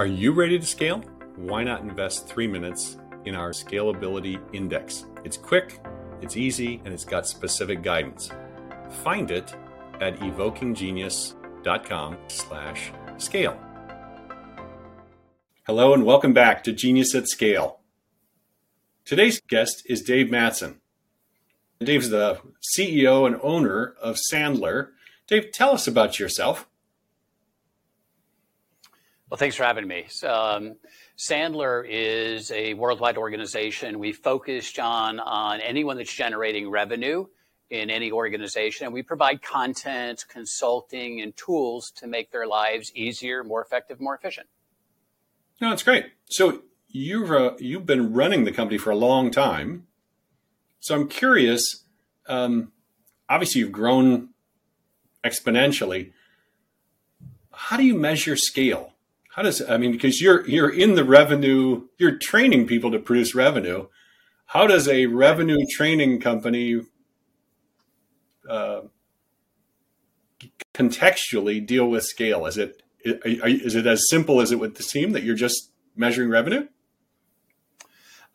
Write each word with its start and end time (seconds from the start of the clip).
Are 0.00 0.06
you 0.06 0.32
ready 0.32 0.58
to 0.58 0.64
scale? 0.64 1.04
Why 1.36 1.62
not 1.62 1.82
invest 1.82 2.26
three 2.26 2.46
minutes 2.46 2.96
in 3.26 3.34
our 3.34 3.50
Scalability 3.50 4.40
Index? 4.54 5.04
It's 5.24 5.36
quick, 5.36 5.78
it's 6.22 6.38
easy, 6.38 6.80
and 6.86 6.94
it's 6.94 7.04
got 7.04 7.28
specific 7.28 7.82
guidance. 7.82 8.30
Find 9.02 9.30
it 9.30 9.54
at 10.00 10.18
evokinggenius.com 10.20 12.16
slash 12.28 12.92
scale. 13.18 13.60
Hello 15.66 15.92
and 15.92 16.06
welcome 16.06 16.32
back 16.32 16.64
to 16.64 16.72
Genius 16.72 17.14
at 17.14 17.28
Scale. 17.28 17.80
Today's 19.04 19.38
guest 19.48 19.82
is 19.84 20.00
Dave 20.00 20.28
Mattson. 20.28 20.76
Dave's 21.78 22.08
the 22.08 22.40
CEO 22.74 23.26
and 23.26 23.38
owner 23.42 23.92
of 24.00 24.16
Sandler. 24.32 24.92
Dave, 25.26 25.52
tell 25.52 25.72
us 25.72 25.86
about 25.86 26.18
yourself. 26.18 26.66
Well, 29.30 29.38
thanks 29.38 29.54
for 29.54 29.62
having 29.62 29.86
me. 29.86 30.06
Um, 30.26 30.74
Sandler 31.16 31.86
is 31.88 32.50
a 32.50 32.74
worldwide 32.74 33.16
organization. 33.16 34.00
We 34.00 34.12
focus, 34.12 34.70
John, 34.72 35.20
on 35.20 35.60
anyone 35.60 35.96
that's 35.98 36.12
generating 36.12 36.68
revenue 36.68 37.26
in 37.70 37.90
any 37.90 38.10
organization, 38.10 38.86
and 38.86 38.92
we 38.92 39.04
provide 39.04 39.40
content, 39.40 40.24
consulting, 40.28 41.20
and 41.20 41.36
tools 41.36 41.92
to 41.92 42.08
make 42.08 42.32
their 42.32 42.48
lives 42.48 42.90
easier, 42.96 43.44
more 43.44 43.62
effective, 43.62 44.00
more 44.00 44.16
efficient. 44.16 44.48
No, 45.60 45.70
that's 45.70 45.84
great. 45.84 46.06
So 46.28 46.62
you've 46.88 47.30
uh, 47.30 47.52
you've 47.60 47.86
been 47.86 48.12
running 48.12 48.42
the 48.42 48.50
company 48.50 48.78
for 48.78 48.90
a 48.90 48.96
long 48.96 49.30
time. 49.30 49.86
So 50.80 50.96
I'm 50.96 51.06
curious. 51.06 51.84
Um, 52.26 52.72
obviously, 53.28 53.60
you've 53.60 53.70
grown 53.70 54.30
exponentially. 55.22 56.10
How 57.52 57.76
do 57.76 57.84
you 57.84 57.94
measure 57.94 58.34
scale? 58.34 58.94
How 59.34 59.42
does 59.42 59.62
I 59.62 59.76
mean 59.76 59.92
because 59.92 60.20
you're 60.20 60.46
you're 60.48 60.72
in 60.72 60.94
the 60.94 61.04
revenue, 61.04 61.86
you're 61.98 62.16
training 62.16 62.66
people 62.66 62.90
to 62.90 62.98
produce 62.98 63.34
revenue. 63.34 63.86
How 64.46 64.66
does 64.66 64.88
a 64.88 65.06
revenue 65.06 65.64
training 65.70 66.20
company 66.20 66.80
uh, 68.48 68.82
contextually 70.74 71.64
deal 71.64 71.88
with 71.88 72.04
scale? 72.04 72.46
Is 72.46 72.58
it 72.58 72.82
is 73.04 73.76
it 73.76 73.86
as 73.86 74.08
simple 74.10 74.40
as 74.40 74.50
it 74.50 74.58
would 74.58 74.76
seem 74.78 75.12
that 75.12 75.22
you're 75.22 75.36
just 75.36 75.70
measuring 75.94 76.28
revenue? 76.28 76.66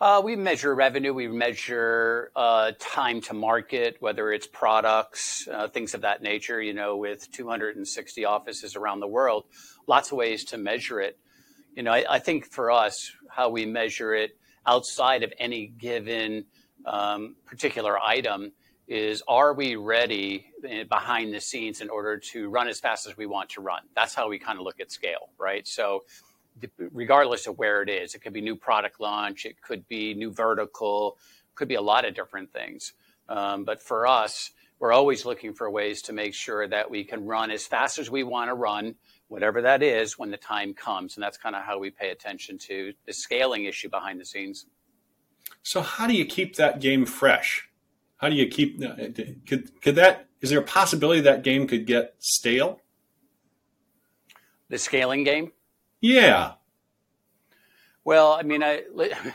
Uh, 0.02 0.22
we 0.22 0.36
measure 0.36 0.76
revenue. 0.76 1.14
We 1.14 1.30
measure 1.30 2.30
uh, 2.36 2.74
time 2.80 3.22
to 3.22 3.34
market, 3.34 3.96
whether 4.02 4.34
it's 4.34 4.46
products, 4.46 5.48
uh, 5.48 5.70
things 5.70 5.94
of 5.94 6.02
that 6.02 6.22
nature. 6.22 6.62
You 6.62 6.74
know, 6.74 6.98
with 6.98 7.32
260 7.32 8.26
offices 8.26 8.76
around 8.76 9.00
the 9.00 9.08
world, 9.08 9.46
lots 9.88 10.12
of 10.12 10.18
ways 10.18 10.44
to 10.46 10.58
measure 10.58 11.00
it. 11.00 11.18
You 11.78 11.84
know, 11.84 11.94
I, 11.94 12.06
I 12.10 12.20
think 12.20 12.46
for 12.46 12.72
us, 12.72 13.14
how 13.30 13.50
we 13.50 13.66
measure 13.66 14.14
it 14.14 14.38
outside 14.66 15.24
of 15.24 15.32
any 15.40 15.68
given 15.68 16.44
um, 16.86 17.38
particular 17.46 17.98
item 17.98 18.52
is 18.88 19.24
are 19.30 19.54
we 19.54 19.78
ready 19.78 20.48
eh, 20.68 20.84
behind 20.84 21.34
the 21.34 21.40
scenes 21.40 21.80
in 21.80 21.90
order 21.90 22.18
to 22.18 22.50
run 22.50 22.68
as 22.68 22.82
fast 22.82 23.08
as 23.08 23.16
we 23.16 23.28
want 23.28 23.50
to 23.52 23.62
run? 23.62 23.82
That's 23.96 24.14
how 24.14 24.28
we 24.28 24.40
kind 24.40 24.60
of 24.60 24.66
look 24.66 24.82
at 24.82 24.92
scale, 24.92 25.30
right? 25.38 25.66
So, 25.66 26.04
regardless 26.92 27.48
of 27.48 27.58
where 27.58 27.82
it 27.82 27.90
is, 27.90 28.16
it 28.16 28.20
could 28.20 28.34
be 28.34 28.42
new 28.42 28.56
product 28.56 29.00
launch, 29.00 29.46
it 29.46 29.62
could 29.62 29.88
be 29.88 30.14
new 30.14 30.32
vertical, 30.32 31.18
could 31.56 31.68
be 31.68 31.76
a 31.76 31.82
lot 31.82 32.06
of 32.06 32.14
different 32.14 32.52
things. 32.52 32.94
Um, 33.28 33.64
but 33.64 33.82
for 33.82 34.08
us, 34.08 34.52
we're 34.80 34.92
always 34.92 35.26
looking 35.26 35.54
for 35.54 35.70
ways 35.70 36.02
to 36.04 36.14
make 36.14 36.34
sure 36.34 36.68
that 36.68 36.90
we 36.90 37.04
can 37.04 37.26
run 37.26 37.50
as 37.50 37.66
fast 37.66 37.98
as 37.98 38.12
we 38.12 38.24
want 38.24 38.50
to 38.50 38.54
run 38.54 38.96
whatever 39.28 39.62
that 39.62 39.82
is 39.82 40.20
when 40.20 40.32
the 40.32 40.38
time 40.38 40.74
comes. 40.74 41.16
And 41.16 41.24
that's 41.24 41.38
kind 41.38 41.56
of 41.56 41.64
how 41.64 41.80
we 41.80 41.90
pay 41.90 42.12
attention 42.12 42.58
to 42.68 42.94
the 43.06 43.14
scaling 43.14 43.66
issue 43.66 43.90
behind 43.90 44.20
the 44.20 44.26
scenes. 44.26 44.66
So, 45.64 45.82
how 45.82 46.08
do 46.08 46.14
you 46.14 46.26
keep 46.26 46.56
that 46.56 46.82
game 46.82 47.06
fresh? 47.06 47.70
How 48.18 48.30
do 48.30 48.36
you 48.36 48.48
keep? 48.48 48.84
Uh, 48.84 48.96
could 49.48 49.82
could 49.82 49.96
that? 49.96 50.28
Is 50.42 50.50
there 50.50 50.60
a 50.60 50.64
possibility 50.64 51.22
that 51.22 51.44
game 51.44 51.68
could 51.68 51.86
get 51.86 52.16
stale? 52.20 52.82
The 54.70 54.78
scaling 54.78 55.24
game. 55.24 55.52
Yeah. 56.02 56.54
Well, 58.04 58.34
I 58.34 58.44
mean, 58.44 58.64
I, 58.64 58.84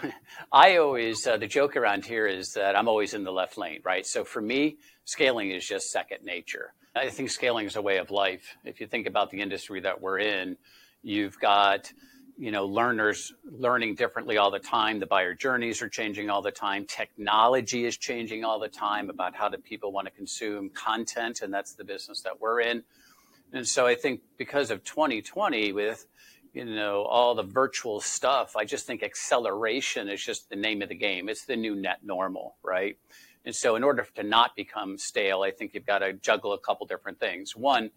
I 0.53 0.77
always, 0.77 1.27
uh, 1.27 1.37
the 1.37 1.49
joke 1.49 1.77
around 1.77 2.05
here 2.05 2.27
is 2.27 2.53
that 2.53 2.77
I'm 2.77 2.89
always 2.89 3.15
in 3.15 3.25
the 3.25 3.33
left 3.33 3.59
lane, 3.59 3.81
right? 3.85 4.07
So 4.07 4.25
for 4.25 4.41
me, 4.41 4.79
scaling 5.05 5.51
is 5.51 5.67
just 5.67 5.91
second 5.91 6.25
nature. 6.25 6.73
I 6.95 7.09
think 7.09 7.31
scaling 7.31 7.67
is 7.67 7.77
a 7.77 7.83
way 7.83 7.99
of 7.99 8.11
life. 8.11 8.57
If 8.65 8.81
you 8.81 8.87
think 8.87 9.07
about 9.07 9.31
the 9.31 9.41
industry 9.41 9.81
that 9.81 10.01
we're 10.01 10.19
in, 10.19 10.57
you've 11.03 11.39
got 11.41 11.93
you 12.41 12.51
know 12.51 12.65
learners 12.65 13.33
learning 13.45 13.95
differently 13.95 14.39
all 14.39 14.51
the 14.51 14.59
time 14.59 14.99
the 14.99 15.07
buyer 15.07 15.35
journeys 15.35 15.83
are 15.83 15.89
changing 15.89 16.31
all 16.31 16.41
the 16.41 16.51
time 16.51 16.87
technology 16.87 17.85
is 17.85 17.99
changing 17.99 18.45
all 18.45 18.59
the 18.59 18.69
time 18.69 19.11
about 19.11 19.35
how 19.35 19.49
do 19.49 19.59
people 19.59 19.93
want 19.93 20.07
to 20.07 20.11
consume 20.13 20.71
content 20.71 21.43
and 21.43 21.53
that's 21.53 21.75
the 21.75 21.85
business 21.85 22.23
that 22.23 22.41
we're 22.41 22.61
in 22.61 22.83
and 23.53 23.69
so 23.69 23.87
i 23.87 23.95
think 23.95 24.23
because 24.39 24.71
of 24.71 24.83
2020 24.85 25.73
with 25.73 26.07
you 26.53 26.65
know 26.65 27.03
all 27.03 27.35
the 27.35 27.43
virtual 27.43 28.01
stuff 28.01 28.57
i 28.57 28.65
just 28.65 28.87
think 28.87 29.03
acceleration 29.03 30.09
is 30.09 30.23
just 30.23 30.49
the 30.51 30.57
name 30.57 30.83
of 30.83 30.89
the 30.89 30.95
game 30.95 31.29
it's 31.29 31.45
the 31.45 31.57
new 31.57 31.75
net 31.75 31.99
normal 32.03 32.57
right 32.63 32.97
and 33.45 33.55
so, 33.55 33.77
in 33.77 33.85
order 33.85 34.07
to 34.17 34.23
not 34.23 34.55
become 34.55 34.99
stale, 34.99 35.43
I 35.43 35.51
think 35.51 35.75
you've 35.75 35.87
got 35.87 36.01
to 36.01 36.13
juggle 36.13 36.53
a 36.53 36.59
couple 36.59 36.87
different 36.87 37.19
things. 37.19 37.57
One, 37.57 37.91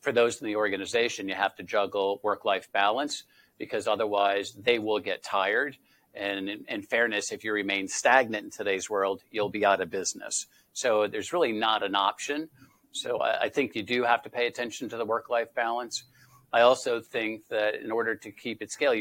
for 0.00 0.12
those 0.12 0.40
in 0.40 0.46
the 0.46 0.56
organization, 0.56 1.28
you 1.28 1.34
have 1.34 1.54
to 1.56 1.62
juggle 1.62 2.20
work 2.22 2.44
life 2.44 2.70
balance 2.72 3.24
because 3.58 3.86
otherwise 3.86 4.52
they 4.52 4.78
will 4.78 4.98
get 4.98 5.22
tired. 5.22 5.76
And 6.14 6.48
in, 6.48 6.64
in, 6.68 6.82
fairness, 6.82 7.32
if 7.32 7.42
you 7.42 7.54
remain 7.54 7.88
stagnant 7.88 8.44
in 8.44 8.50
today's 8.50 8.90
world, 8.90 9.22
you'll 9.30 9.48
be 9.48 9.64
out 9.64 9.80
of 9.80 9.88
business. 9.88 10.46
So, 10.74 11.06
there's 11.06 11.32
really 11.32 11.52
not 11.52 11.82
an 11.82 11.94
option. 11.94 12.50
So, 12.90 13.18
I, 13.18 13.44
I 13.44 13.48
think 13.48 13.74
you 13.74 13.82
do 13.82 14.04
have 14.04 14.22
to 14.24 14.30
pay 14.30 14.46
attention 14.46 14.90
to 14.90 14.98
the 14.98 15.06
work 15.06 15.30
life 15.30 15.54
balance. 15.54 16.04
I 16.52 16.60
also 16.60 17.00
think 17.00 17.48
that 17.48 17.76
in 17.76 17.90
order 17.90 18.14
to 18.14 18.30
keep 18.30 18.60
it 18.60 18.70
scale, 18.70 18.92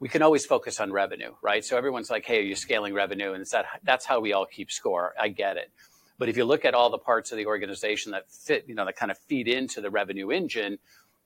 we 0.00 0.08
can 0.08 0.22
always 0.22 0.46
focus 0.46 0.80
on 0.80 0.90
revenue, 0.90 1.34
right? 1.42 1.64
So 1.64 1.76
everyone's 1.76 2.10
like, 2.10 2.24
"Hey, 2.24 2.38
are 2.38 2.42
you 2.42 2.56
scaling 2.56 2.94
revenue?" 2.94 3.32
And 3.32 3.42
it's 3.42 3.50
that 3.50 3.66
that's 3.82 4.06
how 4.06 4.20
we 4.20 4.32
all 4.32 4.46
keep 4.46 4.70
score. 4.70 5.14
I 5.20 5.28
get 5.28 5.56
it, 5.56 5.70
but 6.18 6.28
if 6.28 6.36
you 6.36 6.44
look 6.44 6.64
at 6.64 6.74
all 6.74 6.90
the 6.90 6.98
parts 6.98 7.32
of 7.32 7.38
the 7.38 7.46
organization 7.46 8.12
that 8.12 8.30
fit, 8.30 8.64
you 8.68 8.74
know, 8.74 8.84
that 8.84 8.96
kind 8.96 9.10
of 9.10 9.18
feed 9.18 9.48
into 9.48 9.80
the 9.80 9.90
revenue 9.90 10.30
engine, 10.30 10.78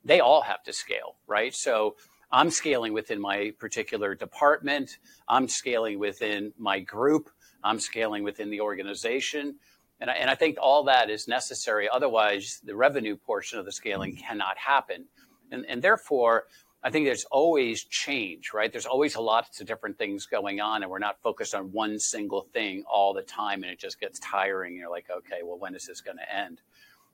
they 0.05 0.21
all 0.21 0.43
have 0.43 0.63
to 0.65 0.73
scale, 0.73 1.17
right? 1.27 1.55
So 1.55 1.97
I'm 2.31 2.51
scaling 2.51 2.93
within 2.93 3.21
my 3.21 3.53
particular 3.59 4.15
department. 4.15 4.99
I'm 5.29 5.49
scaling 5.49 5.99
within 5.99 6.53
my 6.59 6.81
group. 6.81 7.31
I'm 7.63 7.81
scaling 7.81 8.23
within 8.23 8.51
the 8.51 8.61
organization. 8.61 9.57
And 10.01 10.11
I, 10.11 10.15
and 10.15 10.31
I 10.31 10.35
think 10.35 10.59
all 10.61 10.85
that 10.85 11.11
is 11.11 11.27
necessary. 11.27 11.89
Otherwise, 11.89 12.61
the 12.65 12.77
revenue 12.77 13.17
portion 13.17 13.59
of 13.59 13.65
the 13.65 13.73
scaling 13.73 14.17
cannot 14.17 14.57
happen. 14.57 15.07
And, 15.51 15.65
and 15.69 15.83
therefore, 15.83 16.45
I 16.83 16.91
think 16.91 17.07
there's 17.07 17.25
always 17.25 17.85
change, 17.85 18.53
right? 18.53 18.71
There's 18.71 18.87
always 18.87 19.17
a 19.17 19.21
lot 19.21 19.49
of 19.61 19.67
different 19.67 19.99
things 19.99 20.27
going 20.27 20.61
on, 20.61 20.83
and 20.83 20.91
we're 20.91 21.01
not 21.01 21.21
focused 21.23 21.55
on 21.55 21.73
one 21.73 21.99
single 21.99 22.43
thing 22.53 22.85
all 22.91 23.15
the 23.15 23.23
time, 23.23 23.63
and 23.63 23.73
it 23.73 23.79
just 23.81 23.99
gets 23.99 24.21
tiring. 24.21 24.77
You're 24.77 24.91
like, 24.91 25.07
okay, 25.11 25.41
well, 25.43 25.59
when 25.59 25.75
is 25.75 25.87
this 25.87 26.01
going 26.01 26.19
to 26.19 26.35
end? 26.35 26.61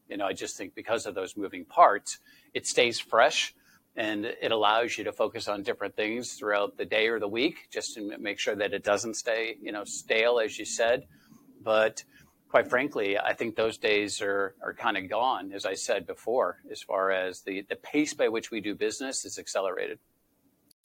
You 0.08 0.18
know, 0.18 0.26
I 0.26 0.34
just 0.34 0.56
think 0.56 0.74
because 0.74 1.06
of 1.06 1.14
those 1.14 1.36
moving 1.36 1.64
parts, 1.64 2.18
it 2.52 2.66
stays 2.66 3.00
fresh 3.00 3.54
and 3.96 4.24
it 4.24 4.50
allows 4.50 4.98
you 4.98 5.04
to 5.04 5.12
focus 5.12 5.48
on 5.48 5.62
different 5.62 5.96
things 5.96 6.34
throughout 6.34 6.76
the 6.76 6.84
day 6.84 7.08
or 7.08 7.20
the 7.20 7.28
week 7.28 7.68
just 7.70 7.94
to 7.94 8.18
make 8.18 8.38
sure 8.38 8.56
that 8.56 8.74
it 8.74 8.82
doesn't 8.82 9.14
stay, 9.14 9.56
you 9.62 9.72
know, 9.72 9.84
stale, 9.84 10.40
as 10.40 10.58
you 10.58 10.64
said. 10.64 11.06
But 11.62 12.04
quite 12.54 12.70
frankly, 12.70 13.18
I 13.18 13.32
think 13.32 13.56
those 13.56 13.78
days 13.78 14.22
are, 14.22 14.54
are 14.62 14.72
kind 14.72 14.96
of 14.96 15.10
gone, 15.10 15.52
as 15.52 15.66
I 15.66 15.74
said 15.74 16.06
before, 16.06 16.58
as 16.70 16.80
far 16.82 17.10
as 17.10 17.40
the, 17.40 17.66
the 17.68 17.74
pace 17.74 18.14
by 18.14 18.28
which 18.28 18.52
we 18.52 18.60
do 18.60 18.76
business 18.76 19.24
is 19.24 19.40
accelerated. 19.40 19.98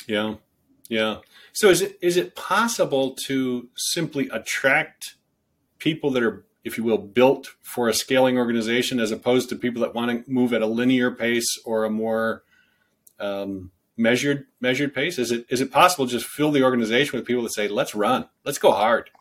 Yeah. 0.08 0.38
Yeah. 0.88 1.18
So 1.54 1.70
is 1.70 1.84
it 1.84 2.00
is 2.02 2.18
it 2.18 2.36
possible 2.36 3.16
to 3.28 3.70
simply 3.78 4.30
attract 4.30 5.14
people 5.78 6.10
that 6.10 6.24
are, 6.24 6.44
if 6.64 6.76
you 6.76 6.84
will, 6.84 6.98
built 6.98 7.50
for 7.62 7.88
a 7.88 7.94
scaling 7.94 8.40
organization 8.40 9.00
as 9.00 9.12
opposed 9.12 9.48
to 9.50 9.56
people 9.56 9.84
that 9.84 9.94
want 9.94 10.26
to 10.26 10.32
move 10.32 10.54
at 10.54 10.64
a 10.64 10.66
linear 10.66 11.12
pace 11.12 11.56
or 11.66 11.86
a 11.86 11.90
more 11.92 12.42
um, 13.20 13.70
measured 13.96 14.48
measured 14.60 14.96
pace? 14.96 15.20
Is 15.20 15.32
it 15.32 15.46
is 15.50 15.62
it 15.62 15.72
possible 15.72 16.08
to 16.08 16.12
just 16.12 16.26
fill 16.26 16.52
the 16.52 16.64
organization 16.64 17.16
with 17.16 17.28
people 17.28 17.44
that 17.44 17.54
say, 17.54 17.68
let's 17.68 17.94
run, 17.94 18.28
let's 18.44 18.58
go 18.58 18.72
hard? 18.72 19.12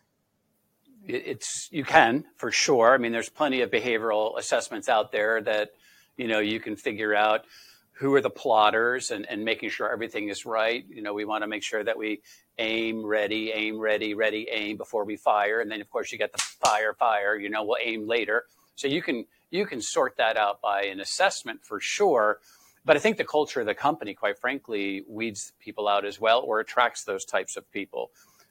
It's 1.09 1.69
you 1.73 1.85
can 1.85 2.25
for 2.37 2.53
sure. 2.53 2.95
I 2.95 2.99
mean, 2.99 3.13
there's 3.13 3.31
plenty 3.31 3.63
of 3.63 3.71
behavioral 3.71 4.39
assessments 4.39 4.89
out 4.89 5.11
there 5.11 5.41
that 5.43 5.71
you 6.17 6.29
know 6.29 6.39
you 6.39 6.61
can 6.61 6.77
figure 6.77 7.15
out 7.15 7.45
who 7.93 8.15
are 8.15 8.21
the 8.21 8.31
plotters 8.31 9.11
and, 9.11 9.27
and 9.29 9.45
making 9.45 9.71
sure 9.71 9.91
everything 9.91 10.29
is 10.29 10.47
right. 10.47 10.85
You 10.89 11.03
know, 11.03 11.15
we 11.15 11.25
want 11.25 11.43
to 11.43 11.49
make 11.49 11.65
sure 11.65 11.83
that 11.83 11.99
we 11.99 12.21
aim, 12.59 13.05
ready, 13.05 13.51
aim, 13.51 13.77
ready, 13.79 14.15
ready, 14.15 14.47
aim 14.53 14.77
before 14.77 15.05
we 15.05 15.17
fire, 15.17 15.61
and 15.61 15.71
then 15.71 15.81
of 15.81 15.91
course 15.91 16.13
you 16.13 16.19
get 16.19 16.33
the 16.33 16.39
fire, 16.39 16.93
fire. 16.93 17.37
You 17.37 17.51
know, 17.51 17.65
we'll 17.65 17.79
aim 17.83 18.07
later. 18.07 18.45
So 18.77 18.87
you 18.87 19.03
can 19.03 19.25
you 19.51 19.67
can 19.67 19.81
sort 19.81 20.17
that 20.19 20.37
out 20.37 20.61
by 20.61 20.83
an 20.85 21.01
assessment 21.01 21.65
for 21.65 21.81
sure. 21.81 22.39
But 22.85 22.97
I 22.97 23.01
think 23.01 23.17
the 23.17 23.25
culture 23.25 23.61
of 23.61 23.67
the 23.67 23.75
company, 23.75 24.15
quite 24.15 24.39
frankly, 24.39 25.05
weeds 25.09 25.53
people 25.59 25.89
out 25.89 26.05
as 26.05 26.21
well 26.21 26.41
or 26.41 26.61
attracts 26.61 27.05
those 27.05 27.25
types 27.25 27.57
of 27.57 27.71
people. 27.73 28.11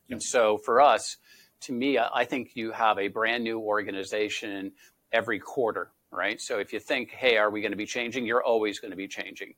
Yep. 0.09 0.15
And 0.15 0.23
so 0.23 0.57
for 0.57 0.81
us, 0.81 1.17
to 1.61 1.73
me, 1.73 1.97
I 1.97 2.25
think 2.25 2.51
you 2.55 2.71
have 2.71 2.99
a 2.99 3.07
brand 3.07 3.43
new 3.43 3.59
organization 3.59 4.71
every 5.11 5.39
quarter, 5.39 5.91
right? 6.11 6.39
So 6.39 6.59
if 6.59 6.73
you 6.73 6.79
think, 6.79 7.11
hey, 7.11 7.37
are 7.37 7.49
we 7.49 7.61
going 7.61 7.71
to 7.71 7.77
be 7.77 7.85
changing? 7.85 8.25
You're 8.25 8.43
always 8.43 8.79
going 8.79 8.91
to 8.91 8.97
be 8.97 9.07
changing. 9.07 9.53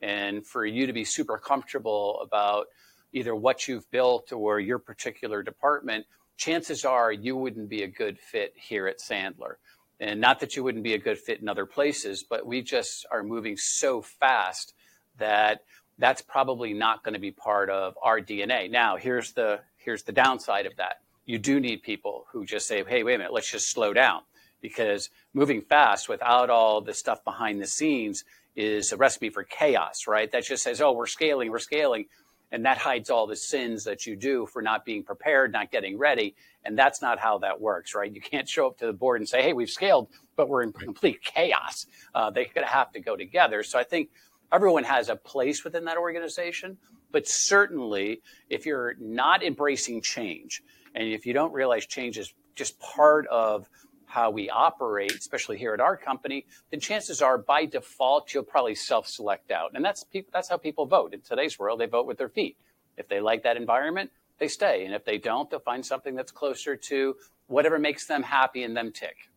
And 0.00 0.46
for 0.46 0.64
you 0.64 0.86
to 0.86 0.92
be 0.92 1.04
super 1.04 1.38
comfortable 1.38 2.20
about 2.22 2.66
either 3.12 3.34
what 3.34 3.68
you've 3.68 3.90
built 3.90 4.32
or 4.32 4.60
your 4.60 4.78
particular 4.78 5.42
department, 5.42 6.06
chances 6.36 6.84
are 6.84 7.12
you 7.12 7.36
wouldn't 7.36 7.68
be 7.68 7.82
a 7.82 7.88
good 7.88 8.18
fit 8.18 8.54
here 8.56 8.86
at 8.86 8.98
Sandler. 8.98 9.54
And 9.98 10.20
not 10.20 10.40
that 10.40 10.56
you 10.56 10.64
wouldn't 10.64 10.84
be 10.84 10.94
a 10.94 10.98
good 10.98 11.18
fit 11.18 11.40
in 11.42 11.48
other 11.48 11.66
places, 11.66 12.24
but 12.28 12.46
we 12.46 12.62
just 12.62 13.04
are 13.10 13.22
moving 13.22 13.56
so 13.58 14.00
fast 14.00 14.72
that 15.18 15.60
that's 15.98 16.22
probably 16.22 16.72
not 16.72 17.04
going 17.04 17.12
to 17.12 17.20
be 17.20 17.30
part 17.30 17.68
of 17.68 17.94
our 18.02 18.20
DNA. 18.20 18.70
Now, 18.70 18.96
here's 18.96 19.32
the 19.32 19.60
here's 19.76 20.02
the 20.02 20.12
downside 20.12 20.64
of 20.64 20.76
that. 20.76 21.00
You 21.30 21.38
do 21.38 21.60
need 21.60 21.84
people 21.84 22.26
who 22.32 22.44
just 22.44 22.66
say, 22.66 22.82
"Hey, 22.82 23.04
wait 23.04 23.14
a 23.14 23.18
minute, 23.18 23.32
let's 23.32 23.48
just 23.48 23.70
slow 23.70 23.92
down." 23.92 24.22
Because 24.60 25.10
moving 25.32 25.62
fast 25.62 26.08
without 26.08 26.50
all 26.50 26.80
the 26.80 26.92
stuff 26.92 27.22
behind 27.22 27.62
the 27.62 27.68
scenes 27.68 28.24
is 28.56 28.90
a 28.90 28.96
recipe 28.96 29.30
for 29.30 29.44
chaos, 29.44 30.08
right? 30.08 30.28
That 30.32 30.44
just 30.44 30.64
says, 30.64 30.80
"Oh, 30.80 30.90
we're 30.90 31.06
scaling, 31.06 31.52
we're 31.52 31.60
scaling." 31.60 32.06
And 32.50 32.64
that 32.64 32.78
hides 32.78 33.10
all 33.10 33.28
the 33.28 33.36
sins 33.36 33.84
that 33.84 34.06
you 34.06 34.16
do 34.16 34.44
for 34.46 34.60
not 34.60 34.84
being 34.84 35.04
prepared, 35.04 35.52
not 35.52 35.70
getting 35.70 35.96
ready. 35.98 36.34
And 36.64 36.76
that's 36.76 37.00
not 37.00 37.20
how 37.20 37.38
that 37.38 37.60
works, 37.60 37.94
right? 37.94 38.12
You 38.12 38.20
can't 38.20 38.48
show 38.48 38.66
up 38.66 38.78
to 38.78 38.86
the 38.86 38.92
board 38.92 39.20
and 39.20 39.28
say, 39.28 39.40
hey, 39.40 39.52
we've 39.52 39.70
scaled, 39.70 40.08
but 40.34 40.48
we're 40.48 40.64
in 40.64 40.72
complete 40.72 41.22
chaos. 41.22 41.86
Uh, 42.12 42.30
they're 42.30 42.46
going 42.52 42.66
to 42.66 42.72
have 42.72 42.90
to 42.92 43.00
go 43.00 43.14
together. 43.14 43.62
So 43.62 43.78
I 43.78 43.84
think 43.84 44.10
everyone 44.52 44.82
has 44.82 45.08
a 45.08 45.14
place 45.14 45.62
within 45.62 45.84
that 45.84 45.96
organization. 45.96 46.76
But 47.12 47.28
certainly, 47.28 48.20
if 48.48 48.66
you're 48.66 48.94
not 48.98 49.44
embracing 49.44 50.00
change, 50.02 50.62
and 50.94 51.08
if 51.08 51.26
you 51.26 51.32
don't 51.32 51.52
realize 51.52 51.86
change 51.86 52.18
is 52.18 52.32
just 52.54 52.78
part 52.80 53.26
of 53.28 53.68
how 54.06 54.30
we 54.30 54.50
operate, 54.50 55.14
especially 55.14 55.56
here 55.56 55.72
at 55.72 55.80
our 55.80 55.96
company, 55.96 56.44
then 56.70 56.80
chances 56.80 57.22
are 57.22 57.38
by 57.38 57.64
default 57.64 58.34
you'll 58.34 58.42
probably 58.42 58.74
self-select 58.74 59.50
out, 59.52 59.70
and 59.74 59.84
that's 59.84 60.04
that's 60.32 60.48
how 60.48 60.56
people 60.56 60.86
vote 60.86 61.14
in 61.14 61.20
today's 61.20 61.58
world. 61.58 61.80
They 61.80 61.86
vote 61.86 62.06
with 62.06 62.18
their 62.18 62.28
feet. 62.28 62.56
If 62.96 63.08
they 63.08 63.20
like 63.20 63.44
that 63.44 63.56
environment, 63.56 64.10
they 64.38 64.48
stay, 64.48 64.84
and 64.84 64.94
if 64.94 65.04
they 65.04 65.18
don't, 65.18 65.48
they'll 65.48 65.60
find 65.60 65.86
something 65.86 66.14
that's 66.16 66.32
closer 66.32 66.74
to 66.76 67.16
whatever 67.46 67.78
makes 67.78 68.06
them 68.06 68.22
happy 68.22 68.62
and 68.62 68.76
them 68.76 68.90
tick. 68.92 69.30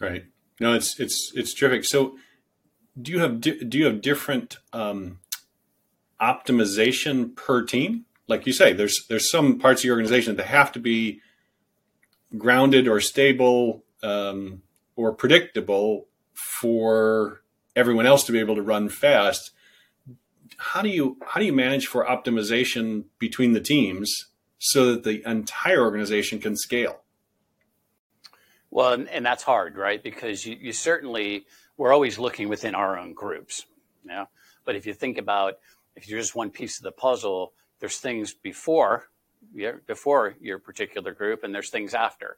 Right. 0.00 0.24
No, 0.60 0.74
it's 0.74 0.98
it's 0.98 1.32
it's 1.34 1.54
terrific. 1.54 1.84
So, 1.84 2.16
do 3.00 3.12
you 3.12 3.18
have 3.20 3.40
do 3.40 3.78
you 3.78 3.84
have 3.86 4.00
different 4.00 4.56
um, 4.72 5.18
optimization 6.20 7.34
per 7.36 7.64
team? 7.64 8.06
Like 8.30 8.46
you 8.46 8.52
say, 8.52 8.72
there's 8.72 9.06
there's 9.08 9.30
some 9.30 9.58
parts 9.58 9.80
of 9.80 9.82
the 9.82 9.90
organization 9.90 10.36
that 10.36 10.46
have 10.46 10.72
to 10.72 10.78
be 10.78 11.20
grounded 12.38 12.86
or 12.88 13.00
stable 13.00 13.84
um, 14.02 14.62
or 14.96 15.12
predictable 15.12 16.06
for 16.60 17.42
everyone 17.76 18.06
else 18.06 18.24
to 18.24 18.32
be 18.32 18.38
able 18.38 18.54
to 18.54 18.62
run 18.62 18.88
fast. 18.88 19.50
How 20.56 20.80
do 20.80 20.88
you 20.88 21.18
how 21.26 21.40
do 21.40 21.46
you 21.46 21.52
manage 21.52 21.86
for 21.86 22.06
optimization 22.06 23.04
between 23.18 23.52
the 23.52 23.60
teams 23.60 24.26
so 24.58 24.92
that 24.92 25.04
the 25.04 25.28
entire 25.28 25.82
organization 25.82 26.38
can 26.38 26.56
scale? 26.56 27.00
Well, 28.70 28.92
and, 28.92 29.26
that's 29.26 29.42
hard, 29.42 29.76
right? 29.76 30.00
Because 30.00 30.46
you, 30.46 30.56
you, 30.60 30.72
certainly 30.72 31.44
we're 31.76 31.92
always 31.92 32.20
looking 32.20 32.48
within 32.48 32.76
our 32.76 32.96
own 32.96 33.14
groups, 33.14 33.66
know? 34.04 34.28
But 34.64 34.76
if 34.76 34.86
you 34.86 34.94
think 34.94 35.18
about 35.18 35.58
if 35.96 36.08
you're 36.08 36.20
just 36.20 36.36
one 36.36 36.50
piece 36.50 36.78
of 36.78 36.84
the 36.84 36.92
puzzle, 36.92 37.52
there's 37.80 37.98
things 37.98 38.34
before 38.34 39.08
before 39.86 40.34
your 40.40 40.58
particular 40.58 41.12
group, 41.12 41.44
and 41.44 41.54
there's 41.54 41.70
things 41.70 41.94
after. 41.94 42.36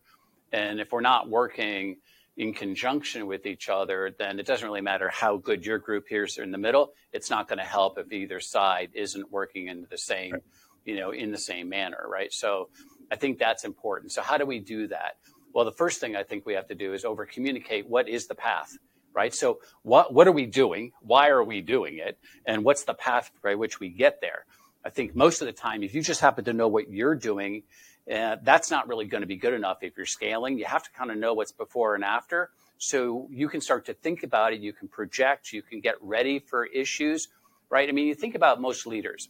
And 0.53 0.81
if 0.81 0.93
we're 0.93 1.01
not 1.01 1.29
working 1.29 1.97
in 2.37 2.55
conjunction 2.55 3.27
with 3.27 3.45
each 3.45 3.69
other, 3.69 4.15
then 4.19 4.39
it 4.39 4.47
doesn't 4.47 4.67
really 4.67 4.81
matter 4.81 5.11
how 5.11 5.37
good 5.37 5.67
your 5.67 5.79
group 5.79 6.07
here 6.09 6.25
is 6.25 6.39
in 6.39 6.51
the 6.51 6.59
middle. 6.59 6.93
It's 7.13 7.29
not 7.29 7.49
going 7.49 7.59
to 7.59 7.65
help 7.65 7.99
if 7.99 8.11
either 8.13 8.41
side 8.41 8.91
isn't 8.95 9.31
working 9.31 9.69
in 9.69 9.87
the 9.91 9.99
same, 9.99 10.33
right. 10.33 10.43
you 10.85 10.97
know, 10.97 11.11
in 11.11 11.31
the 11.31 11.39
same 11.39 11.69
manner, 11.69 12.07
right? 12.09 12.33
So 12.33 12.71
I 13.11 13.17
think 13.17 13.39
that's 13.39 13.65
important. 13.65 14.13
So 14.13 14.23
how 14.23 14.39
do 14.39 14.47
we 14.47 14.61
do 14.61 14.87
that? 14.89 15.17
Well, 15.53 15.67
the 15.67 15.73
first 15.73 16.01
thing 16.01 16.17
I 16.17 16.23
think 16.23 16.47
we 16.47 16.55
have 16.55 16.69
to 16.69 16.75
do 16.75 16.95
is 16.95 17.05
over 17.05 17.27
communicate 17.27 17.87
what 17.87 18.09
is 18.09 18.27
the 18.27 18.35
path, 18.35 18.79
right? 19.13 19.35
So 19.35 19.61
what 19.83 20.15
what 20.15 20.27
are 20.27 20.33
we 20.33 20.47
doing? 20.47 20.93
Why 21.03 21.29
are 21.29 21.45
we 21.45 21.61
doing 21.61 21.99
it? 21.99 22.19
And 22.47 22.65
what's 22.65 22.85
the 22.85 22.95
path 22.95 23.31
by 23.43 23.55
which 23.57 23.79
we 23.79 23.91
get 23.91 24.23
there? 24.23 24.47
I 24.85 24.91
think 24.91 25.15
most 25.15 25.41
of 25.41 25.47
the 25.47 25.53
time, 25.53 25.83
if 25.83 25.95
you 25.95 26.03
just 26.03 26.21
happen 26.21 26.45
to 26.47 26.53
know 26.53 26.69
what 26.69 26.91
you're 26.91 27.15
doing 27.15 27.63
uh, 28.11 28.37
that's 28.43 28.71
not 28.71 28.89
really 28.89 29.05
going 29.05 29.21
to 29.21 29.27
be 29.27 29.37
good 29.37 29.55
enough 29.55 29.79
if 29.83 29.97
you're 29.97 30.07
scaling. 30.07 30.59
You 30.59 30.65
have 30.65 30.83
to 30.83 30.91
kind 30.91 31.11
of 31.11 31.19
know 31.19 31.35
what's 31.35 31.53
before 31.53 31.95
and 31.95 32.03
after. 32.03 32.51
So 32.79 33.29
you 33.31 33.49
can 33.49 33.61
start 33.61 33.87
to 33.87 33.95
think 33.95 34.25
about 34.25 34.53
it. 34.53 34.61
You 34.61 34.73
can 34.73 34.89
project. 34.89 35.53
You 35.53 35.63
can 35.63 35.81
get 35.81 35.95
ready 36.01 36.41
for 36.41 36.67
issues, 36.67 37.29
right? 37.71 37.89
I 37.89 37.93
mean, 37.93 38.09
you 38.09 38.15
think 38.15 38.35
about 38.35 38.61
most 38.61 38.87
leaders. 38.87 39.29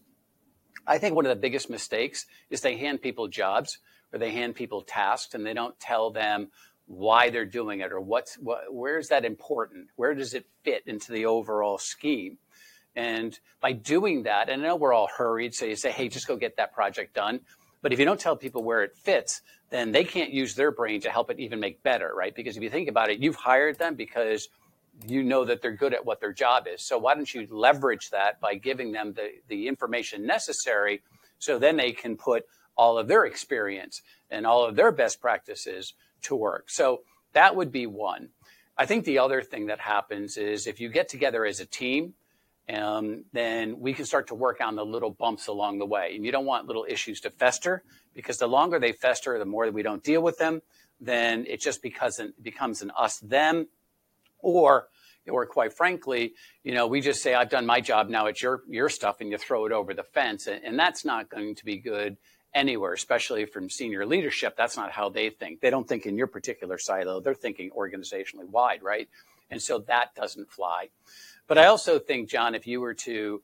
I 0.86 0.98
think 0.98 1.14
one 1.14 1.26
of 1.26 1.30
the 1.30 1.36
biggest 1.36 1.68
mistakes 1.68 2.26
is 2.48 2.62
they 2.62 2.76
hand 2.76 3.02
people 3.02 3.28
jobs 3.28 3.78
or 4.12 4.18
they 4.18 4.32
hand 4.32 4.54
people 4.54 4.80
tasks 4.82 5.34
and 5.34 5.44
they 5.44 5.54
don't 5.54 5.78
tell 5.78 6.10
them 6.10 6.48
why 6.86 7.30
they're 7.30 7.44
doing 7.44 7.80
it 7.80 7.92
or 7.92 8.00
what's 8.00 8.34
what, 8.36 8.72
where 8.72 8.98
is 8.98 9.08
that 9.08 9.24
important? 9.24 9.88
Where 9.96 10.14
does 10.14 10.34
it 10.34 10.46
fit 10.64 10.82
into 10.86 11.12
the 11.12 11.26
overall 11.26 11.78
scheme? 11.78 12.38
And 12.94 13.38
by 13.60 13.72
doing 13.72 14.24
that, 14.24 14.48
and 14.48 14.62
I 14.62 14.68
know 14.68 14.76
we're 14.76 14.92
all 14.92 15.08
hurried, 15.16 15.54
so 15.54 15.64
you 15.64 15.76
say, 15.76 15.90
hey, 15.90 16.08
just 16.08 16.26
go 16.26 16.36
get 16.36 16.56
that 16.56 16.74
project 16.74 17.14
done. 17.14 17.40
But 17.80 17.92
if 17.92 17.98
you 17.98 18.04
don't 18.04 18.20
tell 18.20 18.36
people 18.36 18.62
where 18.62 18.82
it 18.82 18.94
fits, 18.94 19.40
then 19.70 19.92
they 19.92 20.04
can't 20.04 20.30
use 20.30 20.54
their 20.54 20.70
brain 20.70 21.00
to 21.00 21.10
help 21.10 21.30
it 21.30 21.40
even 21.40 21.58
make 21.58 21.82
better, 21.82 22.12
right? 22.14 22.34
Because 22.34 22.56
if 22.56 22.62
you 22.62 22.70
think 22.70 22.88
about 22.88 23.10
it, 23.10 23.18
you've 23.20 23.36
hired 23.36 23.78
them 23.78 23.94
because 23.94 24.48
you 25.06 25.22
know 25.22 25.44
that 25.44 25.62
they're 25.62 25.72
good 25.72 25.94
at 25.94 26.04
what 26.04 26.20
their 26.20 26.32
job 26.32 26.66
is. 26.72 26.82
So 26.82 26.98
why 26.98 27.14
don't 27.14 27.32
you 27.32 27.46
leverage 27.50 28.10
that 28.10 28.40
by 28.40 28.54
giving 28.54 28.92
them 28.92 29.14
the, 29.14 29.30
the 29.48 29.66
information 29.66 30.26
necessary 30.26 31.02
so 31.38 31.58
then 31.58 31.76
they 31.76 31.92
can 31.92 32.16
put 32.16 32.44
all 32.76 32.98
of 32.98 33.08
their 33.08 33.24
experience 33.24 34.02
and 34.30 34.46
all 34.46 34.64
of 34.64 34.76
their 34.76 34.92
best 34.92 35.20
practices 35.20 35.94
to 36.22 36.36
work. 36.36 36.70
So 36.70 37.02
that 37.32 37.56
would 37.56 37.72
be 37.72 37.86
one. 37.86 38.28
I 38.76 38.86
think 38.86 39.04
the 39.04 39.18
other 39.18 39.42
thing 39.42 39.66
that 39.66 39.80
happens 39.80 40.36
is 40.36 40.66
if 40.66 40.80
you 40.80 40.88
get 40.88 41.08
together 41.08 41.44
as 41.44 41.60
a 41.60 41.66
team 41.66 42.14
um, 42.68 43.24
then 43.32 43.80
we 43.80 43.92
can 43.92 44.04
start 44.04 44.28
to 44.28 44.34
work 44.34 44.60
on 44.60 44.76
the 44.76 44.84
little 44.84 45.10
bumps 45.10 45.46
along 45.48 45.78
the 45.78 45.86
way. 45.86 46.12
And 46.14 46.24
you 46.24 46.32
don't 46.32 46.46
want 46.46 46.66
little 46.66 46.86
issues 46.88 47.20
to 47.20 47.30
fester 47.30 47.82
because 48.14 48.38
the 48.38 48.46
longer 48.46 48.78
they 48.78 48.92
fester, 48.92 49.38
the 49.38 49.44
more 49.44 49.66
that 49.66 49.74
we 49.74 49.82
don't 49.82 50.02
deal 50.02 50.22
with 50.22 50.38
them, 50.38 50.62
then 51.00 51.44
it 51.48 51.60
just 51.60 51.82
becomes 51.82 52.18
an, 52.18 52.32
becomes 52.40 52.82
an 52.82 52.92
us 52.96 53.18
them, 53.18 53.68
or 54.38 54.88
or 55.28 55.46
quite 55.46 55.72
frankly, 55.72 56.34
you 56.64 56.74
know, 56.74 56.86
we 56.86 57.00
just 57.00 57.22
say 57.22 57.32
I've 57.34 57.50
done 57.50 57.64
my 57.64 57.80
job, 57.80 58.08
now 58.08 58.26
it's 58.26 58.42
your 58.42 58.62
your 58.68 58.88
stuff, 58.88 59.20
and 59.20 59.30
you 59.30 59.38
throw 59.38 59.66
it 59.66 59.72
over 59.72 59.94
the 59.94 60.02
fence, 60.02 60.46
and, 60.46 60.64
and 60.64 60.78
that's 60.78 61.04
not 61.04 61.28
going 61.28 61.54
to 61.56 61.64
be 61.64 61.76
good 61.78 62.16
anywhere, 62.54 62.92
especially 62.92 63.44
from 63.46 63.70
senior 63.70 64.04
leadership. 64.04 64.56
That's 64.56 64.76
not 64.76 64.90
how 64.90 65.08
they 65.08 65.30
think. 65.30 65.60
They 65.60 65.70
don't 65.70 65.88
think 65.88 66.06
in 66.06 66.16
your 66.16 66.26
particular 66.26 66.78
silo; 66.78 67.20
they're 67.20 67.34
thinking 67.34 67.70
organizationally 67.70 68.48
wide, 68.48 68.82
right? 68.82 69.08
And 69.52 69.62
so 69.62 69.78
that 69.80 70.14
doesn't 70.14 70.50
fly. 70.50 70.88
But 71.46 71.58
I 71.58 71.66
also 71.66 71.98
think, 71.98 72.28
John, 72.28 72.54
if 72.54 72.66
you 72.66 72.80
were 72.80 72.94
to 72.94 73.42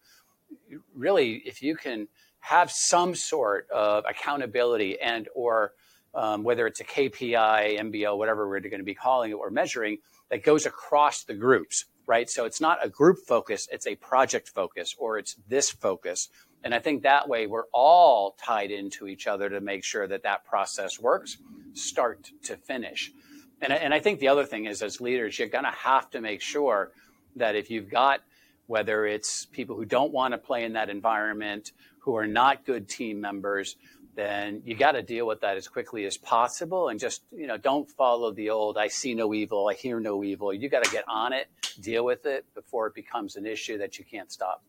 really, 0.95 1.43
if 1.45 1.63
you 1.63 1.77
can 1.77 2.09
have 2.41 2.71
some 2.71 3.15
sort 3.15 3.69
of 3.71 4.05
accountability 4.09 4.99
and 5.01 5.29
or 5.35 5.73
um, 6.15 6.43
whether 6.43 6.67
it's 6.67 6.81
a 6.81 6.85
KPI, 6.85 7.79
MBO, 7.79 8.17
whatever 8.17 8.49
we're 8.49 8.61
going 8.61 8.79
to 8.79 8.85
be 8.85 8.95
calling 8.95 9.31
it 9.33 9.35
or 9.35 9.51
measuring, 9.51 9.99
that 10.31 10.43
goes 10.43 10.67
across 10.67 11.25
the 11.25 11.35
groups, 11.35 11.85
right? 12.07 12.29
So 12.31 12.45
it's 12.45 12.61
not 12.61 12.85
a 12.85 12.89
group 12.89 13.19
focus, 13.27 13.69
it's 13.71 13.87
a 13.87 13.97
project 13.97 14.49
focus 14.49 14.95
or 14.99 15.19
it's 15.19 15.37
this 15.49 15.71
focus. 15.71 16.29
And 16.65 16.75
I 16.75 16.81
think 16.81 17.03
that 17.03 17.29
way 17.29 17.47
we're 17.47 17.69
all 17.73 18.37
tied 18.43 18.71
into 18.71 19.07
each 19.07 19.27
other 19.27 19.49
to 19.49 19.61
make 19.61 19.85
sure 19.85 20.09
that 20.09 20.23
that 20.23 20.45
process 20.45 20.99
works, 20.99 21.39
start 21.75 22.31
to 22.45 22.57
finish. 22.57 23.13
And, 23.61 23.73
and 23.73 23.93
I 23.93 24.01
think 24.01 24.21
the 24.21 24.29
other 24.29 24.45
thing 24.45 24.67
is, 24.67 24.83
as 24.83 25.01
leaders, 25.01 25.39
you're 25.39 25.49
going 25.49 25.65
to 25.65 25.71
have 25.71 26.11
to 26.11 26.21
make 26.21 26.41
sure 26.41 26.93
that 27.37 27.57
if 27.57 27.71
you've 27.71 27.91
got 27.91 28.21
whether 28.67 29.07
it's 29.07 29.47
people 29.47 29.77
who 29.77 29.85
don't 29.87 30.13
want 30.13 30.33
to 30.33 30.39
play 30.39 30.63
in 30.63 30.75
that 30.75 30.91
environment, 30.91 31.73
who 32.01 32.17
are 32.17 32.27
not 32.27 32.67
good 32.67 32.87
team 32.87 33.21
members, 33.21 33.77
then 34.15 34.63
you 34.65 34.75
got 34.75 34.93
to 34.93 35.03
deal 35.03 35.27
with 35.27 35.41
that 35.41 35.57
as 35.57 35.69
quickly 35.69 36.05
as 36.05 36.17
possible 36.19 36.89
and 36.89 37.01
just, 37.01 37.23
you 37.33 37.47
know, 37.47 37.57
don't 37.57 37.91
follow 37.91 38.31
the 38.31 38.51
old 38.51 38.77
I 38.77 38.89
see 38.89 39.15
no 39.15 39.33
evil, 39.33 39.69
I 39.69 39.75
hear 39.75 40.01
no 40.01 40.23
evil. 40.23 40.53
You 40.53 40.69
got 40.69 40.85
to 40.85 40.91
get 40.91 41.05
on 41.09 41.33
it, 41.33 41.49
deal 41.81 42.05
with 42.05 42.27
it 42.27 42.45
before 42.55 42.89
it 42.89 42.95
becomes 42.95 43.37
an 43.37 43.47
issue 43.47 43.79
that 43.79 43.99
you 43.99 44.05
can't 44.05 44.31
stop. 44.31 44.63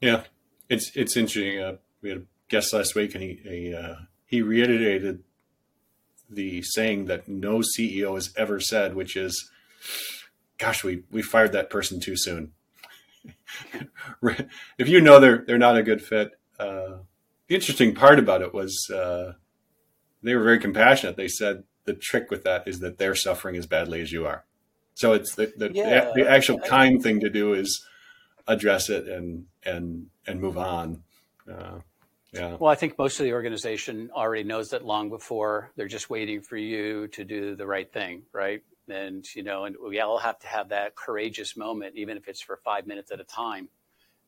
Yeah. 0.00 0.24
It's 0.68 0.90
it's 0.96 1.16
interesting. 1.16 1.60
Uh, 1.60 1.76
we 2.02 2.08
had 2.08 2.18
a 2.18 2.22
guest 2.48 2.72
last 2.72 2.94
week 2.94 3.14
and 3.14 3.22
he 3.22 3.40
he, 3.42 3.74
uh, 3.74 3.94
he 4.26 4.42
reiterated 4.42 5.22
the 6.28 6.62
saying 6.62 7.06
that 7.06 7.28
no 7.28 7.60
CEO 7.60 8.14
has 8.14 8.32
ever 8.36 8.60
said, 8.60 8.94
which 8.94 9.16
is 9.16 9.50
gosh, 10.58 10.84
we 10.84 11.04
we 11.10 11.22
fired 11.22 11.52
that 11.52 11.70
person 11.70 12.00
too 12.00 12.16
soon. 12.16 12.52
if 14.78 14.88
you 14.88 15.00
know 15.00 15.20
they're 15.20 15.44
they're 15.46 15.58
not 15.58 15.76
a 15.76 15.82
good 15.82 16.02
fit. 16.02 16.32
Uh, 16.58 16.98
the 17.46 17.54
interesting 17.54 17.94
part 17.94 18.18
about 18.18 18.42
it 18.42 18.52
was 18.52 18.90
uh, 18.92 19.32
they 20.22 20.34
were 20.34 20.42
very 20.42 20.58
compassionate. 20.58 21.16
They 21.16 21.28
said 21.28 21.64
the 21.84 21.94
trick 21.94 22.30
with 22.30 22.44
that 22.44 22.68
is 22.68 22.80
that 22.80 22.98
they're 22.98 23.14
suffering 23.14 23.56
as 23.56 23.66
badly 23.66 24.00
as 24.00 24.12
you 24.12 24.26
are. 24.26 24.44
So 24.94 25.12
it's 25.12 25.34
the 25.34 25.52
the, 25.56 25.70
yeah, 25.72 26.12
the, 26.12 26.22
the 26.22 26.30
actual 26.30 26.58
kind 26.58 27.02
thing 27.02 27.20
to 27.20 27.30
do 27.30 27.54
is 27.54 27.84
address 28.46 28.90
it 28.90 29.08
and 29.08 29.46
and 29.64 30.06
and 30.26 30.40
move 30.40 30.58
on. 30.58 31.04
Uh, 31.50 31.78
yeah. 32.38 32.56
Well, 32.58 32.70
I 32.70 32.74
think 32.74 32.96
most 32.98 33.20
of 33.20 33.24
the 33.24 33.32
organization 33.32 34.10
already 34.14 34.44
knows 34.44 34.70
that 34.70 34.84
long 34.84 35.10
before. 35.10 35.70
They're 35.76 35.88
just 35.88 36.08
waiting 36.08 36.40
for 36.40 36.56
you 36.56 37.08
to 37.08 37.24
do 37.24 37.56
the 37.56 37.66
right 37.66 37.90
thing, 37.92 38.22
right? 38.32 38.62
And 38.88 39.24
you 39.34 39.42
know, 39.42 39.64
and 39.64 39.76
we 39.82 40.00
all 40.00 40.18
have 40.18 40.38
to 40.40 40.46
have 40.46 40.70
that 40.70 40.94
courageous 40.94 41.56
moment, 41.56 41.96
even 41.96 42.16
if 42.16 42.28
it's 42.28 42.40
for 42.40 42.56
five 42.56 42.86
minutes 42.86 43.10
at 43.10 43.20
a 43.20 43.24
time. 43.24 43.68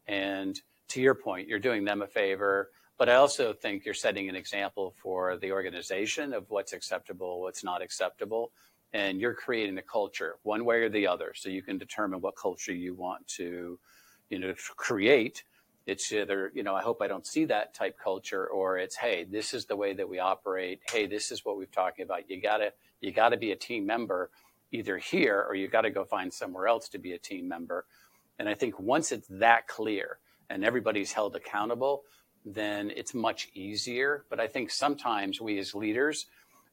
And 0.06 0.60
to 0.88 1.00
your 1.00 1.14
point, 1.14 1.48
you're 1.48 1.58
doing 1.58 1.84
them 1.84 2.02
a 2.02 2.06
favor, 2.06 2.70
but 2.98 3.08
I 3.08 3.14
also 3.14 3.52
think 3.52 3.84
you're 3.84 3.94
setting 3.94 4.28
an 4.28 4.36
example 4.36 4.92
for 5.02 5.36
the 5.36 5.52
organization 5.52 6.34
of 6.34 6.50
what's 6.50 6.72
acceptable, 6.72 7.40
what's 7.40 7.64
not 7.64 7.80
acceptable, 7.80 8.52
and 8.92 9.20
you're 9.20 9.34
creating 9.34 9.76
the 9.76 9.82
culture 9.82 10.36
one 10.42 10.64
way 10.64 10.80
or 10.82 10.88
the 10.88 11.06
other, 11.06 11.32
so 11.34 11.48
you 11.48 11.62
can 11.62 11.78
determine 11.78 12.20
what 12.20 12.36
culture 12.36 12.74
you 12.74 12.94
want 12.94 13.26
to, 13.28 13.78
you 14.28 14.38
know, 14.38 14.52
create 14.76 15.44
it's 15.90 16.12
either, 16.12 16.52
you 16.54 16.62
know, 16.62 16.76
I 16.76 16.82
hope 16.82 17.02
I 17.02 17.08
don't 17.08 17.26
see 17.26 17.46
that 17.46 17.74
type 17.74 17.98
culture 17.98 18.46
or 18.46 18.78
it's, 18.78 18.94
hey, 18.94 19.24
this 19.28 19.52
is 19.52 19.64
the 19.64 19.74
way 19.74 19.92
that 19.94 20.08
we 20.08 20.20
operate. 20.20 20.80
Hey, 20.88 21.06
this 21.06 21.32
is 21.32 21.44
what 21.44 21.58
we've 21.58 21.72
talking 21.72 22.04
about. 22.04 22.30
You 22.30 22.40
gotta, 22.40 22.72
you 23.00 23.10
gotta 23.10 23.36
be 23.36 23.50
a 23.50 23.56
team 23.56 23.86
member 23.86 24.30
either 24.70 24.98
here 24.98 25.44
or 25.48 25.56
you 25.56 25.66
gotta 25.66 25.90
go 25.90 26.04
find 26.04 26.32
somewhere 26.32 26.68
else 26.68 26.88
to 26.90 26.98
be 26.98 27.12
a 27.12 27.18
team 27.18 27.48
member. 27.48 27.86
And 28.38 28.48
I 28.48 28.54
think 28.54 28.78
once 28.78 29.10
it's 29.10 29.26
that 29.30 29.66
clear 29.66 30.18
and 30.48 30.64
everybody's 30.64 31.12
held 31.12 31.34
accountable, 31.34 32.04
then 32.46 32.92
it's 32.94 33.12
much 33.12 33.48
easier. 33.52 34.24
But 34.30 34.38
I 34.38 34.46
think 34.46 34.70
sometimes 34.70 35.40
we 35.40 35.58
as 35.58 35.74
leaders, 35.74 36.26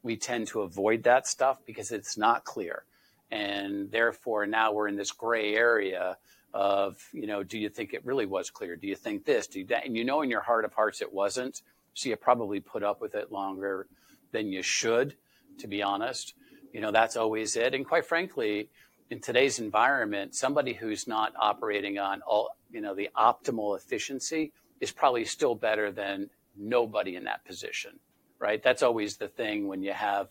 we 0.04 0.16
tend 0.16 0.46
to 0.50 0.62
avoid 0.62 1.02
that 1.04 1.26
stuff 1.26 1.58
because 1.66 1.92
it's 1.92 2.20
not 2.20 2.46
clear. 2.46 2.84
And 3.32 3.90
therefore 3.90 4.46
now 4.46 4.74
we're 4.74 4.88
in 4.88 4.96
this 4.96 5.12
gray 5.12 5.56
area 5.56 6.18
of, 6.54 6.98
you 7.14 7.28
know, 7.28 7.44
do 7.44 7.58
you 7.58 7.70
think 7.70 7.94
it 7.94 8.06
really 8.06 8.26
was 8.26 8.50
clear? 8.50 8.76
Do 8.76 8.88
you 8.88 8.96
think 8.96 9.26
this? 9.26 9.48
Do 9.48 9.60
you 9.60 9.66
that? 9.68 9.86
And 9.86 9.96
you 9.96 10.04
know 10.04 10.22
in 10.22 10.30
your 10.30 10.42
heart 10.42 10.66
of 10.66 10.74
hearts 10.74 11.02
it 11.02 11.14
wasn't. 11.14 11.62
So 11.94 12.10
you 12.10 12.16
probably 12.16 12.60
put 12.60 12.84
up 12.84 13.02
with 13.02 13.16
it 13.16 13.32
longer 13.32 13.88
than 14.32 14.52
you 14.52 14.62
should, 14.62 15.16
to 15.60 15.68
be 15.68 15.82
honest. 15.82 16.34
You 16.74 16.82
know, 16.82 16.92
that's 16.92 17.18
always 17.18 17.56
it. 17.56 17.74
And 17.74 17.86
quite 17.86 18.06
frankly, 18.06 18.70
in 19.10 19.20
today's 19.20 19.60
environment, 19.60 20.36
somebody 20.36 20.74
who's 20.74 21.08
not 21.08 21.34
operating 21.40 21.98
on 21.98 22.22
all, 22.22 22.50
you 22.72 22.82
know, 22.82 22.94
the 22.94 23.10
optimal 23.16 23.78
efficiency 23.78 24.52
is 24.80 24.92
probably 24.92 25.26
still 25.26 25.56
better 25.56 25.92
than 25.92 26.30
nobody 26.56 27.16
in 27.16 27.24
that 27.24 27.46
position, 27.46 28.00
right? 28.40 28.62
That's 28.62 28.84
always 28.84 29.18
the 29.18 29.28
thing 29.28 29.68
when 29.68 29.82
you 29.82 29.94
have, 29.94 30.30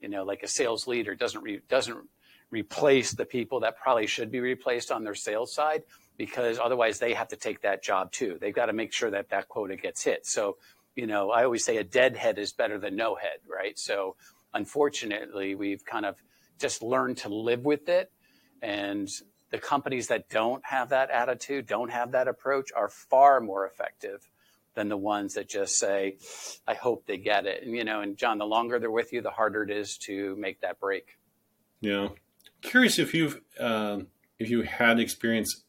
you 0.00 0.08
know, 0.08 0.22
like 0.24 0.42
a 0.42 0.48
sales 0.48 0.86
leader 0.86 1.14
doesn't 1.14 1.42
re, 1.42 1.60
doesn't 1.68 1.96
replace 2.50 3.12
the 3.12 3.24
people 3.24 3.60
that 3.60 3.78
probably 3.78 4.06
should 4.06 4.30
be 4.30 4.40
replaced 4.40 4.90
on 4.90 5.04
their 5.04 5.14
sales 5.14 5.52
side 5.52 5.82
because 6.16 6.58
otherwise 6.58 6.98
they 6.98 7.14
have 7.14 7.28
to 7.28 7.36
take 7.36 7.62
that 7.62 7.82
job 7.82 8.12
too. 8.12 8.36
They've 8.40 8.54
got 8.54 8.66
to 8.66 8.72
make 8.72 8.92
sure 8.92 9.10
that 9.10 9.30
that 9.30 9.48
quota 9.48 9.76
gets 9.76 10.02
hit. 10.02 10.26
So, 10.26 10.58
you 10.94 11.06
know, 11.06 11.30
I 11.30 11.44
always 11.44 11.64
say 11.64 11.76
a 11.78 11.84
dead 11.84 12.16
head 12.16 12.38
is 12.38 12.52
better 12.52 12.78
than 12.78 12.96
no 12.96 13.14
head, 13.14 13.38
right? 13.48 13.78
So, 13.78 14.16
unfortunately, 14.52 15.54
we've 15.54 15.84
kind 15.84 16.04
of 16.04 16.16
just 16.58 16.82
learned 16.82 17.18
to 17.18 17.28
live 17.28 17.64
with 17.64 17.88
it. 17.88 18.10
And 18.60 19.08
the 19.50 19.58
companies 19.58 20.08
that 20.08 20.28
don't 20.28 20.62
have 20.66 20.90
that 20.90 21.10
attitude, 21.10 21.66
don't 21.66 21.90
have 21.90 22.12
that 22.12 22.28
approach, 22.28 22.70
are 22.76 22.88
far 22.88 23.40
more 23.40 23.66
effective 23.66 24.28
than 24.74 24.88
the 24.88 24.96
ones 24.96 25.34
that 25.34 25.48
just 25.48 25.78
say, 25.78 26.18
I 26.66 26.74
hope 26.74 27.06
they 27.06 27.16
get 27.16 27.46
it. 27.46 27.62
And, 27.62 27.74
you 27.74 27.84
know, 27.84 28.02
and 28.02 28.16
John, 28.16 28.38
the 28.38 28.46
longer 28.46 28.78
they're 28.78 28.90
with 28.90 29.12
you, 29.12 29.22
the 29.22 29.30
harder 29.30 29.62
it 29.62 29.70
is 29.70 29.96
to 29.98 30.36
make 30.36 30.60
that 30.60 30.78
break. 30.78 31.16
Yeah 31.80 32.08
curious 32.62 32.98
if 32.98 33.14
you've 33.14 33.40
um, 33.58 34.08
if 34.38 34.50
you 34.50 34.62
had 34.62 34.98
experience 34.98 35.64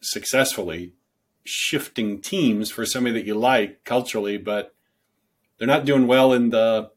successfully 0.00 0.94
shifting 1.44 2.20
teams 2.20 2.70
for 2.70 2.86
somebody 2.86 3.14
that 3.14 3.26
you 3.26 3.34
like 3.34 3.84
culturally, 3.84 4.38
but 4.38 4.74
they're 5.58 5.68
not 5.68 5.84
doing 5.84 6.06
well 6.06 6.32
in 6.32 6.50
the 6.50 6.90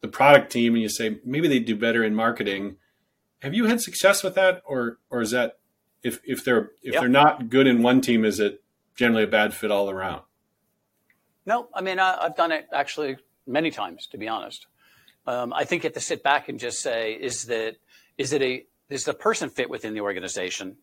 the 0.00 0.08
product 0.08 0.50
team, 0.50 0.74
and 0.74 0.82
you 0.82 0.88
say 0.88 1.18
maybe 1.24 1.48
they 1.48 1.60
do 1.60 1.76
better 1.76 2.02
in 2.04 2.14
marketing. 2.14 2.76
Have 3.40 3.54
you 3.54 3.66
had 3.66 3.80
success 3.80 4.22
with 4.22 4.34
that, 4.34 4.62
or 4.64 4.98
or 5.10 5.22
is 5.22 5.30
that 5.30 5.58
if 6.02 6.20
if 6.24 6.44
they're 6.44 6.72
if 6.82 6.94
yep. 6.94 7.00
they're 7.00 7.08
not 7.08 7.48
good 7.48 7.66
in 7.66 7.82
one 7.82 8.00
team, 8.00 8.24
is 8.24 8.40
it 8.40 8.62
generally 8.94 9.24
a 9.24 9.28
bad 9.28 9.54
fit 9.54 9.70
all 9.70 9.88
around? 9.88 10.22
No, 11.46 11.68
I 11.74 11.80
mean 11.80 11.98
I, 11.98 12.22
have 12.22 12.36
done 12.36 12.52
it 12.52 12.66
actually 12.72 13.16
many 13.46 13.70
times, 13.70 14.06
to 14.08 14.18
be 14.18 14.28
honest. 14.28 14.66
Um, 15.26 15.52
I 15.52 15.64
think 15.64 15.84
you 15.84 15.88
have 15.88 15.94
to 15.94 16.00
sit 16.00 16.22
back 16.22 16.48
and 16.48 16.58
just 16.58 16.80
say, 16.80 17.12
is 17.12 17.44
that 17.44 17.76
is 18.18 18.32
it 18.32 18.42
a 18.42 18.64
is 18.88 19.04
the 19.04 19.14
person 19.14 19.48
fit 19.48 19.70
within 19.70 19.94
the 19.94 20.00
organization 20.00 20.76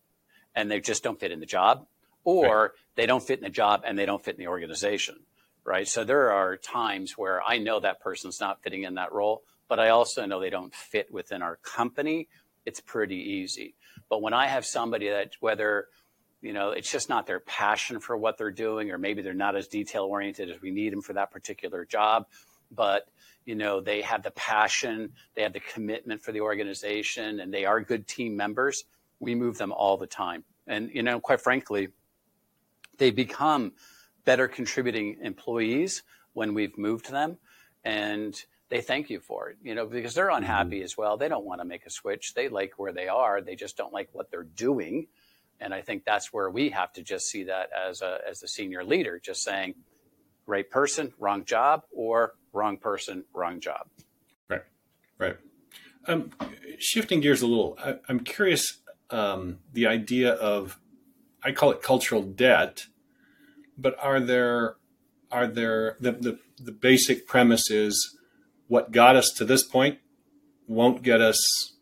and 0.54 0.70
they 0.70 0.80
just 0.80 1.02
don't 1.02 1.20
fit 1.20 1.30
in 1.30 1.40
the 1.40 1.46
job, 1.46 1.86
or 2.24 2.62
right. 2.62 2.70
they 2.96 3.06
don't 3.06 3.22
fit 3.22 3.38
in 3.38 3.44
the 3.44 3.50
job 3.50 3.82
and 3.86 3.98
they 3.98 4.06
don't 4.06 4.24
fit 4.24 4.34
in 4.34 4.40
the 4.40 4.48
organization, 4.48 5.20
right? 5.64 5.86
So 5.86 6.04
there 6.04 6.32
are 6.32 6.56
times 6.56 7.16
where 7.16 7.40
I 7.46 7.58
know 7.58 7.80
that 7.80 8.00
person's 8.00 8.40
not 8.40 8.62
fitting 8.62 8.82
in 8.82 8.94
that 8.94 9.12
role, 9.12 9.42
but 9.68 9.78
I 9.78 9.90
also 9.90 10.26
know 10.26 10.40
they 10.40 10.50
don't 10.50 10.74
fit 10.74 11.12
within 11.12 11.42
our 11.42 11.56
company. 11.56 12.28
It's 12.66 12.80
pretty 12.80 13.16
easy. 13.16 13.74
But 14.08 14.22
when 14.22 14.34
I 14.34 14.48
have 14.48 14.66
somebody 14.66 15.08
that 15.08 15.32
whether 15.40 15.86
you 16.42 16.52
know 16.52 16.70
it's 16.70 16.90
just 16.90 17.08
not 17.08 17.26
their 17.26 17.40
passion 17.40 18.00
for 18.00 18.16
what 18.16 18.38
they're 18.38 18.50
doing, 18.50 18.90
or 18.90 18.98
maybe 18.98 19.22
they're 19.22 19.34
not 19.34 19.56
as 19.56 19.68
detail 19.68 20.04
oriented 20.04 20.50
as 20.50 20.60
we 20.60 20.70
need 20.70 20.92
them 20.92 21.02
for 21.02 21.12
that 21.12 21.30
particular 21.30 21.84
job, 21.84 22.26
but 22.72 23.06
you 23.50 23.56
know 23.56 23.80
they 23.80 24.00
have 24.00 24.22
the 24.22 24.30
passion 24.30 25.10
they 25.34 25.42
have 25.42 25.52
the 25.52 25.66
commitment 25.74 26.22
for 26.22 26.30
the 26.30 26.40
organization 26.40 27.40
and 27.40 27.52
they 27.52 27.64
are 27.64 27.80
good 27.80 28.06
team 28.06 28.36
members 28.36 28.84
we 29.18 29.34
move 29.34 29.58
them 29.58 29.72
all 29.72 29.96
the 29.98 30.06
time. 30.06 30.44
And 30.68 30.88
you 30.94 31.02
know 31.02 31.18
quite 31.18 31.40
frankly 31.40 31.88
they 32.98 33.10
become 33.10 33.72
better 34.24 34.46
contributing 34.46 35.16
employees 35.20 36.04
when 36.32 36.54
we've 36.54 36.78
moved 36.78 37.10
them 37.10 37.38
and 37.82 38.40
they 38.68 38.80
thank 38.80 39.10
you 39.10 39.18
for 39.18 39.50
it 39.50 39.56
you 39.64 39.74
know 39.74 39.84
because 39.84 40.14
they're 40.14 40.30
unhappy 40.30 40.76
mm-hmm. 40.76 40.84
as 40.84 40.96
well. 40.96 41.16
They 41.16 41.28
don't 41.28 41.44
want 41.44 41.60
to 41.60 41.64
make 41.64 41.86
a 41.86 41.90
switch. 41.90 42.34
They 42.34 42.48
like 42.48 42.74
where 42.76 42.92
they 42.92 43.08
are. 43.08 43.40
They 43.40 43.56
just 43.56 43.76
don't 43.76 43.92
like 43.92 44.10
what 44.12 44.30
they're 44.30 44.52
doing. 44.68 45.08
And 45.62 45.74
i 45.74 45.82
think 45.82 46.04
that's 46.04 46.32
where 46.32 46.48
we 46.48 46.70
have 46.70 46.92
to 46.92 47.02
just 47.02 47.26
see 47.26 47.42
that 47.44 47.66
as 47.88 48.00
a 48.00 48.12
as 48.30 48.44
a 48.44 48.48
senior 48.48 48.84
leader 48.84 49.18
just 49.18 49.42
saying 49.42 49.74
right 50.50 50.68
person 50.68 51.12
wrong 51.18 51.44
job 51.44 51.84
or 51.92 52.34
wrong 52.52 52.76
person, 52.76 53.24
wrong 53.32 53.60
job. 53.60 53.86
Right, 54.48 54.62
right. 55.18 55.36
Um, 56.06 56.30
shifting 56.78 57.20
gears 57.20 57.42
a 57.42 57.46
little, 57.46 57.78
I, 57.82 57.96
am 58.08 58.20
curious 58.20 58.78
um, 59.10 59.58
the 59.72 59.86
idea 59.86 60.32
of, 60.32 60.78
I 61.42 61.52
call 61.52 61.70
it 61.70 61.82
cultural 61.82 62.22
debt, 62.22 62.86
but 63.78 63.96
are 64.02 64.20
there, 64.20 64.76
are 65.30 65.46
there, 65.46 65.96
the, 66.00 66.12
the, 66.12 66.38
the 66.60 66.72
basic 66.72 67.26
premise 67.26 67.70
is 67.70 68.16
what 68.66 68.90
got 68.90 69.16
us 69.16 69.30
to 69.36 69.44
this 69.44 69.62
point 69.62 69.98
won't 70.66 71.02
get 71.02 71.20
us 71.20 71.74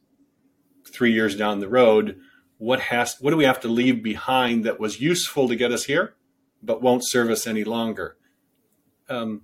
three 0.86 1.12
years 1.12 1.36
down 1.36 1.60
the 1.60 1.68
road. 1.68 2.18
What 2.58 2.80
has, 2.80 3.16
what 3.20 3.30
do 3.30 3.36
we 3.36 3.44
have 3.44 3.60
to 3.60 3.68
leave 3.68 4.02
behind 4.02 4.64
that 4.64 4.80
was 4.80 5.00
useful 5.00 5.48
to 5.48 5.56
get 5.56 5.72
us 5.72 5.84
here, 5.84 6.14
but 6.62 6.82
won't 6.82 7.02
serve 7.06 7.30
us 7.30 7.46
any 7.46 7.64
longer? 7.64 8.16
Um, 9.08 9.42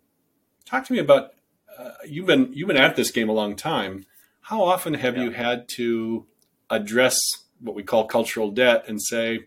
talk 0.64 0.84
to 0.86 0.92
me 0.92 0.98
about 0.98 1.32
uh, 1.78 1.90
you've 2.06 2.26
been 2.26 2.52
you've 2.52 2.68
been 2.68 2.76
at 2.76 2.96
this 2.96 3.10
game 3.10 3.28
a 3.28 3.32
long 3.32 3.56
time. 3.56 4.04
How 4.42 4.62
often 4.62 4.94
have 4.94 5.16
yeah. 5.16 5.24
you 5.24 5.30
had 5.30 5.68
to 5.76 6.26
address 6.70 7.18
what 7.60 7.74
we 7.74 7.82
call 7.82 8.06
cultural 8.06 8.50
debt 8.50 8.84
and 8.86 9.00
say, 9.02 9.46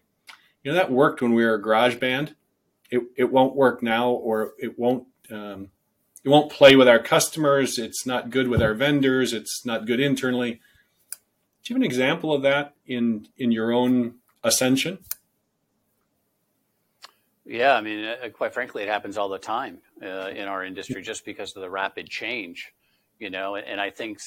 you 0.64 0.72
know, 0.72 0.74
that 0.74 0.92
worked 0.92 1.22
when 1.22 1.34
we 1.34 1.46
were 1.46 1.54
a 1.54 1.62
garage 1.62 1.96
band. 1.96 2.36
It 2.90 3.04
it 3.16 3.32
won't 3.32 3.56
work 3.56 3.84
now, 3.84 4.10
or 4.10 4.54
it 4.58 4.80
won't 4.80 5.08
um, 5.32 5.70
it 6.24 6.30
won't 6.30 6.52
play 6.52 6.76
with 6.76 6.88
our 6.88 7.00
customers. 7.00 7.78
It's 7.78 8.06
not 8.06 8.30
good 8.30 8.48
with 8.48 8.62
our 8.62 8.74
vendors. 8.74 9.34
It's 9.34 9.66
not 9.66 9.86
good 9.86 10.00
internally. 10.00 10.60
Do 11.64 11.74
you 11.74 11.76
have 11.76 11.82
an 11.82 11.86
example 11.86 12.34
of 12.34 12.42
that 12.44 12.74
in 12.86 13.28
in 13.38 13.52
your 13.52 13.72
own 13.72 14.16
ascension? 14.44 15.00
Yeah, 17.48 17.76
I 17.76 17.82
mean, 17.82 18.04
uh, 18.04 18.30
quite 18.34 18.54
frankly, 18.54 18.84
it 18.84 18.90
happens 18.90 19.18
all 19.18 19.30
the 19.30 19.40
time 19.40 19.80
uh, 20.04 20.28
in 20.30 20.48
our 20.48 20.66
industry 20.66 21.02
just 21.02 21.24
because 21.24 21.56
of 21.56 21.62
the 21.62 21.70
rapid 21.70 22.10
change, 22.10 22.74
you 23.20 23.30
know. 23.30 23.56
And 23.56 23.80
I 23.80 23.90
think 23.90 24.20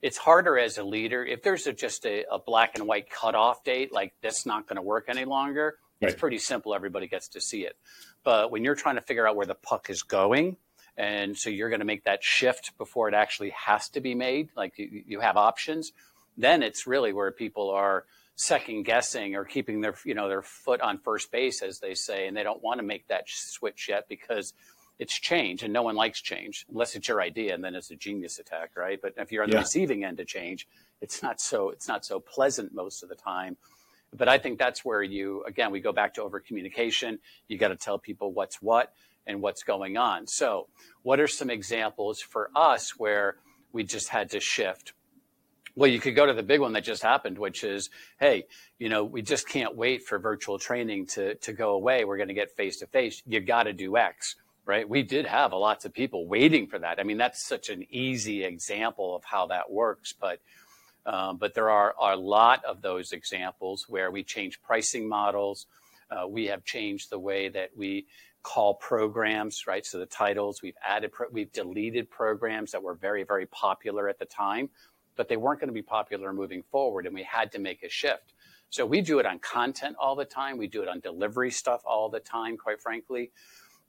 it's 0.00 0.16
harder 0.16 0.58
as 0.58 0.78
a 0.78 0.82
leader 0.82 1.24
if 1.24 1.42
there's 1.42 1.66
a, 1.66 1.74
just 1.74 2.06
a, 2.06 2.24
a, 2.32 2.38
black 2.38 2.78
and 2.78 2.86
white 2.86 3.10
cutoff 3.10 3.62
date, 3.62 3.92
like 3.92 4.14
that's 4.22 4.46
not 4.46 4.66
going 4.66 4.76
to 4.76 4.82
work 4.82 5.04
any 5.08 5.26
longer. 5.26 5.76
Right. 6.00 6.10
It's 6.10 6.18
pretty 6.18 6.38
simple; 6.38 6.74
everybody 6.74 7.08
gets 7.08 7.28
to 7.28 7.42
see 7.42 7.62
it. 7.66 7.76
But 8.24 8.50
when 8.50 8.64
you're 8.64 8.74
trying 8.74 8.96
to 8.96 9.02
figure 9.02 9.28
out 9.28 9.36
where 9.36 9.46
the 9.46 9.54
puck 9.54 9.90
is 9.90 10.02
going, 10.02 10.56
and 10.96 11.36
so 11.36 11.50
you're 11.50 11.68
going 11.68 11.80
to 11.80 11.86
make 11.86 12.04
that 12.04 12.24
shift 12.24 12.76
before 12.78 13.06
it 13.06 13.14
actually 13.14 13.50
has 13.50 13.90
to 13.90 14.00
be 14.00 14.14
made, 14.14 14.48
like 14.56 14.78
you, 14.78 15.02
you 15.06 15.20
have 15.20 15.36
options, 15.36 15.92
then 16.38 16.62
it's 16.62 16.86
really 16.86 17.12
where 17.12 17.30
people 17.30 17.70
are 17.70 18.06
second 18.36 18.84
guessing 18.84 19.36
or 19.36 19.44
keeping 19.44 19.80
their 19.80 19.94
you 20.04 20.14
know 20.14 20.28
their 20.28 20.42
foot 20.42 20.80
on 20.80 20.98
first 20.98 21.30
base 21.30 21.62
as 21.62 21.78
they 21.80 21.94
say 21.94 22.26
and 22.26 22.36
they 22.36 22.42
don't 22.42 22.62
want 22.62 22.78
to 22.78 22.86
make 22.86 23.06
that 23.08 23.24
switch 23.26 23.88
yet 23.88 24.06
because 24.08 24.54
it's 24.98 25.18
change 25.18 25.62
and 25.62 25.72
no 25.72 25.82
one 25.82 25.96
likes 25.96 26.20
change 26.20 26.64
unless 26.70 26.94
it's 26.94 27.08
your 27.08 27.20
idea 27.20 27.54
and 27.54 27.62
then 27.62 27.74
it's 27.74 27.90
a 27.90 27.96
genius 27.96 28.38
attack 28.38 28.70
right? 28.76 29.00
But 29.02 29.14
if 29.16 29.32
you're 29.32 29.42
on 29.42 29.50
the 29.50 29.58
receiving 29.58 30.04
end 30.04 30.18
of 30.20 30.26
change 30.26 30.66
it's 31.00 31.22
not 31.22 31.40
so 31.40 31.70
it's 31.70 31.88
not 31.88 32.04
so 32.04 32.20
pleasant 32.20 32.74
most 32.74 33.02
of 33.02 33.08
the 33.08 33.14
time. 33.14 33.56
But 34.14 34.28
i 34.28 34.38
think 34.38 34.58
that's 34.58 34.84
where 34.84 35.02
you 35.02 35.44
again 35.44 35.70
we 35.70 35.80
go 35.80 35.92
back 35.92 36.14
to 36.14 36.22
over 36.22 36.40
communication 36.40 37.18
you 37.48 37.58
got 37.58 37.68
to 37.68 37.76
tell 37.76 37.98
people 37.98 38.32
what's 38.32 38.60
what 38.60 38.92
and 39.26 39.40
what's 39.40 39.62
going 39.62 39.96
on. 39.96 40.26
So 40.26 40.68
what 41.02 41.20
are 41.20 41.28
some 41.28 41.50
examples 41.50 42.20
for 42.20 42.50
us 42.54 42.98
where 42.98 43.36
we 43.72 43.84
just 43.84 44.08
had 44.08 44.30
to 44.30 44.40
shift 44.40 44.92
well, 45.74 45.90
you 45.90 46.00
could 46.00 46.14
go 46.14 46.26
to 46.26 46.32
the 46.32 46.42
big 46.42 46.60
one 46.60 46.72
that 46.74 46.84
just 46.84 47.02
happened, 47.02 47.38
which 47.38 47.64
is, 47.64 47.90
hey, 48.20 48.44
you 48.78 48.88
know, 48.88 49.04
we 49.04 49.22
just 49.22 49.48
can't 49.48 49.74
wait 49.76 50.04
for 50.04 50.18
virtual 50.18 50.58
training 50.58 51.06
to, 51.06 51.34
to 51.36 51.52
go 51.52 51.70
away. 51.70 52.04
We're 52.04 52.18
going 52.18 52.28
to 52.28 52.34
get 52.34 52.56
face 52.56 52.78
to 52.78 52.86
face. 52.86 53.22
You 53.26 53.40
got 53.40 53.64
to 53.64 53.72
do 53.72 53.96
X, 53.96 54.36
right? 54.66 54.88
We 54.88 55.02
did 55.02 55.26
have 55.26 55.52
a 55.52 55.56
lots 55.56 55.84
of 55.84 55.94
people 55.94 56.26
waiting 56.26 56.66
for 56.66 56.78
that. 56.78 57.00
I 57.00 57.04
mean, 57.04 57.16
that's 57.16 57.46
such 57.46 57.70
an 57.70 57.86
easy 57.90 58.44
example 58.44 59.16
of 59.16 59.24
how 59.24 59.46
that 59.46 59.70
works, 59.70 60.12
but 60.12 60.40
um, 61.04 61.36
but 61.36 61.54
there 61.54 61.68
are, 61.68 61.96
are, 61.98 62.12
a 62.12 62.16
lot 62.16 62.64
of 62.64 62.80
those 62.80 63.10
examples 63.10 63.86
where 63.88 64.12
we 64.12 64.22
change 64.22 64.62
pricing 64.62 65.08
models. 65.08 65.66
Uh, 66.08 66.28
we 66.28 66.46
have 66.46 66.64
changed 66.64 67.10
the 67.10 67.18
way 67.18 67.48
that 67.48 67.70
we 67.76 68.06
call 68.42 68.74
programs, 68.74 69.66
right? 69.66 69.84
So 69.84 69.98
the 69.98 70.06
titles 70.06 70.62
we've 70.62 70.76
added, 70.86 71.12
pro- 71.12 71.28
we've 71.30 71.52
deleted 71.52 72.10
programs 72.10 72.72
that 72.72 72.82
were 72.82 72.94
very, 72.94 73.24
very 73.24 73.46
popular 73.46 74.08
at 74.08 74.18
the 74.18 74.26
time 74.26 74.70
but 75.16 75.28
they 75.28 75.36
weren't 75.36 75.60
going 75.60 75.68
to 75.68 75.74
be 75.74 75.82
popular 75.82 76.32
moving 76.32 76.62
forward, 76.70 77.06
and 77.06 77.14
we 77.14 77.22
had 77.22 77.52
to 77.52 77.58
make 77.58 77.82
a 77.82 77.88
shift. 77.88 78.34
So 78.70 78.86
we 78.86 79.02
do 79.02 79.18
it 79.18 79.26
on 79.26 79.38
content 79.38 79.96
all 80.00 80.16
the 80.16 80.24
time. 80.24 80.56
We 80.56 80.66
do 80.66 80.82
it 80.82 80.88
on 80.88 81.00
delivery 81.00 81.50
stuff 81.50 81.82
all 81.84 82.08
the 82.08 82.20
time, 82.20 82.56
quite 82.56 82.80
frankly. 82.80 83.30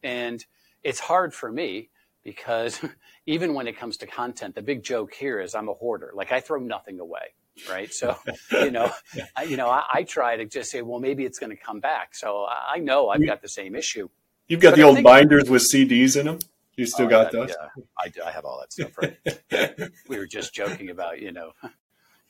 And 0.03 0.43
it's 0.83 0.99
hard 0.99 1.33
for 1.33 1.49
me 1.49 1.89
because 2.23 2.81
even 3.25 3.53
when 3.53 3.67
it 3.67 3.77
comes 3.77 3.95
to 3.97 4.05
content, 4.05 4.55
the 4.55 4.61
big 4.61 4.83
joke 4.83 5.13
here 5.13 5.39
is 5.39 5.55
I'm 5.55 5.69
a 5.69 5.73
hoarder. 5.73 6.11
Like 6.13 6.33
I 6.33 6.41
throw 6.41 6.59
nothing 6.59 6.99
away, 6.99 7.33
right? 7.69 7.93
So, 7.93 8.17
you 8.51 8.71
know, 8.71 8.91
I, 9.37 9.43
you 9.43 9.55
know, 9.55 9.69
I, 9.69 9.83
I, 9.91 10.03
try 10.03 10.35
to 10.35 10.45
just 10.45 10.69
say, 10.69 10.81
well, 10.81 10.99
maybe 10.99 11.23
it's 11.23 11.39
going 11.39 11.51
to 11.51 11.63
come 11.63 11.79
back. 11.79 12.13
So 12.13 12.45
I 12.45 12.79
know 12.79 13.07
I've 13.07 13.25
got 13.25 13.41
the 13.41 13.47
same 13.47 13.75
issue. 13.75 14.09
You've 14.49 14.59
got 14.59 14.71
but 14.71 14.75
the 14.75 14.83
old 14.83 15.01
binders 15.01 15.49
with 15.49 15.63
CDs 15.73 16.19
in 16.19 16.25
them. 16.25 16.39
You 16.75 16.85
still 16.85 17.05
oh, 17.05 17.09
got 17.09 17.31
those? 17.31 17.49
Yeah, 17.49 17.83
I, 17.97 18.27
I 18.27 18.31
have 18.31 18.45
all 18.45 18.59
that 18.59 18.73
stuff. 18.73 18.97
Right. 18.97 19.91
we 20.07 20.17
were 20.17 20.25
just 20.25 20.53
joking 20.53 20.89
about, 20.89 21.21
you 21.21 21.31
know, 21.31 21.51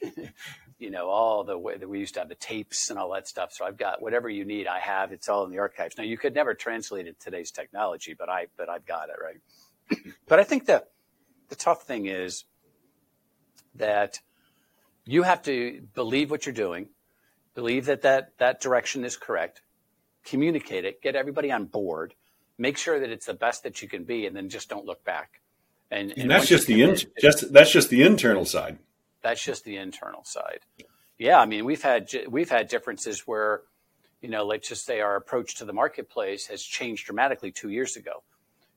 you 0.79 0.89
know, 0.89 1.07
all 1.09 1.45
the 1.45 1.57
way 1.57 1.77
that 1.77 1.87
we 1.87 1.99
used 1.99 2.15
to 2.15 2.19
have 2.19 2.29
the 2.29 2.35
tapes 2.35 2.89
and 2.89 2.99
all 2.99 3.13
that 3.13 3.27
stuff. 3.27 3.53
So 3.53 3.65
I've 3.65 3.77
got 3.77 4.01
whatever 4.01 4.29
you 4.29 4.43
need. 4.43 4.67
I 4.67 4.79
have. 4.79 5.13
It's 5.13 5.29
all 5.29 5.45
in 5.45 5.51
the 5.51 5.59
archives. 5.59 5.97
Now 5.97 6.03
you 6.03 6.17
could 6.17 6.35
never 6.35 6.53
translate 6.53 7.07
it 7.07 7.19
today's 7.19 7.51
technology, 7.51 8.15
but 8.17 8.29
I, 8.29 8.47
but 8.57 8.69
I've 8.69 8.85
got 8.85 9.07
it 9.09 9.15
right. 9.23 10.13
but 10.27 10.39
I 10.39 10.43
think 10.43 10.65
that 10.65 10.89
the 11.47 11.55
tough 11.55 11.83
thing 11.83 12.07
is 12.07 12.43
that 13.75 14.19
you 15.05 15.23
have 15.23 15.41
to 15.43 15.81
believe 15.93 16.29
what 16.29 16.45
you're 16.45 16.53
doing, 16.53 16.89
believe 17.55 17.85
that 17.85 18.01
that, 18.01 18.37
that 18.39 18.59
direction 18.59 19.05
is 19.05 19.15
correct, 19.15 19.61
communicate 20.25 20.83
it, 20.83 21.01
get 21.01 21.15
everybody 21.15 21.51
on 21.51 21.65
board 21.65 22.13
make 22.57 22.77
sure 22.77 22.99
that 22.99 23.09
it's 23.09 23.25
the 23.25 23.33
best 23.33 23.63
that 23.63 23.81
you 23.81 23.87
can 23.87 24.03
be, 24.03 24.25
and 24.25 24.35
then 24.35 24.49
just 24.49 24.69
don't 24.69 24.85
look 24.85 25.03
back. 25.03 25.41
And, 25.91 26.11
and, 26.11 26.21
and 26.21 26.31
that's 26.31 26.47
just 26.47 26.67
the 26.67 26.81
in, 26.81 26.97
just 27.19 27.53
that's 27.53 27.71
just 27.71 27.89
the 27.89 28.03
internal 28.03 28.45
side. 28.45 28.79
That's 29.21 29.43
just 29.43 29.63
the 29.63 29.77
internal 29.77 30.23
side. 30.23 30.59
Yeah, 31.17 31.39
I 31.39 31.45
mean 31.45 31.65
we've 31.65 31.81
had 31.81 32.09
we've 32.29 32.49
had 32.49 32.67
differences 32.67 33.21
where, 33.21 33.61
you 34.21 34.29
know, 34.29 34.43
let's 34.43 34.67
just 34.67 34.85
say 34.85 35.01
our 35.01 35.15
approach 35.15 35.55
to 35.55 35.65
the 35.65 35.73
marketplace 35.73 36.47
has 36.47 36.63
changed 36.63 37.05
dramatically 37.05 37.51
two 37.51 37.69
years 37.69 37.95
ago. 37.95 38.23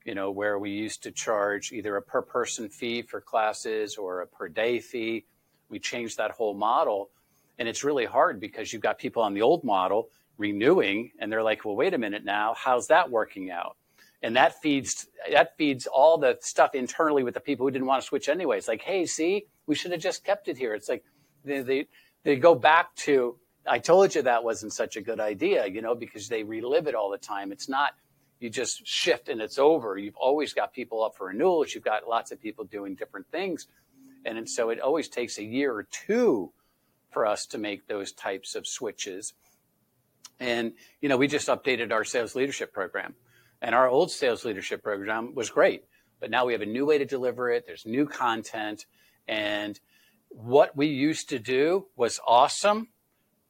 You 0.04 0.14
know, 0.14 0.30
where 0.30 0.58
we 0.58 0.70
used 0.70 1.02
to 1.02 1.10
charge 1.10 1.72
either 1.72 1.96
a 1.96 2.02
per 2.02 2.22
person 2.22 2.68
fee 2.68 3.02
for 3.02 3.20
classes 3.20 3.96
or 3.96 4.20
a 4.20 4.26
per 4.26 4.48
day 4.48 4.78
fee. 4.78 5.24
We 5.68 5.80
changed 5.80 6.18
that 6.18 6.30
whole 6.30 6.54
model, 6.54 7.10
and 7.58 7.66
it's 7.66 7.82
really 7.82 8.04
hard 8.04 8.38
because 8.38 8.72
you've 8.72 8.82
got 8.82 8.98
people 8.98 9.22
on 9.22 9.34
the 9.34 9.42
old 9.42 9.64
model 9.64 10.10
renewing 10.38 11.10
and 11.18 11.30
they're 11.30 11.42
like 11.42 11.64
well 11.64 11.76
wait 11.76 11.94
a 11.94 11.98
minute 11.98 12.24
now 12.24 12.54
how's 12.56 12.88
that 12.88 13.10
working 13.10 13.50
out? 13.50 13.76
And 14.22 14.36
that 14.36 14.60
feeds 14.60 15.06
that 15.30 15.56
feeds 15.56 15.86
all 15.86 16.18
the 16.18 16.38
stuff 16.40 16.74
internally 16.74 17.22
with 17.22 17.34
the 17.34 17.40
people 17.40 17.66
who 17.66 17.70
didn't 17.70 17.86
want 17.86 18.02
to 18.02 18.06
switch 18.06 18.28
anyway 18.28 18.58
it's 18.58 18.68
like 18.68 18.82
hey 18.82 19.06
see 19.06 19.46
we 19.66 19.74
should 19.74 19.92
have 19.92 20.00
just 20.00 20.24
kept 20.24 20.48
it 20.48 20.56
here. 20.56 20.74
It's 20.74 20.88
like 20.88 21.04
they, 21.44 21.60
they 21.60 21.86
they 22.24 22.36
go 22.36 22.54
back 22.54 22.94
to 22.96 23.36
i 23.68 23.78
told 23.78 24.14
you 24.14 24.22
that 24.22 24.44
wasn't 24.44 24.72
such 24.72 24.96
a 24.96 25.00
good 25.00 25.18
idea 25.18 25.66
you 25.66 25.82
know 25.82 25.94
because 25.94 26.28
they 26.28 26.42
relive 26.42 26.86
it 26.86 26.94
all 26.94 27.10
the 27.10 27.18
time. 27.18 27.52
It's 27.52 27.68
not 27.68 27.92
you 28.40 28.50
just 28.50 28.86
shift 28.86 29.28
and 29.28 29.40
it's 29.40 29.58
over. 29.58 29.96
You've 29.96 30.16
always 30.16 30.52
got 30.52 30.72
people 30.72 31.02
up 31.02 31.16
for 31.16 31.28
renewals. 31.28 31.74
You've 31.74 31.84
got 31.84 32.08
lots 32.08 32.32
of 32.32 32.40
people 32.40 32.64
doing 32.64 32.94
different 32.94 33.30
things. 33.30 33.66
And 34.24 34.48
so 34.48 34.70
it 34.70 34.80
always 34.80 35.08
takes 35.08 35.38
a 35.38 35.44
year 35.44 35.72
or 35.72 35.84
two 35.84 36.52
for 37.10 37.24
us 37.24 37.46
to 37.46 37.58
make 37.58 37.86
those 37.86 38.12
types 38.12 38.54
of 38.54 38.66
switches 38.66 39.32
and, 40.38 40.72
you 41.00 41.08
know, 41.08 41.16
we 41.16 41.28
just 41.28 41.48
updated 41.48 41.92
our 41.92 42.04
sales 42.04 42.34
leadership 42.34 42.72
program. 42.72 43.14
And 43.62 43.74
our 43.74 43.88
old 43.88 44.10
sales 44.10 44.44
leadership 44.44 44.82
program 44.82 45.34
was 45.34 45.50
great, 45.50 45.84
but 46.20 46.30
now 46.30 46.44
we 46.44 46.52
have 46.52 46.62
a 46.62 46.66
new 46.66 46.84
way 46.84 46.98
to 46.98 47.06
deliver 47.06 47.50
it. 47.50 47.64
There's 47.66 47.86
new 47.86 48.06
content. 48.06 48.84
And 49.26 49.80
what 50.28 50.76
we 50.76 50.86
used 50.86 51.30
to 51.30 51.38
do 51.38 51.86
was 51.96 52.20
awesome, 52.26 52.88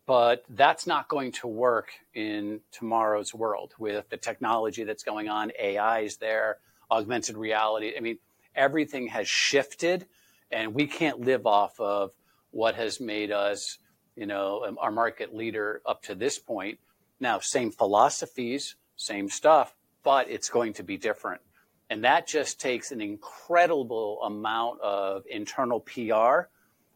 but 0.06 0.44
that's 0.48 0.86
not 0.86 1.08
going 1.08 1.32
to 1.32 1.48
work 1.48 1.90
in 2.14 2.60
tomorrow's 2.70 3.34
world 3.34 3.74
with 3.78 4.08
the 4.08 4.16
technology 4.16 4.84
that's 4.84 5.02
going 5.02 5.28
on. 5.28 5.50
AI 5.58 6.00
is 6.00 6.18
there, 6.18 6.58
augmented 6.90 7.36
reality. 7.36 7.92
I 7.96 8.00
mean, 8.00 8.18
everything 8.54 9.08
has 9.08 9.28
shifted, 9.28 10.06
and 10.52 10.72
we 10.72 10.86
can't 10.86 11.20
live 11.20 11.46
off 11.46 11.80
of 11.80 12.12
what 12.52 12.76
has 12.76 13.00
made 13.00 13.32
us 13.32 13.78
you 14.16 14.26
know, 14.26 14.64
um, 14.66 14.78
our 14.80 14.90
market 14.90 15.34
leader 15.34 15.82
up 15.86 16.02
to 16.04 16.14
this 16.14 16.38
point. 16.38 16.78
Now, 17.20 17.38
same 17.38 17.70
philosophies, 17.70 18.74
same 18.96 19.28
stuff, 19.28 19.74
but 20.02 20.28
it's 20.30 20.48
going 20.48 20.72
to 20.74 20.82
be 20.82 20.96
different. 20.96 21.40
And 21.88 22.02
that 22.04 22.26
just 22.26 22.60
takes 22.60 22.90
an 22.90 23.00
incredible 23.00 24.20
amount 24.22 24.80
of 24.80 25.24
internal 25.30 25.80
PR, 25.80 26.48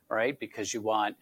right? 0.09 0.39
Because 0.39 0.75
you 0.75 0.81
want 0.81 1.17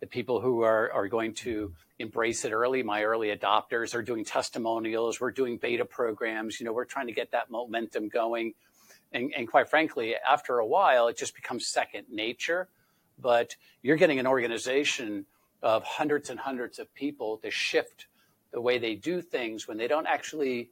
the 0.00 0.06
people 0.06 0.40
who 0.40 0.62
are, 0.62 0.90
are 0.92 1.06
going 1.06 1.32
to 1.34 1.72
embrace 2.00 2.44
it 2.44 2.50
early. 2.50 2.82
My 2.82 3.04
early 3.04 3.28
adopters 3.28 3.94
are 3.94 4.02
doing 4.02 4.24
testimonials. 4.24 5.20
We're 5.20 5.30
doing 5.30 5.58
beta 5.58 5.84
programs. 5.84 6.58
You 6.58 6.66
know, 6.66 6.72
we're 6.72 6.84
trying 6.84 7.06
to 7.06 7.12
get 7.12 7.30
that 7.30 7.50
momentum 7.50 8.08
going. 8.08 8.54
And, 9.12 9.32
and 9.36 9.46
quite 9.46 9.68
frankly, 9.68 10.16
after 10.16 10.58
a 10.58 10.66
while, 10.66 11.06
it 11.06 11.16
just 11.16 11.36
becomes 11.36 11.68
second 11.68 12.06
nature. 12.10 12.68
But 13.20 13.54
you're 13.82 13.96
getting 13.96 14.18
an 14.18 14.26
organization 14.26 15.26
of 15.62 15.84
hundreds 15.84 16.30
and 16.30 16.40
hundreds 16.40 16.78
of 16.78 16.92
people 16.94 17.38
to 17.38 17.50
shift 17.50 18.06
the 18.52 18.60
way 18.60 18.78
they 18.78 18.94
do 18.94 19.22
things 19.22 19.66
when 19.66 19.76
they 19.76 19.88
don't 19.88 20.06
actually 20.06 20.70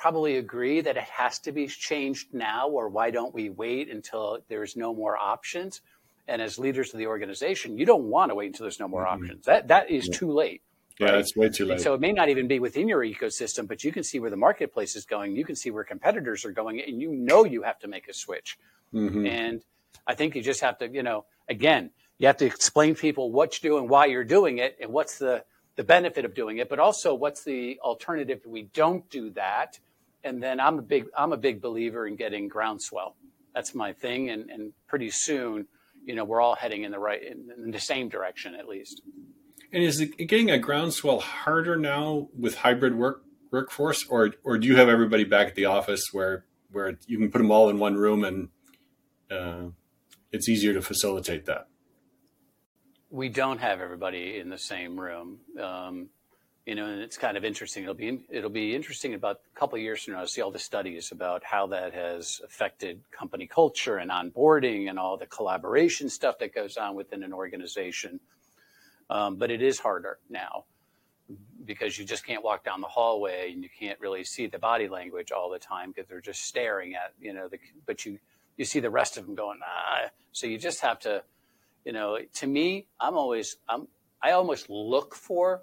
probably 0.00 0.36
agree 0.36 0.80
that 0.80 0.96
it 0.96 1.02
has 1.02 1.38
to 1.38 1.52
be 1.52 1.66
changed 1.66 2.32
now 2.32 2.68
or 2.68 2.88
why 2.88 3.10
don't 3.10 3.34
we 3.34 3.50
wait 3.50 3.90
until 3.90 4.38
there's 4.48 4.76
no 4.76 4.94
more 4.94 5.16
options 5.16 5.82
and 6.26 6.40
as 6.40 6.58
leaders 6.58 6.92
of 6.94 6.98
the 6.98 7.06
organization 7.06 7.76
you 7.76 7.84
don't 7.84 8.04
want 8.04 8.30
to 8.30 8.34
wait 8.34 8.46
until 8.46 8.64
there's 8.64 8.80
no 8.80 8.88
more 8.88 9.04
mm-hmm. 9.04 9.24
options 9.24 9.44
that 9.44 9.68
that 9.68 9.90
is 9.90 10.06
yeah. 10.06 10.14
too 10.14 10.32
late 10.32 10.62
yeah 10.98 11.16
it's 11.16 11.36
way 11.36 11.50
too 11.50 11.66
late 11.66 11.74
and 11.74 11.82
so 11.82 11.92
it 11.92 12.00
may 12.00 12.12
not 12.12 12.30
even 12.30 12.48
be 12.48 12.58
within 12.58 12.88
your 12.88 13.00
ecosystem 13.04 13.68
but 13.68 13.84
you 13.84 13.92
can 13.92 14.02
see 14.02 14.18
where 14.18 14.30
the 14.30 14.36
marketplace 14.36 14.96
is 14.96 15.04
going 15.04 15.36
you 15.36 15.44
can 15.44 15.54
see 15.54 15.70
where 15.70 15.84
competitors 15.84 16.46
are 16.46 16.52
going 16.52 16.80
and 16.80 17.00
you 17.00 17.12
know 17.12 17.44
you 17.44 17.62
have 17.62 17.78
to 17.78 17.86
make 17.86 18.08
a 18.08 18.14
switch 18.14 18.58
mm-hmm. 18.94 19.26
and 19.26 19.62
i 20.06 20.14
think 20.14 20.34
you 20.34 20.40
just 20.40 20.62
have 20.62 20.78
to 20.78 20.88
you 20.88 21.02
know 21.02 21.26
again 21.48 21.90
you 22.20 22.26
have 22.26 22.36
to 22.36 22.44
explain 22.44 22.94
to 22.94 23.00
people 23.00 23.32
what 23.32 23.60
you 23.60 23.70
do 23.70 23.78
and 23.78 23.88
why 23.88 24.04
you're 24.04 24.24
doing 24.24 24.58
it 24.58 24.76
and 24.78 24.92
what's 24.92 25.16
the, 25.16 25.42
the 25.76 25.82
benefit 25.82 26.26
of 26.26 26.34
doing 26.34 26.58
it, 26.58 26.68
but 26.68 26.78
also 26.78 27.14
what's 27.14 27.44
the 27.44 27.80
alternative 27.82 28.40
if 28.40 28.46
we 28.46 28.64
don't 28.74 29.08
do 29.08 29.30
that. 29.30 29.78
And 30.22 30.42
then 30.42 30.60
I'm 30.60 30.78
a 30.78 30.82
big 30.82 31.06
I'm 31.16 31.32
a 31.32 31.38
big 31.38 31.62
believer 31.62 32.06
in 32.06 32.16
getting 32.16 32.46
groundswell. 32.46 33.16
That's 33.54 33.74
my 33.74 33.94
thing, 33.94 34.28
and, 34.28 34.50
and 34.50 34.74
pretty 34.86 35.10
soon, 35.10 35.66
you 36.04 36.14
know, 36.14 36.24
we're 36.24 36.42
all 36.42 36.54
heading 36.54 36.84
in 36.84 36.92
the 36.92 36.98
right 36.98 37.22
in, 37.22 37.48
in 37.56 37.70
the 37.70 37.80
same 37.80 38.10
direction 38.10 38.54
at 38.54 38.68
least. 38.68 39.00
And 39.72 39.82
is 39.82 39.98
it 39.98 40.18
getting 40.28 40.50
a 40.50 40.58
groundswell 40.58 41.20
harder 41.20 41.76
now 41.76 42.28
with 42.38 42.56
hybrid 42.56 42.96
work 42.96 43.22
workforce, 43.50 44.06
or 44.10 44.34
or 44.44 44.58
do 44.58 44.68
you 44.68 44.76
have 44.76 44.90
everybody 44.90 45.24
back 45.24 45.48
at 45.48 45.54
the 45.54 45.64
office 45.64 46.10
where 46.12 46.44
where 46.70 46.98
you 47.06 47.16
can 47.16 47.30
put 47.30 47.38
them 47.38 47.50
all 47.50 47.70
in 47.70 47.78
one 47.78 47.94
room 47.94 48.24
and 48.24 48.50
uh, 49.30 49.70
it's 50.30 50.50
easier 50.50 50.74
to 50.74 50.82
facilitate 50.82 51.46
that? 51.46 51.69
We 53.10 53.28
don't 53.28 53.58
have 53.58 53.80
everybody 53.80 54.38
in 54.38 54.48
the 54.48 54.58
same 54.58 54.98
room. 54.98 55.40
Um, 55.60 56.08
you 56.66 56.74
know, 56.74 56.86
and 56.86 57.00
it's 57.00 57.16
kind 57.18 57.36
of 57.36 57.44
interesting. 57.44 57.82
It'll 57.82 57.94
be 57.94 58.20
it'll 58.28 58.50
be 58.50 58.74
interesting 58.74 59.14
about 59.14 59.40
a 59.54 59.58
couple 59.58 59.76
of 59.76 59.82
years 59.82 60.04
from 60.04 60.14
now 60.14 60.20
to 60.20 60.28
see 60.28 60.40
all 60.40 60.50
the 60.50 60.58
studies 60.58 61.10
about 61.10 61.42
how 61.42 61.66
that 61.68 61.94
has 61.94 62.40
affected 62.44 63.00
company 63.10 63.46
culture 63.46 63.96
and 63.96 64.10
onboarding 64.10 64.88
and 64.88 64.98
all 64.98 65.16
the 65.16 65.26
collaboration 65.26 66.08
stuff 66.08 66.38
that 66.38 66.54
goes 66.54 66.76
on 66.76 66.94
within 66.94 67.22
an 67.24 67.32
organization. 67.32 68.20
Um, 69.08 69.36
but 69.36 69.50
it 69.50 69.62
is 69.62 69.80
harder 69.80 70.18
now 70.28 70.64
because 71.64 71.98
you 71.98 72.04
just 72.04 72.24
can't 72.24 72.44
walk 72.44 72.64
down 72.64 72.80
the 72.80 72.88
hallway 72.88 73.52
and 73.52 73.62
you 73.62 73.68
can't 73.78 73.98
really 74.00 74.22
see 74.22 74.46
the 74.46 74.58
body 74.58 74.88
language 74.88 75.32
all 75.32 75.50
the 75.50 75.58
time 75.58 75.90
because 75.90 76.08
they're 76.08 76.20
just 76.20 76.42
staring 76.44 76.94
at 76.94 77.12
you 77.20 77.32
know 77.32 77.48
the 77.48 77.58
but 77.86 78.04
you 78.04 78.18
you 78.56 78.64
see 78.64 78.80
the 78.80 78.90
rest 78.90 79.16
of 79.16 79.26
them 79.26 79.34
going 79.34 79.58
ah 79.64 80.08
so 80.32 80.46
you 80.46 80.58
just 80.58 80.80
have 80.80 80.98
to 80.98 81.22
you 81.84 81.92
know 81.92 82.18
to 82.34 82.46
me 82.46 82.86
i'm 83.00 83.16
always 83.16 83.56
i'm 83.68 83.86
i 84.22 84.32
almost 84.32 84.68
look 84.68 85.14
for 85.14 85.62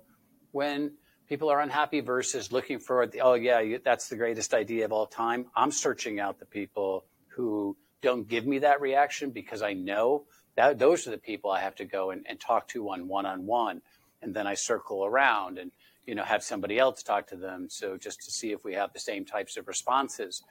when 0.52 0.92
people 1.28 1.50
are 1.50 1.62
unhappy 1.62 2.00
versus 2.00 2.52
looking 2.52 2.80
for 2.80 3.06
the, 3.06 3.22
oh 3.22 3.34
yeah 3.34 3.78
that's 3.84 4.08
the 4.10 4.16
greatest 4.16 4.54
idea 4.54 4.86
of 4.86 4.92
all 4.92 5.06
time. 5.06 5.46
I'm 5.56 5.72
searching 5.72 6.20
out 6.20 6.40
the 6.40 6.46
people 6.46 7.06
who 7.28 7.76
don't 8.02 8.28
give 8.28 8.46
me 8.46 8.60
that 8.60 8.82
reaction 8.82 9.32
because 9.32 9.62
i 9.62 9.74
know 9.74 10.24
that 10.56 10.80
those 10.80 11.08
are 11.08 11.12
the 11.12 11.18
people 11.18 11.52
i 11.52 11.60
have 11.60 11.76
to 11.76 11.86
go 11.86 12.12
and, 12.12 12.26
and 12.28 12.40
talk 12.40 12.68
to 12.70 12.90
on 12.90 13.08
one-on-one. 13.08 13.82
And 14.22 14.34
then 14.34 14.48
i 14.48 14.56
circle 14.56 15.06
around 15.06 15.58
and 15.58 15.72
you 16.06 16.16
know 16.16 16.24
have 16.24 16.44
somebody 16.44 16.80
else 16.80 17.04
talk 17.04 17.28
to 17.28 17.36
them. 17.36 17.68
So 17.70 17.98
just 17.98 18.22
to 18.24 18.32
see 18.32 18.52
if 18.52 18.64
we 18.64 18.74
have 18.74 18.94
the 18.94 19.00
same 19.00 19.26
types 19.26 19.58
of 19.58 19.68
responses. 19.68 20.42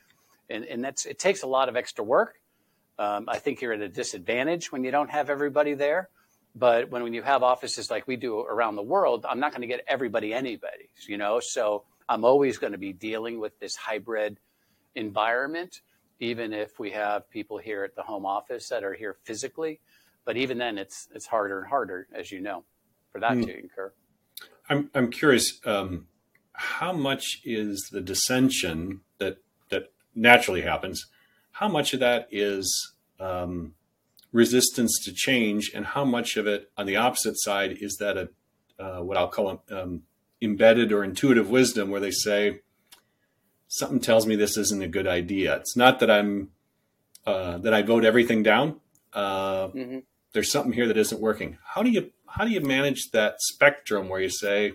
And, 0.48 0.64
and 0.64 0.84
that's 0.84 1.06
it 1.06 1.18
takes 1.18 1.42
a 1.42 1.46
lot 1.48 1.68
of 1.68 1.76
extra 1.76 2.04
work 2.04 2.36
um, 2.98 3.26
i 3.28 3.38
think 3.38 3.60
you're 3.60 3.72
at 3.72 3.80
a 3.80 3.88
disadvantage 3.88 4.72
when 4.72 4.84
you 4.84 4.90
don't 4.90 5.10
have 5.10 5.30
everybody 5.30 5.74
there 5.74 6.08
but 6.56 6.90
when, 6.90 7.02
when 7.02 7.12
you 7.12 7.22
have 7.22 7.42
offices 7.42 7.90
like 7.90 8.08
we 8.08 8.16
do 8.16 8.40
around 8.40 8.76
the 8.76 8.82
world, 8.82 9.26
I'm 9.28 9.38
not 9.38 9.52
going 9.52 9.60
to 9.60 9.66
get 9.66 9.84
everybody 9.86 10.32
anybody, 10.32 10.88
you 11.06 11.18
know? 11.18 11.38
So 11.38 11.84
I'm 12.08 12.24
always 12.24 12.56
going 12.56 12.72
to 12.72 12.78
be 12.78 12.94
dealing 12.94 13.38
with 13.38 13.60
this 13.60 13.76
hybrid 13.76 14.40
environment, 14.94 15.82
even 16.18 16.54
if 16.54 16.78
we 16.80 16.92
have 16.92 17.28
people 17.28 17.58
here 17.58 17.84
at 17.84 17.94
the 17.94 18.02
home 18.02 18.24
office 18.24 18.70
that 18.70 18.84
are 18.84 18.94
here 18.94 19.16
physically. 19.24 19.80
But 20.24 20.38
even 20.38 20.56
then, 20.58 20.78
it's 20.78 21.06
it's 21.14 21.26
harder 21.26 21.60
and 21.60 21.68
harder, 21.68 22.08
as 22.12 22.32
you 22.32 22.40
know, 22.40 22.64
for 23.12 23.20
that 23.20 23.32
mm. 23.32 23.44
to 23.44 23.58
incur. 23.58 23.92
I'm 24.68 24.90
I'm 24.92 25.10
curious, 25.10 25.60
um, 25.64 26.06
how 26.52 26.92
much 26.92 27.42
is 27.44 27.90
the 27.92 28.00
dissension 28.00 29.02
that 29.18 29.36
that 29.68 29.92
naturally 30.16 30.62
happens? 30.62 31.06
How 31.58 31.68
much 31.68 31.94
of 31.94 32.00
that 32.00 32.28
is 32.30 32.92
um, 33.18 33.72
resistance 34.30 35.00
to 35.04 35.12
change, 35.14 35.70
and 35.74 35.86
how 35.86 36.04
much 36.04 36.36
of 36.36 36.46
it 36.46 36.70
on 36.76 36.84
the 36.84 36.96
opposite 36.96 37.34
side 37.36 37.78
is 37.80 37.96
that 37.96 38.18
a 38.18 38.28
uh, 38.78 39.00
what 39.00 39.16
I'll 39.16 39.28
call 39.28 39.62
um, 39.70 40.02
embedded 40.42 40.92
or 40.92 41.02
intuitive 41.02 41.48
wisdom, 41.48 41.90
where 41.90 42.00
they 42.00 42.10
say 42.10 42.60
something 43.68 44.00
tells 44.00 44.26
me 44.26 44.36
this 44.36 44.58
isn't 44.58 44.82
a 44.82 44.86
good 44.86 45.06
idea. 45.06 45.56
It's 45.56 45.78
not 45.78 45.98
that 46.00 46.10
I'm 46.10 46.50
uh, 47.26 47.56
that 47.56 47.72
I 47.72 47.80
vote 47.80 48.04
everything 48.04 48.42
down. 48.42 48.78
Uh, 49.14 49.68
mm-hmm. 49.68 49.98
There's 50.34 50.52
something 50.52 50.74
here 50.74 50.86
that 50.88 50.98
isn't 50.98 51.22
working. 51.22 51.56
How 51.64 51.82
do 51.82 51.88
you 51.88 52.10
how 52.26 52.44
do 52.44 52.50
you 52.50 52.60
manage 52.60 53.12
that 53.12 53.36
spectrum 53.40 54.10
where 54.10 54.20
you 54.20 54.28
say 54.28 54.74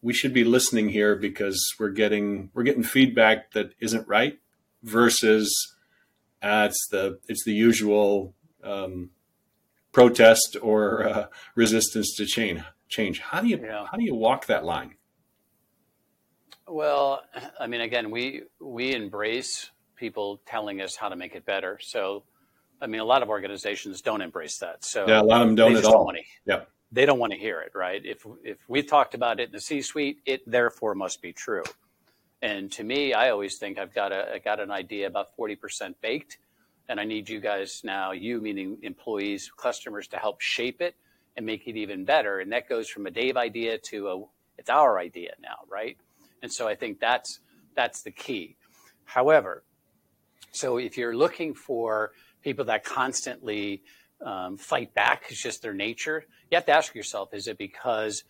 we 0.00 0.14
should 0.14 0.32
be 0.32 0.44
listening 0.44 0.90
here 0.90 1.16
because 1.16 1.60
we're 1.76 1.90
getting 1.90 2.50
we're 2.54 2.62
getting 2.62 2.84
feedback 2.84 3.50
that 3.50 3.72
isn't 3.80 4.06
right 4.06 4.38
versus 4.84 5.74
uh, 6.42 6.68
it's 6.70 6.88
the 6.90 7.18
it's 7.28 7.44
the 7.44 7.52
usual 7.52 8.34
um, 8.62 9.10
protest 9.92 10.56
or 10.62 11.08
uh, 11.08 11.26
resistance 11.54 12.14
to 12.16 12.26
change. 12.26 12.60
Change. 12.88 13.20
How 13.20 13.40
do 13.40 13.48
you 13.48 13.60
yeah. 13.62 13.84
how 13.90 13.96
do 13.98 14.04
you 14.04 14.14
walk 14.14 14.46
that 14.46 14.64
line? 14.64 14.94
Well, 16.66 17.22
I 17.60 17.66
mean, 17.66 17.80
again, 17.80 18.10
we 18.10 18.42
we 18.60 18.94
embrace 18.94 19.70
people 19.96 20.40
telling 20.46 20.80
us 20.80 20.96
how 20.96 21.08
to 21.08 21.16
make 21.16 21.34
it 21.34 21.44
better. 21.44 21.78
So, 21.82 22.24
I 22.80 22.86
mean, 22.86 23.00
a 23.00 23.04
lot 23.04 23.22
of 23.22 23.28
organizations 23.28 24.00
don't 24.00 24.22
embrace 24.22 24.58
that. 24.58 24.84
So 24.84 25.06
yeah, 25.06 25.20
a 25.20 25.22
lot 25.22 25.42
of 25.42 25.48
them 25.48 25.54
don't 25.54 25.76
at 25.76 25.84
all. 25.84 26.06
Don't 26.06 26.18
yeah, 26.46 26.60
they 26.92 27.04
don't 27.04 27.18
want 27.18 27.32
to 27.32 27.38
hear 27.38 27.60
it, 27.60 27.72
right? 27.74 28.00
If 28.04 28.26
if 28.42 28.58
we 28.68 28.82
talked 28.82 29.14
about 29.14 29.40
it 29.40 29.46
in 29.46 29.52
the 29.52 29.60
C-suite, 29.60 30.20
it 30.24 30.48
therefore 30.50 30.94
must 30.94 31.20
be 31.20 31.32
true. 31.32 31.64
And 32.40 32.70
to 32.72 32.84
me, 32.84 33.12
I 33.12 33.30
always 33.30 33.58
think 33.58 33.78
I've 33.78 33.94
got 33.94 34.12
a 34.12 34.34
I 34.34 34.38
got 34.38 34.60
an 34.60 34.70
idea 34.70 35.06
about 35.06 35.34
forty 35.34 35.56
percent 35.56 36.00
baked, 36.00 36.38
and 36.88 37.00
I 37.00 37.04
need 37.04 37.28
you 37.28 37.40
guys 37.40 37.82
now, 37.82 38.12
you 38.12 38.40
meaning 38.40 38.78
employees, 38.82 39.50
customers, 39.56 40.06
to 40.08 40.18
help 40.18 40.40
shape 40.40 40.80
it 40.80 40.94
and 41.36 41.44
make 41.44 41.66
it 41.66 41.76
even 41.76 42.04
better. 42.04 42.38
And 42.40 42.52
that 42.52 42.68
goes 42.68 42.88
from 42.88 43.06
a 43.06 43.10
Dave 43.10 43.36
idea 43.36 43.78
to 43.78 44.08
a 44.08 44.24
it's 44.58 44.70
our 44.70 44.98
idea 44.98 45.32
now, 45.40 45.58
right? 45.68 45.96
And 46.42 46.52
so 46.52 46.68
I 46.68 46.74
think 46.74 47.00
that's 47.00 47.40
that's 47.74 48.02
the 48.02 48.10
key. 48.10 48.56
However, 49.04 49.64
so 50.52 50.78
if 50.78 50.96
you're 50.96 51.16
looking 51.16 51.54
for 51.54 52.12
people 52.42 52.64
that 52.66 52.84
constantly 52.84 53.82
um, 54.24 54.56
fight 54.56 54.94
back, 54.94 55.24
it's 55.28 55.42
just 55.42 55.62
their 55.62 55.74
nature. 55.74 56.24
You 56.50 56.56
have 56.56 56.66
to 56.66 56.72
ask 56.72 56.94
yourself: 56.94 57.34
Is 57.34 57.48
it 57.48 57.58
because 57.58 58.24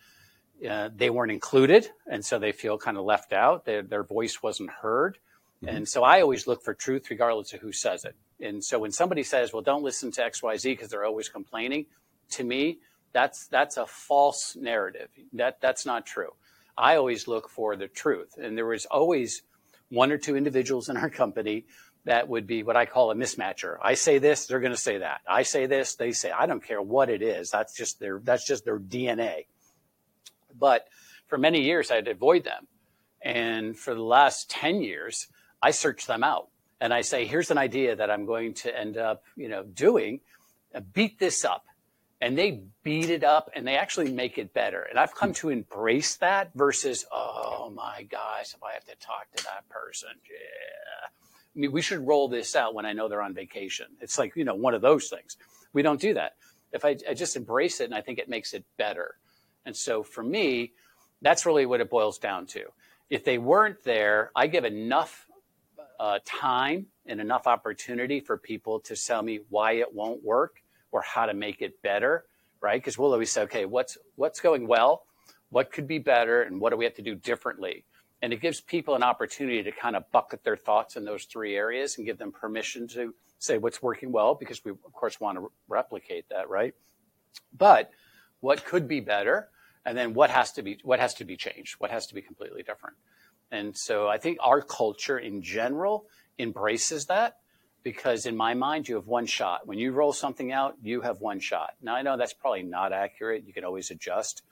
uh, 0.67 0.89
they 0.95 1.09
weren't 1.09 1.31
included, 1.31 1.89
and 2.09 2.23
so 2.23 2.39
they 2.39 2.51
feel 2.51 2.77
kind 2.77 2.97
of 2.97 3.05
left 3.05 3.33
out? 3.33 3.65
Their, 3.65 3.81
their 3.81 4.03
voice 4.03 4.41
wasn't 4.41 4.69
heard. 4.69 5.17
Mm-hmm. 5.63 5.75
And 5.75 5.87
so 5.87 6.03
I 6.03 6.21
always 6.21 6.47
look 6.47 6.63
for 6.63 6.73
truth, 6.73 7.09
regardless 7.09 7.53
of 7.53 7.61
who 7.61 7.71
says 7.71 8.05
it. 8.05 8.15
And 8.41 8.63
so 8.63 8.79
when 8.79 8.91
somebody 8.91 9.23
says, 9.23 9.51
well, 9.51 9.61
don't 9.61 9.83
listen 9.83 10.11
to 10.11 10.21
XYZ 10.21 10.63
because 10.63 10.89
they're 10.89 11.05
always 11.05 11.29
complaining, 11.29 11.85
to 12.31 12.43
me, 12.43 12.79
that's, 13.11 13.47
that's 13.47 13.77
a 13.77 13.85
false 13.85 14.55
narrative. 14.55 15.09
That, 15.33 15.59
that's 15.61 15.85
not 15.85 16.05
true. 16.05 16.33
I 16.77 16.95
always 16.95 17.27
look 17.27 17.49
for 17.49 17.75
the 17.75 17.87
truth. 17.87 18.37
And 18.37 18.57
there 18.57 18.65
was 18.65 18.85
always 18.85 19.41
one 19.89 20.11
or 20.11 20.17
two 20.17 20.37
individuals 20.37 20.87
in 20.87 20.95
our 20.95 21.09
company 21.09 21.65
that 22.05 22.29
would 22.29 22.47
be 22.47 22.63
what 22.63 22.77
I 22.77 22.85
call 22.85 23.11
a 23.11 23.15
mismatcher. 23.15 23.77
I 23.81 23.95
say 23.95 24.19
this, 24.19 24.47
they're 24.47 24.61
going 24.61 24.71
to 24.71 24.77
say 24.77 24.99
that. 24.99 25.21
I 25.27 25.43
say 25.43 25.65
this, 25.65 25.95
they 25.95 26.13
say, 26.13 26.31
I 26.31 26.45
don't 26.45 26.63
care 26.63 26.81
what 26.81 27.09
it 27.09 27.21
is. 27.21 27.51
That's 27.51 27.75
just 27.75 27.99
their, 27.99 28.21
that's 28.23 28.47
just 28.47 28.63
their 28.63 28.79
DNA. 28.79 29.45
But 30.59 30.87
for 31.27 31.37
many 31.37 31.61
years, 31.61 31.91
I'd 31.91 32.07
avoid 32.07 32.43
them. 32.43 32.67
And 33.21 33.77
for 33.77 33.93
the 33.93 34.03
last 34.03 34.49
10 34.49 34.81
years, 34.81 35.27
I 35.61 35.71
search 35.71 36.05
them 36.05 36.23
out 36.23 36.47
and 36.81 36.93
I 36.93 37.01
say, 37.01 37.25
here's 37.25 37.51
an 37.51 37.57
idea 37.57 37.95
that 37.95 38.09
I'm 38.09 38.25
going 38.25 38.53
to 38.55 38.77
end 38.77 38.97
up, 38.97 39.23
you 39.35 39.49
know, 39.49 39.63
doing. 39.63 40.21
Beat 40.93 41.19
this 41.19 41.43
up. 41.43 41.65
And 42.21 42.37
they 42.37 42.63
beat 42.83 43.09
it 43.09 43.23
up 43.23 43.49
and 43.55 43.65
they 43.65 43.77
actually 43.77 44.11
make 44.11 44.37
it 44.37 44.53
better. 44.53 44.81
And 44.81 44.99
I've 44.99 45.15
come 45.15 45.33
to 45.35 45.49
embrace 45.49 46.17
that 46.17 46.51
versus, 46.53 47.05
oh 47.11 47.71
my 47.73 48.03
gosh, 48.03 48.53
if 48.53 48.61
I 48.61 48.73
have 48.73 48.83
to 48.85 48.95
talk 48.95 49.31
to 49.35 49.43
that 49.45 49.67
person, 49.69 50.09
yeah. 50.29 51.07
I 51.55 51.59
mean, 51.59 51.71
we 51.71 51.81
should 51.81 52.05
roll 52.05 52.27
this 52.27 52.55
out 52.55 52.73
when 52.73 52.85
I 52.85 52.93
know 52.93 53.07
they're 53.07 53.21
on 53.21 53.33
vacation. 53.33 53.87
It's 54.01 54.17
like, 54.19 54.35
you 54.35 54.43
know, 54.43 54.55
one 54.55 54.73
of 54.73 54.81
those 54.81 55.07
things. 55.09 55.37
We 55.73 55.81
don't 55.81 55.99
do 55.99 56.13
that. 56.13 56.35
If 56.71 56.85
I, 56.85 56.97
I 57.09 57.13
just 57.13 57.35
embrace 57.35 57.79
it 57.79 57.85
and 57.85 57.95
I 57.95 58.01
think 58.01 58.19
it 58.19 58.29
makes 58.29 58.53
it 58.53 58.63
better. 58.77 59.15
And 59.65 59.75
so 59.75 60.03
for 60.03 60.23
me, 60.23 60.73
that's 61.21 61.45
really 61.45 61.65
what 61.65 61.81
it 61.81 61.89
boils 61.89 62.17
down 62.17 62.45
to. 62.47 62.65
If 63.09 63.23
they 63.23 63.37
weren't 63.37 63.83
there, 63.83 64.31
I 64.35 64.47
give 64.47 64.65
enough 64.65 65.27
uh, 65.99 66.19
time 66.25 66.87
and 67.05 67.19
enough 67.19 67.47
opportunity 67.47 68.19
for 68.19 68.37
people 68.37 68.79
to 68.81 68.95
tell 68.95 69.21
me 69.21 69.41
why 69.49 69.73
it 69.73 69.93
won't 69.93 70.23
work 70.23 70.61
or 70.91 71.01
how 71.01 71.25
to 71.25 71.33
make 71.33 71.61
it 71.61 71.81
better, 71.81 72.25
right? 72.61 72.79
Because 72.79 72.97
we'll 72.97 73.11
always 73.11 73.31
say, 73.31 73.41
okay, 73.43 73.65
what's 73.65 73.97
what's 74.15 74.39
going 74.39 74.67
well, 74.67 75.03
what 75.49 75.71
could 75.71 75.87
be 75.87 75.99
better, 75.99 76.43
and 76.43 76.61
what 76.61 76.69
do 76.69 76.77
we 76.77 76.85
have 76.85 76.95
to 76.95 77.01
do 77.01 77.15
differently? 77.15 77.85
And 78.21 78.33
it 78.33 78.41
gives 78.41 78.61
people 78.61 78.95
an 78.95 79.03
opportunity 79.03 79.63
to 79.63 79.71
kind 79.71 79.95
of 79.95 80.09
bucket 80.11 80.43
their 80.43 80.57
thoughts 80.57 80.95
in 80.95 81.05
those 81.05 81.23
three 81.23 81.55
areas 81.55 81.97
and 81.97 82.05
give 82.05 82.17
them 82.17 82.31
permission 82.31 82.87
to 82.89 83.13
say 83.39 83.57
what's 83.57 83.81
working 83.81 84.11
well, 84.11 84.35
because 84.35 84.63
we 84.63 84.71
of 84.71 84.93
course 84.93 85.19
want 85.19 85.37
to 85.37 85.51
replicate 85.67 86.27
that, 86.29 86.49
right? 86.49 86.73
But 87.57 87.91
what 88.39 88.65
could 88.65 88.87
be 88.87 88.99
better, 88.99 89.49
and 89.85 89.97
then 89.97 90.13
what 90.13 90.29
has 90.29 90.51
to 90.53 90.61
be 90.61 90.79
what 90.83 90.99
has 90.99 91.13
to 91.15 91.25
be 91.25 91.37
changed, 91.37 91.75
what 91.79 91.91
has 91.91 92.07
to 92.07 92.15
be 92.15 92.21
completely 92.21 92.63
different. 92.63 92.95
And 93.51 93.75
so 93.75 94.07
I 94.07 94.17
think 94.17 94.37
our 94.41 94.61
culture 94.61 95.17
in 95.17 95.41
general 95.41 96.05
embraces 96.37 97.07
that 97.07 97.37
because 97.83 98.25
in 98.25 98.35
my 98.35 98.53
mind, 98.53 98.87
you 98.87 98.95
have 98.95 99.07
one 99.07 99.25
shot. 99.25 99.65
When 99.65 99.79
you 99.79 99.91
roll 99.91 100.13
something 100.13 100.51
out, 100.51 100.75
you 100.81 101.01
have 101.01 101.21
one 101.21 101.39
shot. 101.39 101.71
Now, 101.81 101.95
I 101.95 102.01
know 102.01 102.17
that's 102.17 102.33
probably 102.33 102.63
not 102.63 102.93
accurate. 102.93 103.45
You 103.47 103.53
can 103.53 103.63
always 103.63 103.89
adjust, 103.89 104.43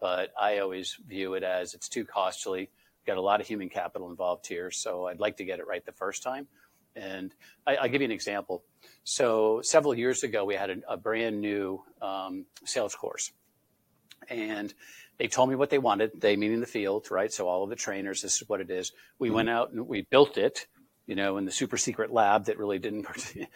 but 0.00 0.30
I 0.40 0.58
always 0.58 0.96
view 1.06 1.34
it 1.34 1.42
as 1.42 1.74
it's 1.74 1.88
too 1.88 2.04
costly. 2.04 2.70
Got 3.06 3.16
a 3.16 3.22
lot 3.22 3.40
of 3.40 3.46
human 3.46 3.68
capital 3.68 4.10
involved 4.10 4.46
here, 4.46 4.70
so 4.70 5.06
I'd 5.06 5.20
like 5.20 5.36
to 5.38 5.44
get 5.44 5.58
it 5.58 5.66
right 5.66 5.84
the 5.84 5.92
first 5.92 6.22
time. 6.22 6.48
And 6.96 7.32
I, 7.66 7.76
will 7.82 7.88
give 7.88 8.00
you 8.00 8.06
an 8.06 8.12
example. 8.12 8.64
So 9.04 9.60
several 9.62 9.94
years 9.94 10.22
ago, 10.22 10.44
we 10.44 10.54
had 10.54 10.70
a, 10.70 10.76
a 10.88 10.96
brand 10.96 11.40
new 11.40 11.82
um, 12.02 12.46
sales 12.64 12.94
course, 12.94 13.30
and 14.28 14.72
they 15.18 15.28
told 15.28 15.48
me 15.48 15.54
what 15.54 15.70
they 15.70 15.78
wanted. 15.78 16.20
They 16.20 16.36
meaning 16.36 16.60
the 16.60 16.66
field, 16.66 17.10
right? 17.10 17.32
So 17.32 17.48
all 17.48 17.62
of 17.62 17.70
the 17.70 17.76
trainers, 17.76 18.22
this 18.22 18.42
is 18.42 18.48
what 18.48 18.60
it 18.60 18.70
is. 18.70 18.92
We 19.18 19.28
mm-hmm. 19.28 19.36
went 19.36 19.50
out 19.50 19.72
and 19.72 19.86
we 19.86 20.06
built 20.10 20.38
it, 20.38 20.66
you 21.06 21.14
know, 21.14 21.36
in 21.36 21.44
the 21.44 21.52
super 21.52 21.76
secret 21.76 22.12
lab 22.12 22.46
that 22.46 22.58
really 22.58 22.78
didn't 22.78 23.06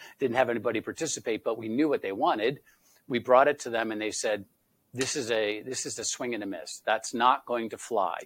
didn't 0.19 0.37
have 0.37 0.49
anybody 0.49 0.81
participate, 0.81 1.43
but 1.43 1.57
we 1.57 1.67
knew 1.67 1.89
what 1.89 2.01
they 2.01 2.11
wanted. 2.11 2.59
We 3.07 3.19
brought 3.19 3.47
it 3.47 3.59
to 3.61 3.69
them, 3.69 3.91
and 3.91 4.01
they 4.01 4.11
said, 4.11 4.45
"This 4.93 5.15
is 5.15 5.31
a 5.31 5.61
this 5.61 5.85
is 5.85 5.99
a 5.99 6.05
swing 6.05 6.33
and 6.33 6.43
a 6.43 6.47
miss. 6.47 6.81
That's 6.85 7.13
not 7.13 7.45
going 7.45 7.69
to 7.71 7.77
fly." 7.77 8.19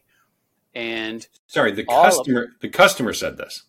And 0.75 1.25
sorry, 1.47 1.71
the 1.71 1.85
customer 1.85 2.43
of, 2.43 2.49
the 2.61 2.69
customer 2.69 3.13
said 3.13 3.37
this. 3.37 3.63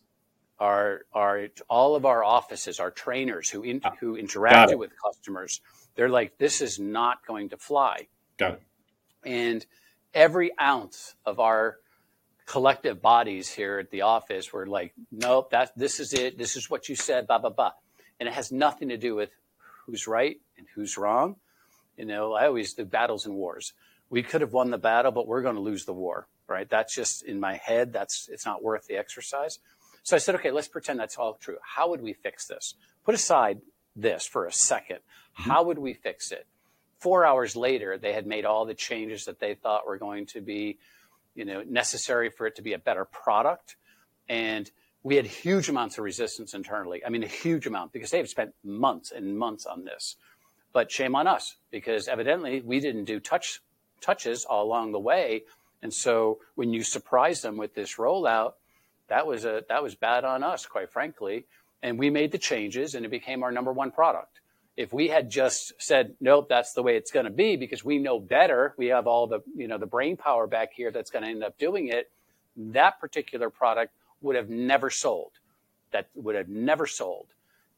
Our 0.58 1.02
our 1.12 1.48
all 1.68 1.96
of 1.96 2.06
our 2.06 2.24
offices, 2.24 2.80
our 2.80 2.90
trainers 2.90 3.50
who 3.50 3.62
in, 3.62 3.80
ah, 3.84 3.92
who 4.00 4.16
interacted 4.16 4.78
with 4.78 4.92
customers, 5.04 5.60
they're 5.94 6.08
like, 6.08 6.38
"This 6.38 6.60
is 6.62 6.78
not 6.78 7.26
going 7.26 7.50
to 7.50 7.56
fly." 7.58 8.08
Got 8.38 8.54
it. 8.54 8.62
And 9.24 9.66
every 10.14 10.50
ounce 10.58 11.14
of 11.26 11.38
our 11.40 11.76
collective 12.46 13.02
bodies 13.02 13.52
here 13.52 13.80
at 13.80 13.90
the 13.90 14.02
office 14.02 14.52
were 14.52 14.66
like, 14.66 14.94
nope, 15.10 15.50
that 15.50 15.76
this 15.76 16.00
is 16.00 16.14
it. 16.14 16.38
This 16.38 16.56
is 16.56 16.70
what 16.70 16.88
you 16.88 16.94
said, 16.94 17.26
blah, 17.26 17.38
blah, 17.38 17.50
blah. 17.50 17.72
And 18.18 18.28
it 18.28 18.34
has 18.34 18.50
nothing 18.50 18.88
to 18.88 18.96
do 18.96 19.14
with 19.14 19.30
who's 19.84 20.06
right 20.06 20.36
and 20.56 20.66
who's 20.74 20.96
wrong. 20.96 21.36
You 21.96 22.06
know, 22.06 22.32
I 22.32 22.46
always 22.46 22.72
do 22.72 22.84
battles 22.84 23.26
and 23.26 23.34
wars. 23.34 23.72
We 24.08 24.22
could 24.22 24.40
have 24.40 24.52
won 24.52 24.70
the 24.70 24.78
battle, 24.78 25.10
but 25.10 25.26
we're 25.26 25.42
going 25.42 25.56
to 25.56 25.60
lose 25.60 25.84
the 25.84 25.92
war, 25.92 26.28
right? 26.46 26.68
That's 26.68 26.94
just 26.94 27.24
in 27.24 27.40
my 27.40 27.56
head. 27.56 27.92
That's, 27.92 28.28
it's 28.32 28.46
not 28.46 28.62
worth 28.62 28.86
the 28.86 28.96
exercise. 28.96 29.58
So 30.06 30.14
I 30.14 30.20
said, 30.20 30.36
okay, 30.36 30.52
let's 30.52 30.68
pretend 30.68 31.00
that's 31.00 31.16
all 31.16 31.34
true. 31.34 31.56
How 31.60 31.90
would 31.90 32.00
we 32.00 32.12
fix 32.12 32.46
this? 32.46 32.74
Put 33.04 33.16
aside 33.16 33.60
this 33.96 34.24
for 34.24 34.46
a 34.46 34.52
second. 34.52 34.98
Mm-hmm. 34.98 35.50
How 35.50 35.64
would 35.64 35.78
we 35.78 35.94
fix 35.94 36.30
it? 36.30 36.46
Four 37.00 37.26
hours 37.26 37.56
later, 37.56 37.98
they 37.98 38.12
had 38.12 38.24
made 38.24 38.44
all 38.44 38.64
the 38.66 38.74
changes 38.74 39.24
that 39.24 39.40
they 39.40 39.56
thought 39.56 39.84
were 39.84 39.98
going 39.98 40.26
to 40.26 40.40
be, 40.40 40.78
you 41.34 41.44
know, 41.44 41.64
necessary 41.68 42.30
for 42.30 42.46
it 42.46 42.54
to 42.54 42.62
be 42.62 42.72
a 42.72 42.78
better 42.78 43.04
product. 43.04 43.74
And 44.28 44.70
we 45.02 45.16
had 45.16 45.26
huge 45.26 45.68
amounts 45.68 45.98
of 45.98 46.04
resistance 46.04 46.54
internally. 46.54 47.04
I 47.04 47.08
mean, 47.08 47.24
a 47.24 47.28
huge 47.28 47.66
amount 47.66 47.92
because 47.92 48.12
they've 48.12 48.28
spent 48.28 48.54
months 48.62 49.10
and 49.10 49.36
months 49.36 49.66
on 49.66 49.84
this. 49.84 50.14
But 50.72 50.92
shame 50.92 51.16
on 51.16 51.26
us 51.26 51.56
because 51.72 52.06
evidently 52.06 52.60
we 52.60 52.78
didn't 52.78 53.06
do 53.06 53.18
touch 53.18 53.60
touches 54.00 54.44
all 54.44 54.66
along 54.66 54.92
the 54.92 55.00
way. 55.00 55.42
And 55.82 55.92
so 55.92 56.38
when 56.54 56.72
you 56.72 56.84
surprise 56.84 57.42
them 57.42 57.56
with 57.56 57.74
this 57.74 57.96
rollout, 57.96 58.52
that 59.08 59.26
was 59.26 59.44
a 59.44 59.64
that 59.68 59.82
was 59.82 59.94
bad 59.94 60.24
on 60.24 60.42
us, 60.42 60.66
quite 60.66 60.90
frankly. 60.90 61.46
And 61.82 61.98
we 61.98 62.10
made 62.10 62.32
the 62.32 62.38
changes 62.38 62.94
and 62.94 63.04
it 63.04 63.10
became 63.10 63.42
our 63.42 63.52
number 63.52 63.72
one 63.72 63.90
product. 63.90 64.40
If 64.76 64.92
we 64.92 65.08
had 65.08 65.30
just 65.30 65.72
said, 65.78 66.14
nope, 66.20 66.48
that's 66.48 66.72
the 66.72 66.82
way 66.82 66.96
it's 66.96 67.10
going 67.10 67.24
to 67.24 67.30
be 67.30 67.56
because 67.56 67.84
we 67.84 67.98
know 67.98 68.18
better, 68.18 68.74
we 68.76 68.86
have 68.86 69.06
all 69.06 69.26
the, 69.26 69.40
you 69.54 69.68
know, 69.68 69.78
the 69.78 69.86
brain 69.86 70.16
power 70.16 70.46
back 70.46 70.72
here 70.74 70.90
that's 70.90 71.10
going 71.10 71.24
to 71.24 71.30
end 71.30 71.42
up 71.42 71.58
doing 71.58 71.88
it, 71.88 72.10
that 72.56 73.00
particular 73.00 73.48
product 73.48 73.92
would 74.20 74.36
have 74.36 74.50
never 74.50 74.90
sold. 74.90 75.32
That 75.92 76.08
would 76.14 76.34
have 76.34 76.48
never 76.48 76.86
sold. 76.86 77.26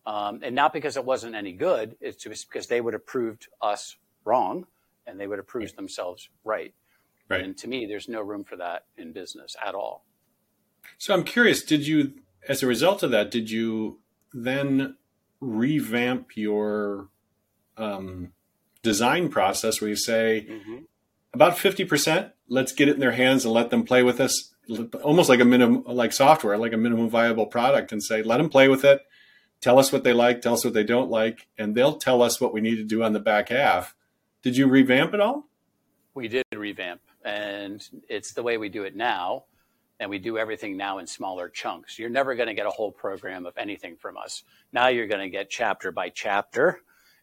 Um, 0.07 0.41
and 0.43 0.55
not 0.55 0.73
because 0.73 0.97
it 0.97 1.05
wasn't 1.05 1.35
any 1.35 1.53
good, 1.53 1.97
it's 2.01 2.23
just 2.23 2.49
because 2.51 2.67
they 2.67 2.81
would 2.81 2.95
have 2.95 3.07
proved 3.07 3.49
us 3.61 3.97
wrong 4.25 4.67
and 5.07 5.21
they 5.21 5.27
would 5.27 5.39
have 5.39 5.47
proved 5.47 5.77
themselves 5.77 6.29
right. 6.45 6.73
Right. 7.29 7.43
And 7.45 7.57
to 7.59 7.69
me, 7.69 7.87
there's 7.87 8.09
no 8.09 8.23
room 8.23 8.43
for 8.43 8.57
that 8.57 8.85
in 8.97 9.13
business 9.13 9.55
at 9.65 9.75
all. 9.75 10.03
So 10.97 11.15
I'm 11.15 11.25
curious, 11.25 11.63
did 11.63 11.87
you, 11.87 12.15
as 12.49 12.63
a 12.63 12.67
result 12.67 13.03
of 13.03 13.11
that, 13.11 13.31
did 13.31 13.51
you 13.51 13.99
then 14.33 14.97
revamp 15.41 16.37
your 16.37 17.09
um, 17.77 18.33
design 18.83 19.29
process 19.29 19.81
where 19.81 19.91
you 19.91 19.97
say, 19.97 20.47
mm-hmm. 20.49 20.79
about 21.33 21.57
50%, 21.57 22.33
let's 22.49 22.73
get 22.73 22.89
it 22.89 22.95
in 22.95 23.01
their 23.01 23.13
hands 23.13 23.45
and 23.45 23.55
let 23.55 23.71
them 23.71 23.85
play 23.85 24.03
with 24.03 24.21
us, 24.21 24.55
almost 25.03 25.29
like 25.29 25.41
a 25.41 25.45
minimum, 25.45 25.85
like 25.87 26.13
software, 26.13 26.59
like 26.59 26.73
a 26.73 26.79
minimum 26.79 27.09
viable 27.09 27.47
product, 27.47 27.93
and 27.93 28.03
say, 28.03 28.23
let 28.23 28.39
them 28.39 28.49
play 28.49 28.69
with 28.69 28.85
it, 28.85 29.03
tell 29.61 29.79
us 29.79 29.93
what 29.93 30.05
they 30.05 30.13
like, 30.13 30.41
tell 30.41 30.55
us 30.55 30.65
what 30.65 30.75
they 30.75 30.85
don't 30.85 31.11
like, 31.11 31.47
and 31.57 31.75
they'll 31.75 31.97
tell 31.97 32.23
us 32.23 32.41
what 32.41 32.53
we 32.53 32.61
need 32.61 32.77
to 32.77 32.85
do 32.85 33.03
on 33.03 33.13
the 33.13 33.21
back 33.21 33.51
half. 33.51 33.95
Did 34.43 34.57
you 34.57 34.67
revamp 34.69 35.15
it 35.15 35.21
all? 35.21 35.47
We 36.15 36.29
did 36.29 36.45
revamp, 36.55 37.01
and 37.25 37.87
it's 38.09 38.33
the 38.33 38.43
way 38.43 38.57
we 38.57 38.69
do 38.69 38.85
it 38.85 38.97
now 38.97 39.45
and 40.01 40.11
we 40.11 40.19
do 40.19 40.39
everything 40.39 40.77
now 40.77 40.99
in 40.99 41.07
smaller 41.07 41.49
chunks. 41.49 41.99
You're 41.99 42.11
never 42.11 42.35
going 42.35 42.49
to 42.49 42.55
get 42.55 42.67
a 42.67 42.71
whole 42.71 42.93
program 42.93 43.47
of 43.47 43.57
anything 43.59 43.97
from 43.97 44.17
us. 44.17 44.45
Now 44.73 44.89
you're 44.89 45.09
going 45.09 45.21
to 45.21 45.29
get 45.29 45.51
chapter 45.51 45.91
by 45.91 46.11
chapter 46.11 46.81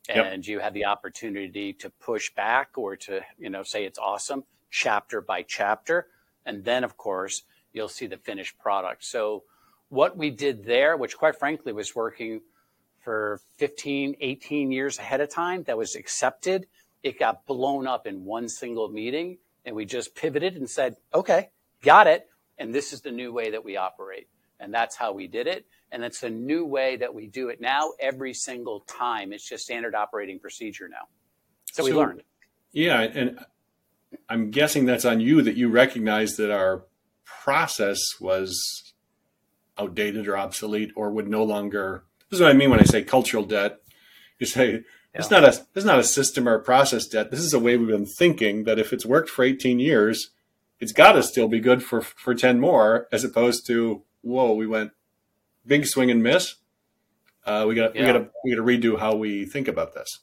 and 0.10 0.46
yep. 0.46 0.48
you 0.48 0.60
have 0.60 0.74
the 0.74 0.86
opportunity 0.86 1.74
to 1.74 1.90
push 1.90 2.34
back 2.34 2.78
or 2.78 2.96
to, 2.96 3.22
you 3.40 3.50
know, 3.50 3.64
say 3.64 3.86
it's 3.86 3.98
awesome 3.98 4.44
chapter 4.70 5.22
by 5.22 5.42
chapter. 5.42 6.08
And 6.46 6.64
then 6.64 6.84
of 6.84 6.98
course, 6.98 7.44
you'll 7.74 7.88
see 7.88 8.08
the 8.08 8.18
finished 8.18 8.58
product. 8.60 9.04
So 9.06 9.44
what 9.90 10.18
we 10.18 10.30
did 10.30 10.66
there, 10.66 10.98
which 10.98 11.18
quite 11.18 11.38
frankly 11.40 11.72
was 11.72 11.96
working 11.96 12.42
for 13.00 13.40
15, 13.58 14.18
18 14.20 14.72
years 14.72 15.00
ahead 15.00 15.22
of 15.22 15.30
time 15.30 15.64
that 15.64 15.78
was 15.78 15.96
accepted, 15.96 16.68
it 17.04 17.20
got 17.20 17.46
blown 17.46 17.88
up 17.88 18.06
in 18.06 18.26
one 18.26 18.50
single 18.50 18.90
meeting 18.90 19.38
and 19.64 19.76
we 19.76 19.86
just 19.86 20.14
pivoted 20.14 20.56
and 20.56 20.70
said, 20.70 20.98
okay, 21.14 21.50
got 21.82 22.08
it 22.08 22.28
and 22.58 22.74
this 22.74 22.94
is 22.94 23.02
the 23.02 23.12
new 23.12 23.32
way 23.34 23.52
that 23.52 23.64
we 23.64 23.78
operate. 23.78 24.28
And 24.60 24.74
that's 24.74 24.96
how 24.96 25.12
we 25.12 25.28
did 25.28 25.48
it. 25.48 25.66
And 25.92 26.04
it's 26.04 26.24
a 26.24 26.30
new 26.30 26.66
way 26.66 26.98
that 26.98 27.14
we 27.14 27.28
do 27.28 27.50
it 27.50 27.60
now 27.60 27.92
every 28.00 28.34
single 28.34 28.82
time. 28.82 29.34
It's 29.34 29.48
just 29.48 29.66
standard 29.66 29.96
operating 29.96 30.40
procedure 30.40 30.88
now. 30.88 31.08
So, 31.72 31.84
so 31.84 31.90
we 31.90 31.94
learned. 31.94 32.24
Yeah. 32.72 33.02
And 33.02 33.40
I'm 34.30 34.52
guessing 34.52 34.86
that's 34.86 35.06
on 35.06 35.20
you 35.20 35.42
that 35.42 35.58
you 35.58 35.70
recognize 35.70 36.38
that 36.38 36.52
our 36.52 36.86
process 37.26 38.00
was 38.20 38.94
outdated 39.78 40.28
or 40.28 40.38
obsolete 40.38 40.92
or 40.96 41.12
would 41.12 41.28
no 41.28 41.44
longer. 41.44 42.06
This 42.30 42.38
is 42.38 42.42
what 42.42 42.52
I 42.52 42.54
mean 42.54 42.70
when 42.70 42.80
I 42.80 42.84
say 42.84 43.04
cultural 43.04 43.44
debt. 43.44 43.80
You 44.40 44.46
say, 44.46 44.72
yeah. 44.72 44.80
it's 45.14 45.32
not 45.32 45.44
a 45.44 45.66
it's 45.76 45.86
not 45.86 46.00
a 46.00 46.04
system 46.04 46.48
or 46.48 46.56
a 46.56 46.64
process 46.64 47.08
debt. 47.08 47.32
This 47.32 47.42
is 47.42 47.54
a 47.54 47.60
way 47.60 47.78
we've 47.78 47.88
been 47.88 48.06
thinking 48.06 48.64
that 48.64 48.80
if 48.80 48.94
it's 48.94 49.06
worked 49.06 49.30
for 49.30 49.44
18 49.44 49.80
years, 49.80 50.32
it's 50.80 50.92
got 50.92 51.14
to 51.14 51.24
still 51.24 51.48
be 51.48 51.60
good 51.60 51.84
for 51.84 52.02
for 52.02 52.34
10 52.34 52.60
more 52.60 53.08
as 53.12 53.24
opposed 53.24 53.66
to 53.68 54.04
whoa 54.22 54.54
we 54.54 54.68
went 54.68 54.92
big 55.66 55.86
swing 55.86 56.12
and 56.12 56.22
miss 56.22 56.56
uh, 57.46 57.66
we 57.68 57.76
got 57.76 57.96
yeah. 57.96 58.02
we 58.02 58.08
got 58.08 58.14
to 58.14 58.30
we 58.44 58.52
got 58.52 58.58
to 58.58 58.64
redo 58.64 59.00
how 59.00 59.16
we 59.16 59.46
think 59.46 59.68
about 59.68 59.94
this 59.94 60.20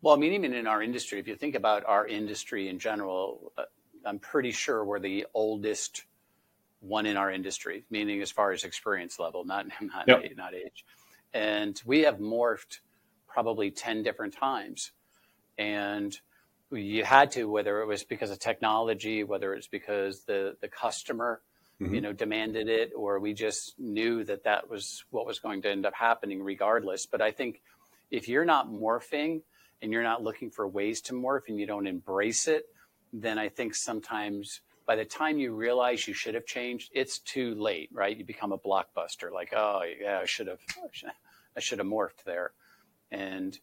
well 0.00 0.14
i 0.14 0.18
mean 0.18 0.32
even 0.32 0.52
in 0.52 0.66
our 0.66 0.82
industry 0.82 1.18
if 1.18 1.26
you 1.26 1.36
think 1.36 1.54
about 1.54 1.84
our 1.86 2.06
industry 2.06 2.68
in 2.68 2.78
general 2.78 3.52
uh, 3.58 3.64
i'm 4.06 4.18
pretty 4.18 4.52
sure 4.52 4.84
we're 4.84 5.00
the 5.00 5.26
oldest 5.34 6.04
one 6.80 7.06
in 7.06 7.16
our 7.16 7.30
industry 7.30 7.84
meaning 7.90 8.20
as 8.22 8.30
far 8.30 8.52
as 8.52 8.64
experience 8.64 9.18
level 9.18 9.44
not 9.44 9.66
not, 9.80 10.08
yep. 10.08 10.24
not 10.36 10.54
age 10.54 10.84
and 11.34 11.82
we 11.84 12.00
have 12.00 12.18
morphed 12.18 12.80
probably 13.26 13.70
10 13.70 14.02
different 14.02 14.34
times 14.34 14.92
and 15.58 16.20
you 16.72 17.04
had 17.04 17.32
to, 17.32 17.44
whether 17.44 17.80
it 17.82 17.86
was 17.86 18.04
because 18.04 18.30
of 18.30 18.38
technology, 18.38 19.24
whether 19.24 19.54
it's 19.54 19.66
because 19.66 20.24
the 20.24 20.56
the 20.60 20.68
customer, 20.68 21.40
mm-hmm. 21.80 21.94
you 21.94 22.00
know, 22.00 22.12
demanded 22.12 22.68
it, 22.68 22.92
or 22.96 23.18
we 23.18 23.34
just 23.34 23.78
knew 23.78 24.24
that 24.24 24.44
that 24.44 24.70
was 24.70 25.04
what 25.10 25.26
was 25.26 25.38
going 25.38 25.62
to 25.62 25.70
end 25.70 25.86
up 25.86 25.94
happening, 25.94 26.42
regardless. 26.42 27.06
But 27.06 27.20
I 27.20 27.30
think 27.30 27.60
if 28.10 28.28
you're 28.28 28.44
not 28.44 28.70
morphing 28.70 29.42
and 29.80 29.92
you're 29.92 30.02
not 30.02 30.22
looking 30.22 30.50
for 30.50 30.66
ways 30.66 31.00
to 31.02 31.12
morph 31.12 31.48
and 31.48 31.58
you 31.58 31.66
don't 31.66 31.86
embrace 31.86 32.46
it, 32.48 32.66
then 33.12 33.38
I 33.38 33.48
think 33.48 33.74
sometimes 33.74 34.60
by 34.86 34.96
the 34.96 35.04
time 35.04 35.38
you 35.38 35.54
realize 35.54 36.08
you 36.08 36.14
should 36.14 36.34
have 36.34 36.46
changed, 36.46 36.90
it's 36.92 37.18
too 37.18 37.54
late, 37.54 37.88
right? 37.92 38.16
You 38.16 38.24
become 38.24 38.52
a 38.52 38.58
blockbuster, 38.58 39.32
like, 39.32 39.52
oh 39.54 39.82
yeah, 40.00 40.18
I 40.20 40.26
should 40.26 40.48
have, 40.48 40.60
I 41.56 41.60
should 41.60 41.78
have 41.78 41.86
morphed 41.86 42.24
there, 42.24 42.52
and 43.10 43.58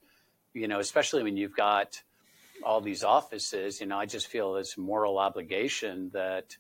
you 0.54 0.68
know, 0.68 0.80
especially 0.80 1.24
when 1.24 1.38
you've 1.38 1.56
got 1.56 2.02
all 2.64 2.82
these 2.82 3.04
offices, 3.04 3.80
you 3.80 3.88
know, 3.88 3.98
I 3.98 4.06
just 4.06 4.28
feel 4.28 4.54
this 4.54 4.78
moral 4.78 5.18
obligation 5.18 6.12
that 6.14 6.56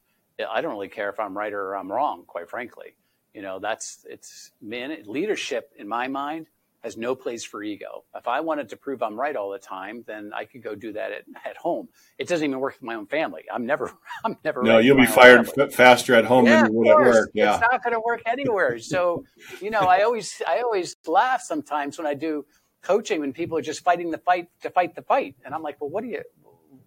I 0.49 0.61
don't 0.61 0.71
really 0.71 0.89
care 0.89 1.09
if 1.09 1.19
I'm 1.19 1.37
right 1.37 1.51
or 1.51 1.75
I'm 1.75 1.91
wrong, 1.91 2.23
quite 2.25 2.49
frankly. 2.49 2.95
You 3.33 3.41
know, 3.41 3.59
that's 3.59 4.05
it's 4.09 4.51
man 4.61 4.95
leadership 5.05 5.71
in 5.77 5.87
my 5.87 6.07
mind 6.07 6.47
has 6.83 6.95
no 6.95 7.13
place 7.13 7.43
for 7.43 7.61
ego. 7.61 8.05
If 8.15 8.27
I 8.27 8.39
wanted 8.39 8.69
to 8.69 8.77
prove 8.77 9.03
I'm 9.03 9.19
right 9.19 9.35
all 9.35 9.49
the 9.51 9.59
time, 9.59 10.03
then 10.07 10.31
I 10.33 10.45
could 10.45 10.63
go 10.63 10.75
do 10.75 10.93
that 10.93 11.11
at, 11.11 11.23
at 11.45 11.57
home. 11.57 11.89
It 12.17 12.27
doesn't 12.27 12.47
even 12.47 12.59
work 12.59 12.75
with 12.75 12.83
my 12.83 12.95
own 12.95 13.05
family. 13.05 13.43
I'm 13.51 13.65
never, 13.65 13.91
I'm 14.25 14.37
never. 14.43 14.63
No, 14.63 14.79
you'll 14.79 14.97
be 14.97 15.05
fired 15.05 15.49
f- 15.57 15.73
faster 15.73 16.15
at 16.15 16.25
home 16.25 16.45
yeah, 16.45 16.63
than 16.63 16.71
you 16.71 16.77
would 16.79 16.87
at 16.87 16.97
work. 16.97 17.31
Yeah, 17.33 17.53
it's 17.53 17.61
not 17.61 17.83
going 17.83 17.93
to 17.93 17.99
work 17.99 18.21
anywhere. 18.25 18.79
So, 18.79 19.25
you 19.61 19.69
know, 19.69 19.81
I 19.81 20.03
always, 20.03 20.41
I 20.47 20.61
always 20.61 20.95
laugh 21.05 21.41
sometimes 21.41 21.97
when 21.97 22.07
I 22.07 22.13
do 22.13 22.45
coaching 22.81 23.19
when 23.19 23.33
people 23.33 23.57
are 23.57 23.61
just 23.61 23.83
fighting 23.83 24.11
the 24.11 24.17
fight 24.17 24.47
to 24.61 24.69
fight 24.69 24.95
the 24.95 25.01
fight. 25.01 25.35
And 25.45 25.53
I'm 25.53 25.61
like, 25.61 25.79
well, 25.81 25.89
what 25.89 26.03
are 26.03 26.07
you, 26.07 26.23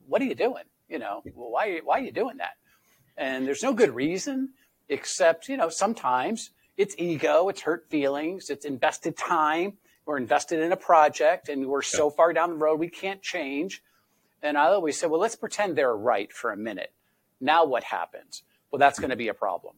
what 0.06 0.22
are 0.22 0.24
you 0.24 0.34
doing? 0.34 0.64
You 0.88 0.98
know, 0.98 1.22
well, 1.34 1.50
why, 1.50 1.80
why 1.84 2.00
are 2.00 2.02
you 2.02 2.12
doing 2.12 2.38
that? 2.38 2.54
And 3.16 3.46
there's 3.46 3.62
no 3.62 3.72
good 3.72 3.94
reason 3.94 4.50
except, 4.88 5.48
you 5.48 5.56
know, 5.56 5.68
sometimes 5.68 6.50
it's 6.76 6.94
ego, 6.98 7.48
it's 7.48 7.62
hurt 7.62 7.88
feelings, 7.88 8.50
it's 8.50 8.64
invested 8.64 9.16
time. 9.16 9.74
We're 10.04 10.16
invested 10.18 10.60
in 10.60 10.72
a 10.72 10.76
project 10.76 11.48
and 11.48 11.66
we're 11.66 11.82
so 11.82 12.10
far 12.10 12.32
down 12.32 12.50
the 12.50 12.56
road, 12.56 12.80
we 12.80 12.88
can't 12.88 13.22
change. 13.22 13.82
And 14.42 14.58
I 14.58 14.66
always 14.66 14.98
say, 14.98 15.06
well, 15.06 15.20
let's 15.20 15.36
pretend 15.36 15.76
they're 15.76 15.94
right 15.94 16.32
for 16.32 16.50
a 16.50 16.56
minute. 16.56 16.92
Now 17.40 17.64
what 17.64 17.84
happens? 17.84 18.42
Well, 18.70 18.78
that's 18.78 18.98
going 18.98 19.10
to 19.10 19.14
mm-hmm. 19.14 19.18
be 19.18 19.28
a 19.28 19.34
problem. 19.34 19.74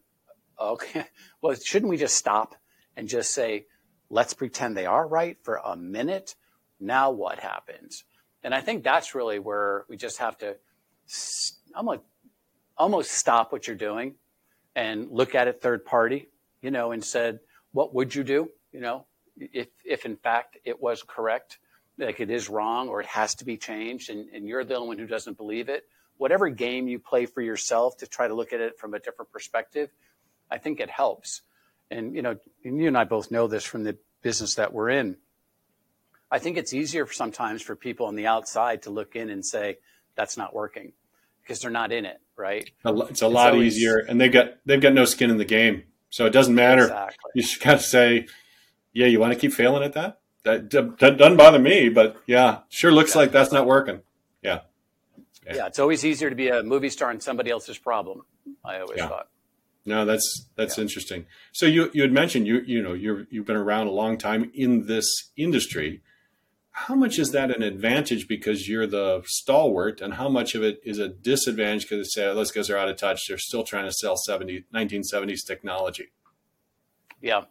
Okay. 0.61 1.05
Well, 1.43 1.55
shouldn't 1.55 1.91
we 1.91 1.99
just 1.99 2.15
stop 2.15 2.55
and 2.97 3.07
just 3.07 3.33
say, 3.33 3.67
let's 4.11 4.35
pretend 4.35 4.77
they 4.77 4.87
are 4.87 5.07
right 5.07 5.37
for 5.43 5.61
a 5.65 5.77
minute. 5.77 6.35
Now 6.81 7.11
what 7.11 7.39
happens? 7.39 8.05
And 8.43 8.55
I 8.55 8.61
think 8.61 8.85
that's 8.85 9.15
really 9.15 9.39
where 9.39 9.85
we 9.89 9.97
just 9.97 10.19
have 10.19 10.37
to 10.39 10.57
almost, 11.75 12.01
almost 12.77 13.13
stop 13.13 13.53
what 13.53 13.67
you're 13.67 13.77
doing 13.77 14.15
and 14.75 15.11
look 15.11 15.35
at 15.35 15.49
it 15.49 15.63
third 15.63 15.85
party, 15.85 16.29
you 16.61 16.71
know, 16.71 16.93
and 16.93 17.03
said, 17.05 17.41
what 17.73 17.95
would 17.95 18.15
you 18.15 18.25
do? 18.25 18.51
You 18.73 18.81
know, 18.81 19.07
if, 19.37 19.69
if 19.85 20.05
in 20.05 20.17
fact 20.17 20.59
it 20.65 20.81
was 20.81 21.03
correct 21.03 21.59
like 21.99 22.21
it 22.21 22.31
is 22.31 22.49
wrong 22.49 22.89
or 22.89 23.01
it 23.01 23.07
has 23.07 23.35
to 23.37 23.45
be 23.45 23.57
changed, 23.57 24.11
and, 24.11 24.29
and 24.31 24.49
you're 24.49 24.65
the 24.65 24.75
only 24.75 24.89
one 24.89 24.99
who 24.99 25.07
doesn't 25.07 25.37
believe 25.37 25.69
it, 25.69 25.85
whatever 26.17 26.49
game 26.49 26.89
you 26.89 26.99
play 26.99 27.27
for 27.27 27.41
yourself 27.41 27.97
to 27.99 28.07
try 28.07 28.27
to 28.27 28.35
look 28.35 28.53
at 28.53 28.61
it 28.61 28.79
from 28.79 28.95
a 28.95 28.99
different 28.99 29.31
perspective, 29.31 29.91
I 30.51 30.59
think 30.59 30.81
it 30.81 30.91
helps. 30.91 31.43
And 31.95 32.15
you 32.15 32.23
know, 32.23 32.37
and 32.65 32.79
you 32.79 32.89
and 32.89 32.99
I 32.99 33.05
both 33.05 33.31
know 33.31 33.47
this 33.47 33.65
from 33.65 33.85
the 33.85 33.97
business 34.23 34.55
that 34.57 34.73
we're 34.73 34.91
in. 34.91 35.17
I 36.31 36.39
think 36.39 36.57
it's 36.57 36.75
easier 36.75 37.07
sometimes 37.07 37.63
for 37.63 37.77
people 37.77 38.07
on 38.07 38.17
the 38.17 38.27
outside 38.27 38.83
to 38.83 38.91
look 38.91 39.15
in 39.15 39.31
and 39.31 39.45
say 39.47 39.79
that's 40.17 40.37
not 40.37 40.55
working 40.55 40.93
because 41.43 41.61
they're 41.61 41.71
not 41.71 41.93
in 41.93 42.05
it, 42.05 42.21
right? 42.37 42.69
It's 42.85 43.23
a 43.23 43.29
lot 43.29 43.53
always, 43.53 43.77
easier, 43.77 43.99
and 43.99 44.21
they 44.21 44.29
got 44.29 44.55
they've 44.67 44.81
got 44.81 44.93
no 44.93 45.05
skin 45.05 45.31
in 45.31 45.39
the 45.39 45.45
game, 45.45 45.85
so 46.11 46.27
it 46.27 46.31
doesn't 46.31 46.55
matter. 46.55 46.85
Exactly. 46.85 47.31
You 47.37 47.43
just 47.43 47.63
got 47.63 47.75
to 47.75 47.79
say, 47.79 48.27
yeah, 48.93 49.07
you 49.07 49.21
want 49.21 49.33
to 49.33 49.39
keep 49.39 49.53
failing 49.53 49.85
at 49.85 49.93
that. 49.93 50.21
That, 50.43 50.71
that 50.71 51.17
doesn't 51.17 51.37
bother 51.39 51.59
me, 51.59 51.89
but 51.89 52.21
yeah, 52.27 52.61
sure 52.69 52.93
looks 52.93 53.17
like 53.17 53.33
that's 53.33 53.51
not 53.51 53.67
working. 53.67 54.03
Yeah. 54.43 54.61
yeah. 55.47 55.55
yeah. 55.57 55.67
it's 55.67 55.79
always 55.79 56.05
easier 56.05 56.29
to 56.29 56.37
be 56.37 56.49
a 56.49 56.63
movie 56.63 56.91
star 56.91 57.11
in 57.11 57.21
somebody 57.21 57.51
else's 57.51 57.79
problem. 57.79 58.23
I 58.63 58.81
always 58.81 58.99
yeah. 58.99 59.09
thought. 59.09 59.29
No, 59.87 60.05
that's 60.05 60.47
that's 60.57 60.79
interesting. 60.79 61.27
So 61.53 61.67
you 61.67 61.91
you 61.93 62.03
had 62.03 62.13
mentioned 62.13 62.47
you 62.47 62.61
you 62.67 62.83
know 62.83 62.95
you 62.95 63.27
you've 63.31 63.47
been 63.47 63.57
around 63.57 63.87
a 63.87 63.93
long 63.93 64.17
time 64.19 64.51
in 64.55 64.87
this 64.87 65.07
industry. 65.37 66.03
How 66.77 66.97
much 66.97 67.21
is 67.21 67.31
that 67.31 67.55
an 67.55 67.63
advantage 67.63 68.27
because 68.27 68.69
you're 68.69 68.87
the 68.87 69.23
stalwart 69.27 70.01
and 70.01 70.15
how 70.15 70.29
much 70.29 70.57
of 70.57 70.65
it 70.65 70.81
is 70.85 70.99
a 70.99 71.09
disadvantage 71.09 71.89
because 71.89 72.13
say 72.13 72.23
those 72.35 72.51
guys 72.51 72.69
are 72.69 72.77
out 72.77 72.89
of 72.89 72.97
touch. 72.97 73.29
They're 73.29 73.39
still 73.39 73.63
trying 73.63 73.85
to 73.85 73.93
sell 73.93 74.17
70 74.17 74.65
1970s 74.75 75.47
technology 75.47 76.11
yeah. 77.25 77.45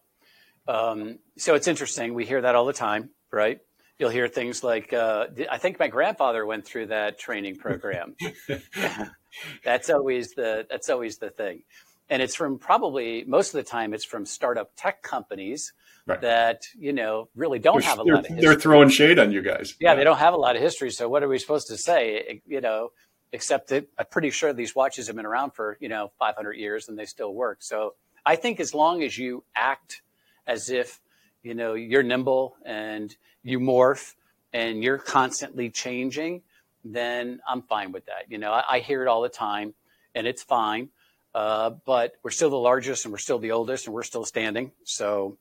Um, 0.67 1.19
so 1.36 1.56
it's 1.56 1.67
interesting. 1.67 2.13
We 2.13 2.26
hear 2.26 2.41
that 2.41 2.56
all 2.56 2.65
the 2.65 2.74
time 2.74 3.10
right? 3.34 3.60
You'll 4.00 4.12
hear 4.12 4.28
things 4.28 4.63
like 4.63 4.93
uh, 4.93 5.28
i 5.52 5.58
think 5.58 5.80
my 5.80 5.88
grandfather 5.88 6.46
went 6.46 6.65
through 6.65 6.88
that 6.88 7.17
training 7.17 7.58
program. 7.58 8.15
That's 9.63 9.89
always 9.89 10.32
the 10.32 10.67
that's 10.69 10.89
always 10.91 11.17
the 11.17 11.32
thing 11.32 11.63
and 12.09 12.21
it's 12.21 12.35
from 12.35 12.57
probably 12.57 13.23
most 13.25 13.53
of 13.53 13.63
the 13.63 13.69
time 13.69 13.93
it's 13.93 14.05
from 14.05 14.25
startup 14.25 14.71
tech 14.75 15.01
companies 15.01 15.73
right. 16.05 16.21
that 16.21 16.67
you 16.77 16.93
know 16.93 17.29
really 17.35 17.59
don't 17.59 17.81
they're, 17.81 17.89
have 17.89 17.99
a 17.99 18.03
lot 18.03 18.19
of 18.19 18.25
history. 18.25 18.41
They're 18.41 18.59
throwing 18.59 18.89
shade 18.89 19.19
on 19.19 19.31
you 19.31 19.41
guys. 19.41 19.75
Yeah, 19.79 19.91
yeah, 19.91 19.95
they 19.95 20.03
don't 20.03 20.17
have 20.17 20.33
a 20.33 20.37
lot 20.37 20.55
of 20.55 20.61
history. 20.61 20.91
So 20.91 21.09
what 21.09 21.23
are 21.23 21.27
we 21.27 21.39
supposed 21.39 21.67
to 21.67 21.77
say? 21.77 22.41
You 22.47 22.61
know, 22.61 22.91
except 23.31 23.69
that 23.69 23.87
I'm 23.97 24.05
pretty 24.09 24.29
sure 24.29 24.53
these 24.53 24.75
watches 24.75 25.07
have 25.07 25.15
been 25.15 25.25
around 25.25 25.51
for 25.51 25.77
you 25.79 25.89
know 25.89 26.11
500 26.19 26.53
years 26.53 26.89
and 26.89 26.97
they 26.97 27.05
still 27.05 27.33
work. 27.33 27.61
So 27.61 27.95
I 28.25 28.35
think 28.35 28.59
as 28.59 28.73
long 28.73 29.03
as 29.03 29.17
you 29.17 29.43
act 29.55 30.01
as 30.47 30.69
if 30.69 30.99
you 31.41 31.53
know 31.53 31.73
you're 31.73 32.03
nimble 32.03 32.55
and 32.65 33.15
you 33.43 33.59
morph 33.59 34.13
and 34.53 34.83
you're 34.83 34.99
constantly 34.99 35.69
changing, 35.69 36.41
then 36.85 37.39
I'm 37.47 37.63
fine 37.63 37.91
with 37.91 38.05
that. 38.05 38.25
You 38.29 38.37
know, 38.37 38.51
I, 38.51 38.75
I 38.75 38.79
hear 38.79 39.01
it 39.01 39.07
all 39.07 39.21
the 39.21 39.29
time, 39.29 39.73
and 40.13 40.27
it's 40.27 40.43
fine. 40.43 40.89
Uh, 41.34 41.72
but 41.86 42.13
we're 42.22 42.32
still 42.32 42.50
the 42.50 42.56
largest 42.56 43.06
and 43.06 43.12
we're 43.12 43.17
still 43.17 43.39
the 43.39 43.52
oldest 43.52 43.88
and 43.88 43.93
we're 43.93 44.04
still 44.04 44.26
standing. 44.26 44.72
So 44.84 45.38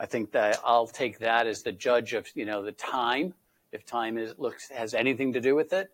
I 0.00 0.06
think 0.06 0.32
that 0.32 0.60
I'll 0.64 0.86
take 0.86 1.18
that 1.18 1.46
as 1.46 1.62
the 1.62 1.72
judge 1.72 2.14
of 2.14 2.26
you 2.34 2.44
know 2.44 2.62
the 2.62 2.72
time. 2.72 3.34
If 3.72 3.84
time 3.84 4.16
is 4.16 4.34
looks 4.38 4.70
has 4.70 4.94
anything 4.94 5.32
to 5.34 5.40
do 5.40 5.54
with 5.54 5.72
it, 5.72 5.90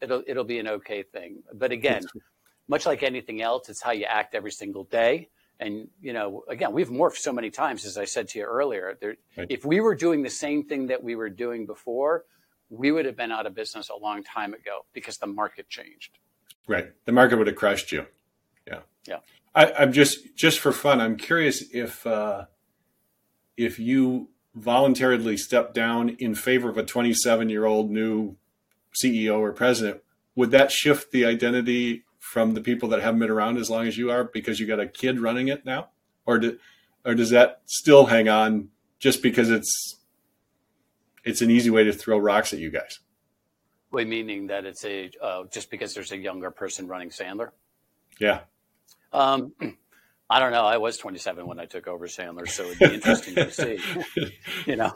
it'll 0.00 0.22
it'll 0.26 0.44
be 0.44 0.58
an 0.58 0.68
okay 0.68 1.02
thing. 1.02 1.42
But 1.52 1.72
again, 1.72 2.02
much 2.68 2.86
like 2.86 3.02
anything 3.02 3.42
else, 3.42 3.68
it's 3.68 3.82
how 3.82 3.92
you 3.92 4.04
act 4.04 4.34
every 4.34 4.52
single 4.52 4.84
day. 4.84 5.28
And 5.60 5.88
you 6.00 6.12
know, 6.12 6.44
again, 6.48 6.72
we've 6.72 6.88
morphed 6.88 7.16
so 7.16 7.32
many 7.32 7.50
times, 7.50 7.84
as 7.84 7.96
I 7.98 8.04
said 8.04 8.28
to 8.28 8.38
you 8.38 8.44
earlier. 8.44 8.96
There, 9.00 9.16
right. 9.36 9.46
If 9.50 9.64
we 9.64 9.80
were 9.80 9.94
doing 9.94 10.22
the 10.22 10.30
same 10.30 10.64
thing 10.64 10.86
that 10.88 11.02
we 11.02 11.16
were 11.16 11.30
doing 11.30 11.66
before, 11.66 12.24
we 12.68 12.92
would 12.92 13.06
have 13.06 13.16
been 13.16 13.32
out 13.32 13.46
of 13.46 13.54
business 13.54 13.88
a 13.88 13.96
long 13.96 14.22
time 14.22 14.52
ago 14.54 14.84
because 14.92 15.18
the 15.18 15.26
market 15.26 15.68
changed. 15.68 16.18
Right, 16.66 16.92
the 17.04 17.12
market 17.12 17.38
would 17.38 17.46
have 17.46 17.56
crushed 17.56 17.92
you. 17.92 18.06
Yeah, 18.66 18.80
yeah. 19.06 19.18
I, 19.54 19.82
am 19.82 19.92
just 19.92 20.34
just 20.36 20.58
for 20.58 20.72
fun. 20.72 21.00
I'm 21.00 21.16
curious 21.16 21.64
if. 21.72 22.06
Uh, 22.06 22.46
if 23.56 23.78
you 23.78 24.28
voluntarily 24.54 25.36
step 25.36 25.74
down 25.74 26.10
in 26.10 26.34
favor 26.34 26.68
of 26.68 26.78
a 26.78 26.82
27 26.82 27.48
year 27.48 27.64
old 27.64 27.90
new 27.90 28.36
CEO 28.94 29.38
or 29.38 29.52
president, 29.52 30.02
would 30.34 30.50
that 30.50 30.70
shift 30.70 31.10
the 31.12 31.24
identity 31.24 32.04
from 32.18 32.54
the 32.54 32.60
people 32.60 32.88
that 32.88 33.02
haven't 33.02 33.20
been 33.20 33.30
around 33.30 33.58
as 33.58 33.70
long 33.70 33.86
as 33.86 33.96
you 33.96 34.10
are 34.10 34.24
because 34.24 34.58
you 34.58 34.66
got 34.66 34.80
a 34.80 34.86
kid 34.86 35.20
running 35.20 35.48
it 35.48 35.64
now, 35.64 35.88
or 36.24 36.38
do, 36.38 36.58
or 37.04 37.14
does 37.14 37.30
that 37.30 37.62
still 37.66 38.06
hang 38.06 38.28
on 38.28 38.68
just 38.98 39.22
because 39.22 39.50
it's 39.50 39.96
it's 41.24 41.40
an 41.40 41.50
easy 41.50 41.70
way 41.70 41.84
to 41.84 41.92
throw 41.92 42.18
rocks 42.18 42.52
at 42.52 42.58
you 42.58 42.70
guys? 42.70 43.00
Wait, 43.92 44.08
meaning 44.08 44.48
that 44.48 44.64
it's 44.64 44.84
a 44.84 45.10
uh, 45.22 45.44
just 45.52 45.70
because 45.70 45.94
there's 45.94 46.12
a 46.12 46.18
younger 46.18 46.50
person 46.50 46.88
running 46.88 47.10
Sandler? 47.10 47.50
Yeah. 48.18 48.40
Um, 49.16 49.52
I 50.28 50.40
don't 50.40 50.50
know. 50.50 50.64
I 50.64 50.76
was 50.78 50.98
27 50.98 51.46
when 51.46 51.60
I 51.60 51.66
took 51.66 51.86
over 51.86 52.08
Sandler, 52.08 52.48
so 52.48 52.64
it'd 52.64 52.78
be 52.80 52.94
interesting 52.96 53.36
to 53.36 53.50
see. 53.50 53.78
you 54.66 54.74
know, 54.74 54.92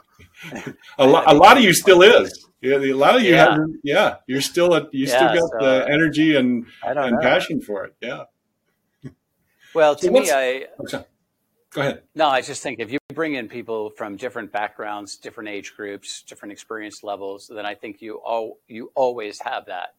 a 0.99 1.07
lot, 1.07 1.33
a 1.33 1.35
lot 1.35 1.57
of 1.57 1.63
you 1.63 1.73
still 1.73 2.03
is. 2.03 2.49
Yeah, 2.61 2.79
a 2.79 2.93
lot 2.93 3.15
of 3.15 3.23
you 3.23 3.31
yeah. 3.31 3.53
have. 3.53 3.61
Yeah, 3.85 4.17
you're 4.27 4.41
still 4.41 4.75
a, 4.75 4.89
you 4.91 5.07
yeah, 5.07 5.17
still 5.17 5.41
got 5.41 5.51
so, 5.51 5.67
the 5.67 5.89
energy 5.93 6.35
and 6.35 6.67
and 6.85 6.97
know. 7.13 7.19
passion 7.23 7.61
for 7.61 7.85
it. 7.85 7.95
Yeah. 8.01 8.25
Well, 9.73 9.95
to 9.95 10.07
so 10.07 10.11
me, 10.11 10.29
I. 10.33 10.67
Go 11.71 11.81
ahead. 11.81 12.03
No, 12.17 12.29
I 12.29 12.41
just 12.41 12.61
think 12.61 12.81
if 12.81 12.91
you 12.91 12.99
bring 13.15 13.35
in 13.35 13.49
people 13.49 13.91
from 13.91 14.17
different 14.17 14.51
backgrounds, 14.51 15.17
different 15.17 15.49
age 15.49 15.77
groups, 15.77 16.25
different 16.25 16.51
experience 16.51 17.05
levels, 17.05 17.49
then 17.55 17.65
I 17.65 17.77
think 17.77 18.03
you 18.03 18.17
all 18.17 18.59
you 18.67 18.91
always 18.97 19.41
have 19.43 19.67
that, 19.67 19.95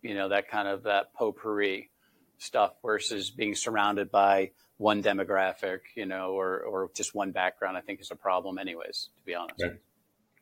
you 0.00 0.14
know, 0.14 0.28
that 0.28 0.48
kind 0.48 0.68
of 0.68 0.84
that 0.84 1.12
potpourri 1.14 1.90
stuff 2.40 2.72
versus 2.82 3.30
being 3.30 3.54
surrounded 3.54 4.10
by 4.10 4.50
one 4.78 5.02
demographic, 5.02 5.80
you 5.94 6.06
know, 6.06 6.32
or 6.32 6.60
or 6.60 6.90
just 6.94 7.14
one 7.14 7.32
background. 7.32 7.76
I 7.76 7.80
think 7.82 8.00
is 8.00 8.10
a 8.10 8.16
problem, 8.16 8.58
anyways. 8.58 9.10
To 9.18 9.24
be 9.24 9.34
honest. 9.34 9.62
Right. 9.62 9.76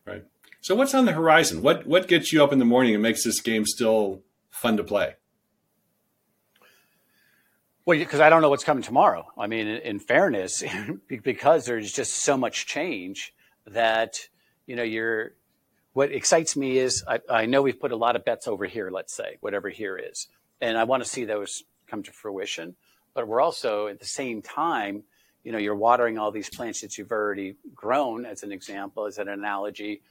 Right. 0.07 0.25
So 0.61 0.75
what's 0.75 0.95
on 0.95 1.05
the 1.05 1.13
horizon? 1.13 1.61
What 1.61 1.87
what 1.87 2.09
gets 2.09 2.33
you 2.33 2.43
up 2.43 2.53
in 2.53 2.59
the 2.59 2.65
morning 2.65 2.95
and 2.95 3.03
makes 3.03 3.25
this 3.25 3.41
game 3.41 3.67
still 3.67 4.23
fun 4.51 4.77
to 4.77 4.85
play? 4.85 5.15
Well, 7.85 7.99
because 7.99 8.21
I 8.21 8.29
don't 8.29 8.43
know 8.43 8.51
what's 8.51 8.65
coming 8.65 8.83
tomorrow. 8.83 9.27
I 9.39 9.47
mean, 9.47 9.67
in, 9.67 9.99
fairness, 9.99 10.63
because 11.09 11.65
there's 11.65 11.91
just 11.91 12.17
so 12.17 12.37
much 12.37 12.67
change 12.67 13.35
that 13.67 14.29
you 14.67 14.77
know 14.77 14.83
you're. 14.83 15.33
What 15.95 16.13
excites 16.13 16.55
me 16.55 16.79
is 16.79 17.03
I, 17.09 17.21
I 17.29 17.47
know 17.47 17.63
we've 17.63 17.81
put 17.81 17.91
a 17.91 17.97
lot 17.97 18.15
of 18.15 18.25
bets 18.25 18.47
over 18.47 18.67
here. 18.67 18.91
Let's 18.91 19.15
say 19.15 19.39
whatever 19.41 19.69
here 19.69 19.97
is, 19.99 20.29
and 20.61 20.79
I 20.79 20.85
want 20.85 21.03
to 21.03 21.09
see 21.09 21.25
those 21.25 21.65
come 21.89 22.03
to 22.05 22.13
fruition. 22.13 22.77
But 23.15 23.27
we're 23.27 23.41
also 23.41 23.89
at 23.89 23.99
the 23.99 24.07
same 24.07 24.43
time, 24.43 25.05
you 25.45 25.53
know, 25.53 25.59
you're 25.59 25.75
watering 25.75 26.19
all 26.19 26.31
these 26.31 26.51
plants 26.51 26.81
that 26.83 26.99
you've 26.99 27.11
already 27.11 27.57
grown, 27.75 28.27
as 28.27 28.43
an 28.43 28.53
example, 28.53 29.07
as 29.07 29.19
an 29.19 29.29
analogy. 29.29 30.03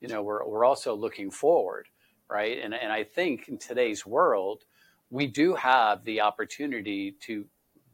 You 0.00 0.08
know, 0.08 0.22
we're 0.22 0.46
we're 0.46 0.64
also 0.64 0.94
looking 0.94 1.30
forward, 1.30 1.88
right? 2.28 2.58
And 2.62 2.74
and 2.74 2.92
I 2.92 3.04
think 3.04 3.48
in 3.48 3.58
today's 3.58 4.04
world, 4.04 4.64
we 5.10 5.26
do 5.26 5.54
have 5.54 6.04
the 6.04 6.20
opportunity 6.22 7.14
to, 7.20 7.44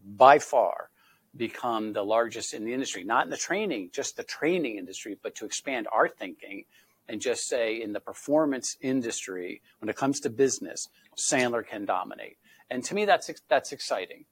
by 0.05 0.39
far, 0.39 0.91
become 1.37 1.93
the 1.93 2.03
largest 2.03 2.55
in 2.55 2.65
the 2.65 2.73
industry, 2.73 3.05
not 3.05 3.25
in 3.25 3.31
the 3.31 3.37
training, 3.37 3.91
just 3.93 4.17
the 4.17 4.25
training 4.25 4.79
industry, 4.79 5.17
but 5.23 5.35
to 5.37 5.45
expand 5.45 5.87
our 5.93 6.09
thinking 6.09 6.65
and 7.09 7.21
just 7.21 7.49
say 7.49 7.81
in 7.81 7.93
the 7.93 8.01
performance 8.01 8.77
industry, 8.81 9.63
when 9.81 9.89
it 9.89 9.97
comes 9.97 10.21
to 10.21 10.31
business, 10.31 10.89
Sandler 11.17 11.67
can 11.67 11.85
dominate. 11.85 12.37
And 12.71 12.85
to 12.85 12.95
me, 12.95 13.05
that's 13.05 13.31
that's 13.49 13.73
exciting. 13.73 14.25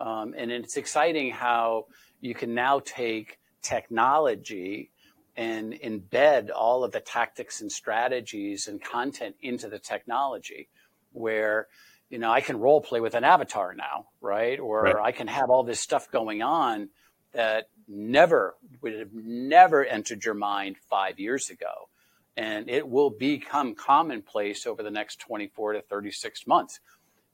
Um, 0.00 0.34
and 0.36 0.50
it's 0.50 0.76
exciting 0.76 1.30
how 1.30 1.86
you 2.20 2.34
can 2.34 2.54
now 2.54 2.80
take 2.80 3.38
technology 3.62 4.90
and 5.36 5.72
embed 5.74 6.50
all 6.54 6.84
of 6.84 6.92
the 6.92 7.00
tactics 7.00 7.60
and 7.60 7.70
strategies 7.70 8.66
and 8.66 8.82
content 8.82 9.36
into 9.40 9.68
the 9.68 9.78
technology 9.78 10.68
where 11.12 11.68
you 12.08 12.18
know 12.18 12.30
i 12.30 12.40
can 12.40 12.58
role 12.58 12.80
play 12.80 13.00
with 13.00 13.14
an 13.14 13.24
avatar 13.24 13.74
now 13.74 14.06
right 14.20 14.58
or 14.58 14.82
right. 14.82 14.96
i 14.96 15.12
can 15.12 15.26
have 15.26 15.50
all 15.50 15.62
this 15.62 15.80
stuff 15.80 16.10
going 16.10 16.42
on 16.42 16.88
that 17.32 17.68
never 17.86 18.56
would 18.80 18.98
have 18.98 19.12
never 19.12 19.84
entered 19.84 20.24
your 20.24 20.34
mind 20.34 20.76
five 20.88 21.18
years 21.18 21.50
ago 21.50 21.88
and 22.36 22.68
it 22.68 22.88
will 22.88 23.10
become 23.10 23.74
commonplace 23.74 24.66
over 24.66 24.82
the 24.82 24.90
next 24.90 25.20
24 25.20 25.74
to 25.74 25.82
36 25.82 26.46
months 26.46 26.80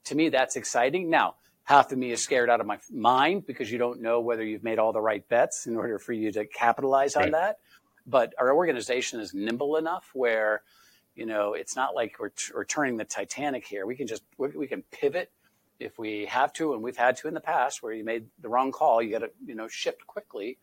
to 0.07 0.15
me, 0.15 0.29
that's 0.29 0.55
exciting. 0.55 1.09
Now, 1.09 1.35
half 1.63 1.91
of 1.91 1.97
me 1.97 2.11
is 2.11 2.21
scared 2.21 2.49
out 2.49 2.61
of 2.61 2.67
my 2.67 2.79
mind 2.91 3.45
because 3.45 3.71
you 3.71 3.77
don't 3.77 4.01
know 4.01 4.21
whether 4.21 4.43
you've 4.43 4.63
made 4.63 4.79
all 4.79 4.93
the 4.93 5.01
right 5.01 5.27
bets 5.29 5.67
in 5.67 5.75
order 5.77 5.99
for 5.99 6.13
you 6.13 6.31
to 6.33 6.45
capitalize 6.45 7.15
on 7.15 7.31
that. 7.31 7.59
But 8.05 8.33
our 8.39 8.53
organization 8.53 9.19
is 9.19 9.33
nimble 9.33 9.77
enough 9.77 10.09
where, 10.13 10.63
you 11.15 11.25
know, 11.25 11.53
it's 11.53 11.75
not 11.75 11.95
like 11.95 12.17
we're, 12.19 12.29
t- 12.29 12.53
we're 12.55 12.65
turning 12.65 12.97
the 12.97 13.05
Titanic 13.05 13.65
here. 13.65 13.85
We 13.85 13.95
can 13.95 14.07
just 14.07 14.23
we, 14.37 14.49
we 14.49 14.67
can 14.67 14.83
pivot 14.91 15.31
if 15.79 15.99
we 15.99 16.25
have 16.25 16.53
to, 16.53 16.73
and 16.73 16.83
we've 16.83 16.97
had 16.97 17.17
to 17.17 17.27
in 17.27 17.33
the 17.33 17.41
past 17.41 17.83
where 17.83 17.93
you 17.93 18.03
made 18.05 18.27
the 18.41 18.49
wrong 18.49 18.71
call. 18.71 19.01
You 19.01 19.11
got 19.11 19.19
to 19.19 19.31
you 19.45 19.55
know 19.55 19.67
shift 19.67 20.07
quickly. 20.07 20.57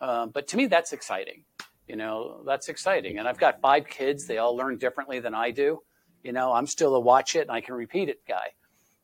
Um, 0.00 0.30
but 0.30 0.48
to 0.48 0.56
me, 0.56 0.66
that's 0.66 0.92
exciting 0.92 1.44
You 1.88 1.96
know, 1.96 2.42
that's 2.46 2.68
exciting. 2.68 3.18
And 3.18 3.28
I've 3.28 3.38
got 3.38 3.60
five 3.60 3.86
kids. 3.88 4.26
They 4.26 4.38
all 4.38 4.56
learn 4.56 4.78
differently 4.78 5.20
than 5.20 5.34
I 5.34 5.50
do. 5.52 5.80
You 6.22 6.32
know, 6.32 6.52
I'm 6.52 6.66
still 6.66 6.94
a 6.96 7.00
watch 7.00 7.36
it 7.36 7.42
and 7.42 7.50
I 7.52 7.60
can 7.60 7.74
repeat 7.74 8.08
it 8.08 8.20
guy. 8.28 8.52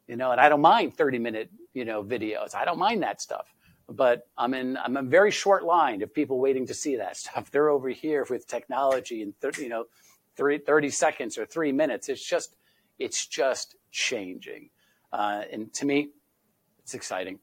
You 0.06 0.16
know, 0.16 0.30
and 0.30 0.40
I 0.40 0.48
don't 0.48 0.60
mind 0.60 0.96
30 0.96 1.18
minute, 1.18 1.50
you 1.74 1.84
know, 1.84 2.02
videos. 2.02 2.54
I 2.54 2.64
don't 2.64 2.78
mind 2.78 3.02
that 3.02 3.20
stuff. 3.20 3.46
But 3.88 4.26
I'm 4.36 4.54
in 4.54 4.76
I'm 4.76 4.96
a 4.96 5.02
very 5.02 5.30
short 5.30 5.64
line 5.64 6.02
of 6.02 6.12
people 6.12 6.38
waiting 6.38 6.66
to 6.66 6.74
see 6.74 6.96
that 6.96 7.16
stuff. 7.22 7.50
They're 7.50 7.70
over 7.70 7.88
here 7.88 8.26
with 8.28 8.46
technology 8.46 9.22
and 9.22 9.38
30, 9.40 9.62
you 9.62 9.68
know, 9.68 9.86
30, 10.36 10.58
30 10.58 10.90
seconds 10.90 11.38
or 11.38 11.46
three 11.46 11.72
minutes. 11.72 12.08
It's 12.08 12.26
just 12.26 12.56
it's 12.98 13.26
just 13.26 13.76
changing. 13.90 14.70
Uh, 15.12 15.42
and 15.52 15.72
to 15.74 15.86
me, 15.86 16.10
it's 16.82 16.94
exciting. 16.94 17.38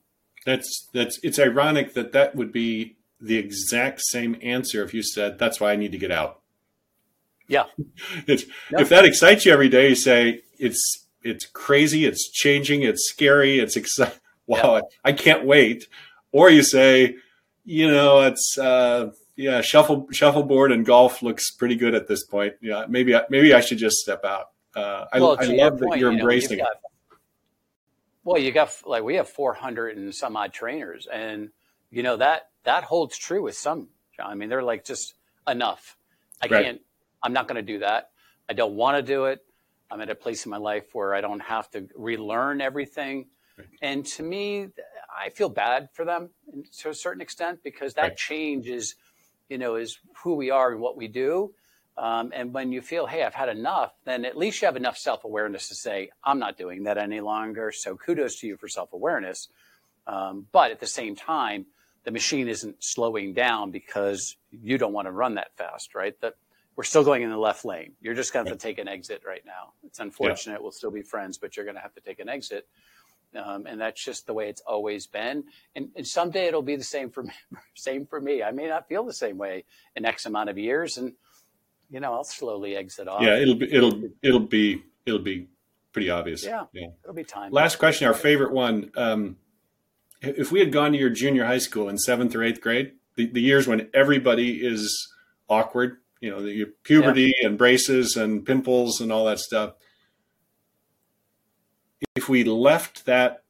That's 0.46 0.90
that's 0.94 1.20
it's 1.24 1.40
ironic 1.40 1.94
that 1.94 2.12
that 2.12 2.36
would 2.36 2.52
be 2.52 2.98
the 3.20 3.38
exact 3.38 4.02
same 4.02 4.38
answer 4.42 4.84
if 4.84 4.94
you 4.94 5.02
said, 5.02 5.40
"That's 5.40 5.60
why 5.60 5.72
I 5.72 5.76
need 5.76 5.92
to 5.94 5.98
get 5.98 6.12
out." 6.12 6.42
Yeah. 7.48 7.66
It's, 8.28 8.46
If 8.72 8.90
that 8.90 9.06
excites 9.06 9.46
you 9.46 9.52
every 9.52 9.70
day, 9.70 9.90
you 9.90 9.96
say 9.96 10.44
it's 10.58 11.03
it's 11.24 11.46
crazy, 11.46 12.06
it's 12.06 12.30
changing, 12.30 12.84
it's 12.84 13.08
scary, 13.10 13.60
it's 13.60 13.76
exciting. 13.76 14.20
Wow, 14.46 14.82
I, 15.06 15.12
I, 15.12 15.14
can't 15.14 15.46
wait. 15.46 15.88
Or 16.34 16.50
you 16.50 16.64
say, 16.64 17.16
you 17.64 17.90
know, 17.90 18.24
it's 18.24 18.58
uh, 18.58 19.12
yeah, 19.38 19.62
shuffle 19.62 20.08
shuffleboard 20.12 20.74
and 20.74 20.86
golf 20.86 21.24
looks 21.24 21.50
pretty 21.52 21.78
good 21.78 21.96
at 21.96 22.10
this 22.10 22.26
point. 22.26 22.56
Yeah, 22.62 22.84
maybe 22.90 23.16
maybe 23.30 23.54
I 23.54 23.62
should 23.62 23.78
just 23.78 24.00
step 24.00 24.26
out. 24.26 24.48
Uh, 24.76 25.06
I, 25.14 25.22
well, 25.22 25.38
I 25.40 25.46
love 25.46 25.80
that 25.80 25.98
you're 25.98 26.12
you 26.12 26.18
know, 26.18 26.22
embracing 26.24 26.58
got, 26.58 26.72
it. 26.72 27.18
Well, 28.26 28.38
you 28.38 28.52
got 28.52 28.74
like 28.86 29.04
we 29.04 29.16
have 29.16 29.30
400 29.30 29.96
and 29.96 30.14
some 30.14 30.36
odd 30.36 30.52
trainers, 30.52 31.08
and 31.08 31.50
you 31.90 32.04
know 32.04 32.18
that 32.18 32.50
that 32.64 32.84
holds 32.84 33.18
true 33.18 33.44
with 33.44 33.56
some. 33.56 33.88
I 34.20 34.36
mean, 34.36 34.50
they're 34.50 34.62
like 34.62 34.84
just 34.86 35.16
enough. 35.48 35.98
I 36.42 36.48
right. 36.48 36.66
can't. 36.66 36.82
I'm 37.24 37.34
not 37.34 37.48
going 37.48 37.66
to 37.66 37.74
do 37.74 37.80
that. 37.80 38.12
I 38.50 38.54
don't 38.54 38.76
want 38.76 38.98
to 38.98 39.02
do 39.02 39.26
it. 39.26 39.40
I'm 39.92 40.02
at 40.02 40.10
a 40.10 40.16
place 40.16 40.46
in 40.46 40.50
my 40.50 40.58
life 40.58 40.86
where 40.94 41.14
I 41.14 41.22
don't 41.22 41.42
have 41.42 41.70
to 41.72 41.88
relearn 41.96 42.62
everything. 42.62 43.28
Right. 43.58 43.68
And 43.82 44.06
to 44.08 44.24
me, 44.24 44.70
I 45.16 45.30
feel 45.30 45.50
bad 45.50 45.90
for 45.94 46.06
them 46.06 46.30
to 46.80 46.90
a 46.90 46.96
certain 46.96 47.22
extent 47.22 47.60
because 47.64 47.94
that 47.94 48.02
right. 48.02 48.18
change 48.18 48.68
is, 48.68 48.96
you 49.50 49.58
know, 49.58 49.76
is 49.76 50.00
who 50.24 50.36
we 50.36 50.50
are 50.50 50.72
and 50.72 50.82
what 50.82 50.98
we 50.98 51.08
do. 51.08 51.54
Um, 51.96 52.32
and 52.34 52.54
when 52.54 52.72
you 52.72 52.82
feel, 52.82 53.06
hey, 53.06 53.24
I've 53.24 53.36
had 53.36 53.50
enough, 53.50 53.94
then 54.04 54.26
at 54.26 54.36
least 54.36 54.62
you 54.62 54.66
have 54.66 54.76
enough 54.76 54.98
self 54.98 55.24
awareness 55.24 55.68
to 55.70 55.76
say, 55.76 56.10
I'm 56.24 56.40
not 56.40 56.58
doing 56.58 56.84
that 56.84 56.98
any 56.98 57.22
longer. 57.22 57.72
So 57.72 57.96
kudos 57.96 58.40
to 58.40 58.48
you 58.48 58.58
for 58.58 58.68
self 58.68 58.94
awareness. 58.94 59.50
Um, 60.08 60.48
but 60.52 60.72
at 60.72 60.80
the 60.80 60.88
same 60.88 61.16
time, 61.16 61.68
the 62.04 62.12
machine 62.12 62.48
isn't 62.48 62.84
slowing 62.84 63.34
down 63.34 63.72
because 63.72 64.36
you 64.52 64.78
don't 64.78 64.92
want 64.92 65.08
to 65.08 65.12
run 65.12 65.36
that 65.36 65.56
fast, 65.56 65.96
right? 65.96 66.20
That 66.22 66.34
we're 66.76 66.84
still 66.84 67.04
going 67.04 67.22
in 67.22 67.30
the 67.30 67.38
left 67.38 67.66
lane. 67.66 67.94
You're 68.02 68.16
just 68.16 68.34
going 68.34 68.46
to 68.46 68.52
have 68.52 68.58
to 68.58 68.62
take 68.62 68.80
an 68.80 68.88
exit 68.88 69.22
right 69.26 69.46
now. 69.46 69.74
It's 69.84 70.00
unfortunate. 70.00 70.54
Yeah. 70.54 70.62
We'll 70.62 70.72
still 70.72 70.92
be 70.92 71.02
friends, 71.02 71.38
but 71.38 71.56
you're 71.56 71.66
going 71.66 71.76
to 71.76 71.82
have 71.82 71.94
to 71.96 72.02
take 72.02 72.20
an 72.20 72.30
exit. 72.30 72.68
Um, 73.36 73.66
and 73.66 73.82
that's 73.82 74.04
just 74.04 74.28
the 74.28 74.34
way 74.34 74.50
it's 74.50 74.62
always 74.62 75.08
been. 75.08 75.44
And, 75.76 75.90
and, 75.96 76.06
someday 76.06 76.46
it'll 76.46 76.62
be 76.62 76.76
the 76.76 76.84
same 76.84 77.10
for 77.10 77.24
me. 77.24 77.32
same 77.74 78.06
for 78.06 78.22
me. 78.22 78.44
I 78.44 78.52
may 78.52 78.68
not 78.68 78.88
feel 78.88 79.04
the 79.04 79.14
same 79.14 79.38
way 79.38 79.66
in 79.96 80.06
X 80.06 80.26
amount 80.26 80.50
of 80.50 80.58
years, 80.58 80.98
and 80.98 81.14
you 81.90 82.00
know 82.00 82.14
I'll 82.14 82.24
slowly 82.24 82.76
exit 82.76 83.08
off. 83.08 83.24
Yeah, 83.24 83.38
it'll 83.38 83.56
be 83.56 83.74
it'll 83.74 84.04
it'll 84.22 84.40
be 84.40 84.84
it'll 85.08 85.20
be 85.20 85.48
pretty 85.94 86.12
obvious. 86.12 86.44
Yeah, 86.44 86.66
yeah. 86.74 86.90
it'll 87.04 87.16
be 87.16 87.24
time. 87.24 87.52
Last 87.52 87.78
question, 87.78 88.08
our 88.08 88.14
favorite 88.14 88.52
one. 88.52 88.92
Um, 88.96 89.38
if 90.22 90.52
we 90.52 90.60
had 90.60 90.72
gone 90.72 90.92
to 90.92 90.98
your 90.98 91.10
junior 91.10 91.46
high 91.46 91.58
school 91.58 91.90
in 91.90 91.98
seventh 91.98 92.36
or 92.36 92.44
eighth 92.44 92.62
grade, 92.62 92.94
the, 93.16 93.26
the 93.26 93.42
years 93.42 93.68
when 93.68 93.90
everybody 93.94 94.66
is 94.66 95.12
awkward, 95.50 95.98
you 96.24 96.30
know, 96.30 96.42
the 96.42 96.68
puberty 96.84 97.34
yeah. 97.42 97.50
and 97.50 97.58
braces 97.58 98.16
and 98.16 98.46
pimples 98.46 99.02
and 99.02 99.12
all 99.12 99.26
that 99.26 99.40
stuff. 99.40 99.74
If 102.16 102.30
we 102.30 102.46
left 102.46 103.06
that 103.06 103.44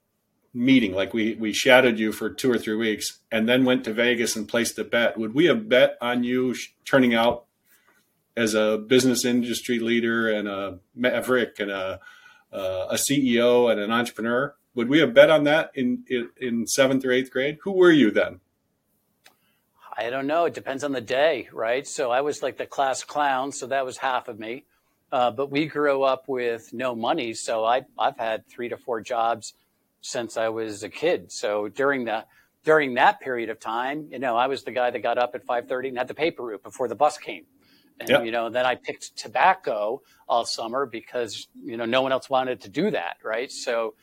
meeting, 0.56 0.96
like 0.96 1.14
we 1.14 1.36
we 1.36 1.54
shadowed 1.54 2.00
you 2.00 2.12
for 2.12 2.32
two 2.32 2.52
or 2.52 2.58
three 2.58 2.76
weeks, 2.76 3.20
and 3.32 3.48
then 3.48 3.64
went 3.64 3.84
to 3.84 3.94
Vegas 3.94 4.36
and 4.36 4.48
placed 4.48 4.80
a 4.80 4.84
bet, 4.84 5.20
would 5.20 5.36
we 5.36 5.46
have 5.46 5.70
bet 5.70 5.98
on 6.02 6.24
you 6.24 6.56
turning 6.84 7.14
out 7.14 7.46
as 8.36 8.56
a 8.56 8.80
business 8.80 9.24
industry 9.24 9.78
leader 9.78 10.32
and 10.32 10.48
a 10.48 10.80
maverick 10.96 11.60
and 11.60 11.70
a 11.70 12.00
uh, 12.52 12.88
a 12.90 12.96
CEO 12.96 13.72
and 13.72 13.80
an 13.80 13.92
entrepreneur? 13.92 14.56
Would 14.74 14.90
we 14.90 14.98
have 14.98 15.14
bet 15.14 15.30
on 15.30 15.44
that 15.44 15.70
in, 15.76 16.06
in, 16.10 16.30
in 16.42 16.66
seventh 16.66 17.06
or 17.06 17.12
eighth 17.12 17.30
grade? 17.30 17.60
Who 17.62 17.74
were 17.74 17.92
you 17.92 18.10
then? 18.10 18.40
I 19.96 20.10
don't 20.10 20.28
know. 20.28 20.46
It 20.46 20.54
depends 20.54 20.84
on 20.84 20.92
the 20.92 21.02
day, 21.02 21.50
right? 21.52 21.86
So 21.88 22.12
I 22.12 22.22
was 22.22 22.42
like 22.42 22.58
the 22.58 22.66
class 22.66 23.04
clown, 23.04 23.52
so 23.52 23.68
that 23.68 23.86
was 23.86 23.98
half 23.98 24.28
of 24.28 24.40
me. 24.40 24.66
Uh, 25.12 25.30
but 25.30 25.52
we 25.52 25.68
grew 25.68 26.04
up 26.04 26.28
with 26.28 26.74
no 26.74 26.96
money, 26.96 27.34
so 27.36 27.64
I, 27.64 27.84
I've 28.00 28.18
had 28.18 28.48
three 28.48 28.70
to 28.70 28.78
four 28.78 29.02
jobs 29.02 29.54
since 30.02 30.38
I 30.38 30.50
was 30.50 30.84
a 30.84 30.90
kid. 30.90 31.32
So 31.32 31.68
during 31.68 32.06
the 32.06 32.26
during 32.64 32.94
that 32.96 33.20
period 33.20 33.50
of 33.50 33.60
time, 33.60 34.08
you 34.12 34.20
know, 34.20 34.36
I 34.36 34.48
was 34.48 34.64
the 34.64 34.72
guy 34.72 34.90
that 34.90 35.00
got 35.00 35.18
up 35.18 35.36
at 35.36 35.46
five 35.46 35.68
thirty 35.68 35.90
and 35.90 35.98
had 35.98 36.08
the 36.08 36.14
paper 36.16 36.44
route 36.44 36.64
before 36.64 36.88
the 36.88 36.96
bus 36.96 37.18
came. 37.18 37.46
And 38.00 38.10
yep. 38.10 38.26
you 38.26 38.32
know, 38.32 38.50
then 38.50 38.66
I 38.66 38.76
picked 38.76 39.16
tobacco 39.16 40.02
all 40.28 40.46
summer 40.46 40.86
because 40.86 41.48
you 41.64 41.78
know 41.78 41.86
no 41.86 42.02
one 42.02 42.12
else 42.12 42.30
wanted 42.30 42.62
to 42.62 42.70
do 42.70 42.90
that, 42.92 43.18
right? 43.24 43.52
So 43.52 43.94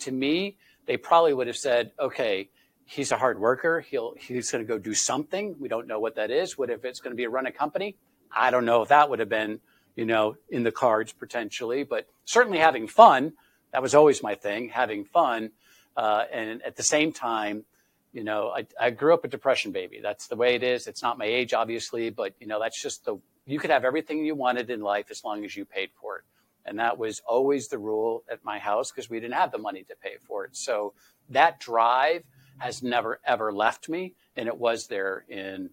to 0.00 0.12
me, 0.12 0.56
they 0.86 0.96
probably 0.96 1.34
would 1.34 1.46
have 1.46 1.56
said, 1.56 1.92
okay, 1.98 2.50
he's 2.92 3.10
a 3.10 3.16
hard 3.16 3.40
worker. 3.40 3.80
He'll 3.80 4.14
he's 4.18 4.50
going 4.50 4.64
to 4.64 4.68
go 4.68 4.78
do 4.78 4.92
something. 4.92 5.56
We 5.58 5.68
don't 5.68 5.86
know 5.86 5.98
what 5.98 6.16
that 6.16 6.30
is. 6.30 6.58
What 6.58 6.68
if 6.68 6.84
it's 6.84 7.00
going 7.00 7.12
to 7.12 7.16
be 7.16 7.24
a 7.24 7.30
run 7.30 7.46
a 7.46 7.52
company? 7.52 7.96
I 8.30 8.50
don't 8.50 8.66
know 8.66 8.82
if 8.82 8.88
that 8.88 9.08
would 9.08 9.18
have 9.18 9.30
been, 9.30 9.60
you 9.96 10.04
know, 10.04 10.36
in 10.50 10.62
the 10.62 10.72
cards 10.72 11.12
potentially, 11.12 11.84
but 11.84 12.06
certainly 12.24 12.58
having 12.58 12.86
fun. 12.86 13.32
That 13.72 13.82
was 13.82 13.94
always 13.94 14.22
my 14.22 14.34
thing, 14.34 14.68
having 14.68 15.04
fun. 15.06 15.52
Uh, 15.96 16.24
and 16.30 16.62
at 16.62 16.76
the 16.76 16.82
same 16.82 17.12
time, 17.12 17.64
you 18.12 18.24
know, 18.24 18.50
I, 18.54 18.66
I 18.78 18.90
grew 18.90 19.14
up 19.14 19.24
a 19.24 19.28
depression 19.28 19.72
baby. 19.72 20.00
That's 20.02 20.26
the 20.26 20.36
way 20.36 20.54
it 20.54 20.62
is. 20.62 20.86
It's 20.86 21.02
not 21.02 21.16
my 21.16 21.24
age, 21.24 21.54
obviously, 21.54 22.10
but 22.10 22.34
you 22.40 22.46
know, 22.46 22.60
that's 22.60 22.80
just 22.80 23.06
the, 23.06 23.16
you 23.46 23.58
could 23.58 23.70
have 23.70 23.84
everything 23.86 24.24
you 24.24 24.34
wanted 24.34 24.68
in 24.68 24.80
life 24.80 25.06
as 25.10 25.24
long 25.24 25.46
as 25.46 25.56
you 25.56 25.64
paid 25.64 25.90
for 25.98 26.18
it. 26.18 26.24
And 26.66 26.78
that 26.78 26.98
was 26.98 27.22
always 27.26 27.68
the 27.68 27.78
rule 27.78 28.22
at 28.30 28.44
my 28.44 28.58
house 28.58 28.92
because 28.92 29.08
we 29.08 29.18
didn't 29.18 29.34
have 29.34 29.50
the 29.50 29.58
money 29.58 29.82
to 29.84 29.94
pay 29.96 30.16
for 30.20 30.44
it. 30.44 30.56
So 30.56 30.92
that 31.30 31.58
drive 31.58 32.22
has 32.58 32.82
never 32.82 33.20
ever 33.24 33.52
left 33.52 33.88
me. 33.88 34.14
And 34.36 34.48
it 34.48 34.56
was 34.56 34.86
there 34.86 35.24
in, 35.28 35.70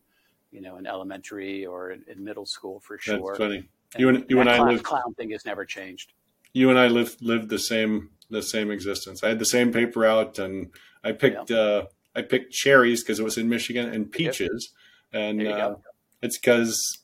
you 0.51 0.61
know, 0.61 0.77
in 0.77 0.86
elementary 0.86 1.65
or 1.65 1.91
in, 1.91 2.03
in 2.07 2.23
middle 2.23 2.45
school 2.45 2.80
for 2.80 2.97
sure. 2.97 3.19
That's 3.19 3.38
funny. 3.38 3.69
And 3.93 4.01
you 4.01 4.09
and 4.09 4.25
you 4.30 4.39
and 4.39 4.49
I 4.49 4.57
clown, 4.57 4.69
lived 4.69 4.84
clown 4.84 5.13
thing 5.15 5.32
has 5.32 5.45
never 5.45 5.65
changed. 5.65 6.13
You 6.53 6.69
and 6.69 6.80
I 6.80 6.88
lived 6.88 7.21
lived 7.21 7.49
the 7.49 7.59
same 7.59 8.09
the 8.30 8.43
same 8.43 8.71
existence. 8.71 9.23
I 9.23 9.30
had 9.30 9.39
the 9.39 9.45
same 9.45 9.71
paper 9.71 10.05
out, 10.05 10.39
and 10.39 10.71
I 11.03 11.11
picked 11.11 11.49
yeah. 11.49 11.57
uh, 11.57 11.86
I 12.15 12.21
picked 12.21 12.53
cherries 12.53 13.03
because 13.03 13.19
it 13.19 13.23
was 13.23 13.38
in 13.38 13.49
Michigan 13.49 13.91
and 13.91 14.11
peaches, 14.11 14.73
yep. 15.11 15.21
and 15.21 15.47
uh, 15.47 15.75
it's 16.21 16.38
because 16.38 16.99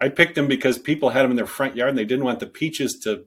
I 0.00 0.08
picked 0.08 0.34
them 0.34 0.46
because 0.46 0.78
people 0.78 1.10
had 1.10 1.22
them 1.22 1.32
in 1.32 1.36
their 1.36 1.46
front 1.46 1.76
yard 1.76 1.90
and 1.90 1.98
they 1.98 2.04
didn't 2.04 2.24
want 2.24 2.40
the 2.40 2.46
peaches 2.46 2.98
to 3.04 3.26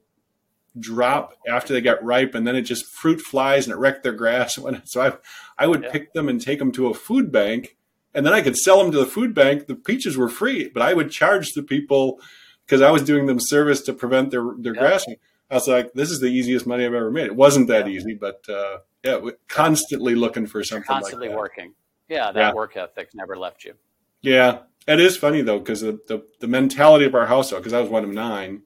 drop 0.79 1.37
after 1.47 1.73
they 1.73 1.81
got 1.81 2.03
ripe 2.03 2.33
and 2.33 2.47
then 2.47 2.55
it 2.55 2.63
just 2.63 2.85
fruit 2.85 3.21
flies 3.21 3.65
and 3.65 3.73
it 3.73 3.79
wrecked 3.79 4.03
their 4.03 4.13
grass. 4.13 4.57
So 4.85 5.01
I, 5.01 5.13
I 5.57 5.67
would 5.67 5.83
yeah. 5.83 5.91
pick 5.91 6.13
them 6.13 6.27
and 6.29 6.41
take 6.41 6.59
them 6.59 6.71
to 6.73 6.87
a 6.87 6.93
food 6.93 7.31
bank 7.31 7.77
and 8.13 8.25
then 8.25 8.33
I 8.33 8.41
could 8.41 8.57
sell 8.57 8.81
them 8.81 8.91
to 8.91 8.99
the 8.99 9.05
food 9.05 9.33
bank. 9.33 9.67
The 9.67 9.75
peaches 9.75 10.17
were 10.17 10.29
free, 10.29 10.69
but 10.69 10.83
I 10.83 10.93
would 10.93 11.11
charge 11.11 11.53
the 11.53 11.63
people 11.63 12.19
because 12.65 12.81
I 12.81 12.91
was 12.91 13.03
doing 13.03 13.25
them 13.25 13.39
service 13.39 13.81
to 13.81 13.93
prevent 13.93 14.31
their, 14.31 14.43
their 14.57 14.75
yeah. 14.75 14.81
grassing. 14.81 15.15
I 15.49 15.55
was 15.55 15.67
like, 15.67 15.93
this 15.93 16.09
is 16.09 16.19
the 16.19 16.27
easiest 16.27 16.65
money 16.65 16.85
I've 16.85 16.93
ever 16.93 17.11
made. 17.11 17.25
It 17.25 17.35
wasn't 17.35 17.67
that 17.67 17.87
yeah. 17.87 17.93
easy, 17.93 18.13
but 18.13 18.43
uh, 18.49 18.77
yeah, 19.03 19.19
constantly 19.47 20.15
looking 20.15 20.47
for 20.47 20.63
something. 20.63 20.85
Constantly 20.85 21.29
like 21.29 21.37
working. 21.37 21.73
Yeah, 22.07 22.31
that 22.31 22.55
work 22.55 22.77
ethic 22.77 23.09
never 23.13 23.35
left 23.35 23.63
you. 23.63 23.73
Yeah, 24.21 24.59
it 24.87 24.99
is 24.99 25.17
funny 25.17 25.41
though 25.41 25.59
because 25.59 25.81
the, 25.81 25.99
the, 26.07 26.23
the 26.39 26.47
mentality 26.47 27.05
of 27.05 27.15
our 27.15 27.27
household 27.27 27.63
because 27.63 27.73
I 27.73 27.81
was 27.81 27.89
one 27.89 28.03
of 28.03 28.09
nine 28.09 28.63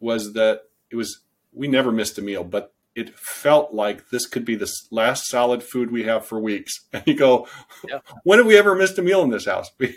was 0.00 0.34
that 0.34 0.62
it 0.90 0.96
was 0.96 1.20
we 1.54 1.68
never 1.68 1.92
missed 1.92 2.18
a 2.18 2.22
meal, 2.22 2.44
but 2.44 2.72
it 2.94 3.18
felt 3.18 3.74
like 3.74 4.10
this 4.10 4.26
could 4.26 4.44
be 4.44 4.54
the 4.54 4.70
last 4.90 5.28
solid 5.28 5.62
food 5.62 5.90
we 5.90 6.04
have 6.04 6.24
for 6.24 6.38
weeks. 6.38 6.72
And 6.92 7.02
you 7.06 7.14
go, 7.14 7.48
yeah. 7.88 7.98
when 8.24 8.38
have 8.38 8.46
we 8.46 8.56
ever 8.56 8.74
missed 8.74 8.98
a 8.98 9.02
meal 9.02 9.22
in 9.22 9.30
this 9.30 9.46
house? 9.46 9.70
We, 9.78 9.96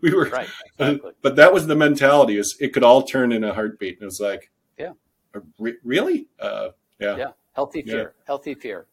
we 0.00 0.14
were, 0.14 0.26
right, 0.26 0.48
exactly. 0.78 1.12
but 1.22 1.36
that 1.36 1.52
was 1.52 1.66
the 1.66 1.74
mentality 1.74 2.36
is 2.36 2.56
it 2.60 2.72
could 2.72 2.84
all 2.84 3.02
turn 3.02 3.32
in 3.32 3.44
a 3.44 3.54
heartbeat. 3.54 3.94
And 3.94 4.02
it 4.02 4.06
was 4.06 4.20
like, 4.20 4.50
yeah, 4.78 4.92
uh, 5.34 5.40
re- 5.58 5.78
really? 5.82 6.28
Uh, 6.38 6.68
yeah. 6.98 7.16
Yeah. 7.16 7.30
Healthy 7.52 7.82
fear, 7.82 8.14
yeah. 8.16 8.24
healthy 8.26 8.54
fear. 8.54 8.86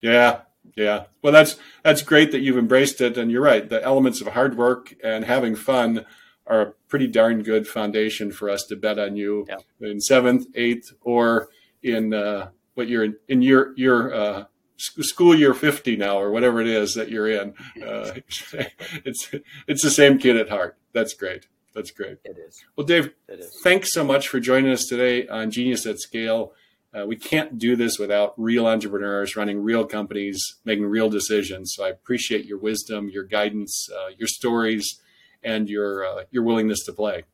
Yeah. 0.00 0.40
Yeah. 0.76 1.04
Well, 1.22 1.32
that's 1.32 1.56
that's 1.82 2.02
great 2.02 2.32
that 2.32 2.40
you've 2.40 2.58
embraced 2.58 3.00
it, 3.00 3.18
and 3.18 3.30
you're 3.30 3.42
right. 3.42 3.68
The 3.68 3.82
elements 3.82 4.20
of 4.20 4.28
hard 4.28 4.56
work 4.56 4.94
and 5.02 5.24
having 5.24 5.54
fun 5.54 6.06
are 6.46 6.60
a 6.60 6.72
pretty 6.88 7.06
darn 7.06 7.42
good 7.42 7.66
foundation 7.66 8.30
for 8.30 8.50
us 8.50 8.64
to 8.64 8.76
bet 8.76 8.98
on 8.98 9.16
you 9.16 9.46
yeah. 9.48 9.56
in 9.80 10.00
seventh, 10.00 10.46
eighth, 10.54 10.92
or 11.00 11.48
in 11.82 12.12
uh, 12.12 12.50
what 12.74 12.88
you're 12.88 13.04
in, 13.04 13.16
in 13.28 13.42
your 13.42 13.72
your 13.76 14.14
uh, 14.14 14.44
school 14.76 15.34
year 15.34 15.54
50 15.54 15.96
now 15.96 16.18
or 16.18 16.30
whatever 16.30 16.60
it 16.60 16.66
is 16.66 16.94
that 16.94 17.10
you're 17.10 17.28
in. 17.28 17.54
Uh, 17.82 18.12
it's, 19.04 19.30
it's 19.66 19.82
the 19.82 19.90
same 19.90 20.18
kid 20.18 20.36
at 20.36 20.48
heart. 20.48 20.76
That's 20.92 21.14
great. 21.14 21.46
That's 21.74 21.90
great. 21.90 22.18
It 22.24 22.38
is. 22.38 22.64
Well, 22.76 22.86
Dave, 22.86 23.12
is. 23.28 23.58
thanks 23.62 23.92
so 23.92 24.04
much 24.04 24.28
for 24.28 24.38
joining 24.38 24.72
us 24.72 24.86
today 24.86 25.26
on 25.26 25.50
Genius 25.50 25.86
at 25.86 25.98
Scale. 25.98 26.52
Uh, 26.92 27.04
we 27.04 27.16
can't 27.16 27.58
do 27.58 27.74
this 27.74 27.98
without 27.98 28.34
real 28.36 28.66
entrepreneurs 28.68 29.34
running 29.34 29.60
real 29.60 29.84
companies, 29.84 30.40
making 30.64 30.86
real 30.86 31.10
decisions. 31.10 31.72
So 31.74 31.84
I 31.84 31.88
appreciate 31.88 32.44
your 32.44 32.58
wisdom, 32.58 33.08
your 33.08 33.24
guidance, 33.24 33.88
uh, 33.92 34.10
your 34.16 34.28
stories, 34.28 35.00
and 35.44 35.68
your 35.68 36.04
uh, 36.04 36.24
your 36.30 36.42
willingness 36.42 36.84
to 36.84 36.92
play. 36.92 37.24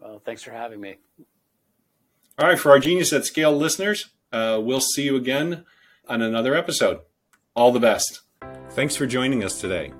Well, 0.00 0.20
thanks 0.24 0.42
for 0.42 0.50
having 0.50 0.80
me. 0.80 0.96
All 2.38 2.48
right, 2.48 2.58
for 2.58 2.72
our 2.72 2.80
Genius 2.80 3.12
at 3.12 3.24
Scale 3.24 3.56
listeners, 3.56 4.10
uh, 4.32 4.60
we'll 4.62 4.80
see 4.80 5.04
you 5.04 5.16
again 5.16 5.64
on 6.08 6.20
another 6.20 6.54
episode. 6.54 7.00
All 7.54 7.70
the 7.70 7.80
best. 7.80 8.22
Thanks 8.70 8.96
for 8.96 9.06
joining 9.06 9.44
us 9.44 9.60
today. 9.60 9.92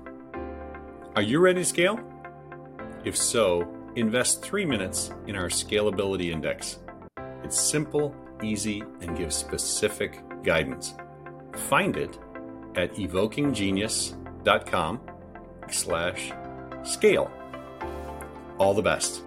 Are 1.15 1.21
you 1.21 1.39
ready 1.39 1.61
to 1.61 1.65
scale? 1.65 1.97
If 3.05 3.15
so, 3.15 3.65
invest 3.95 4.43
three 4.43 4.65
minutes 4.65 5.11
in 5.27 5.37
our 5.37 5.47
Scalability 5.47 6.31
Index. 6.31 6.79
It's 7.43 7.59
simple, 7.59 8.13
easy, 8.43 8.83
and 8.99 9.17
gives 9.17 9.35
specific 9.35 10.21
guidance. 10.43 10.95
Find 11.69 11.95
it 11.95 12.19
at 12.75 12.93
evokinggenius.com 12.95 14.99
slash 15.69 16.33
scale. 16.85 17.31
All 18.57 18.73
the 18.73 18.81
best. 18.81 19.24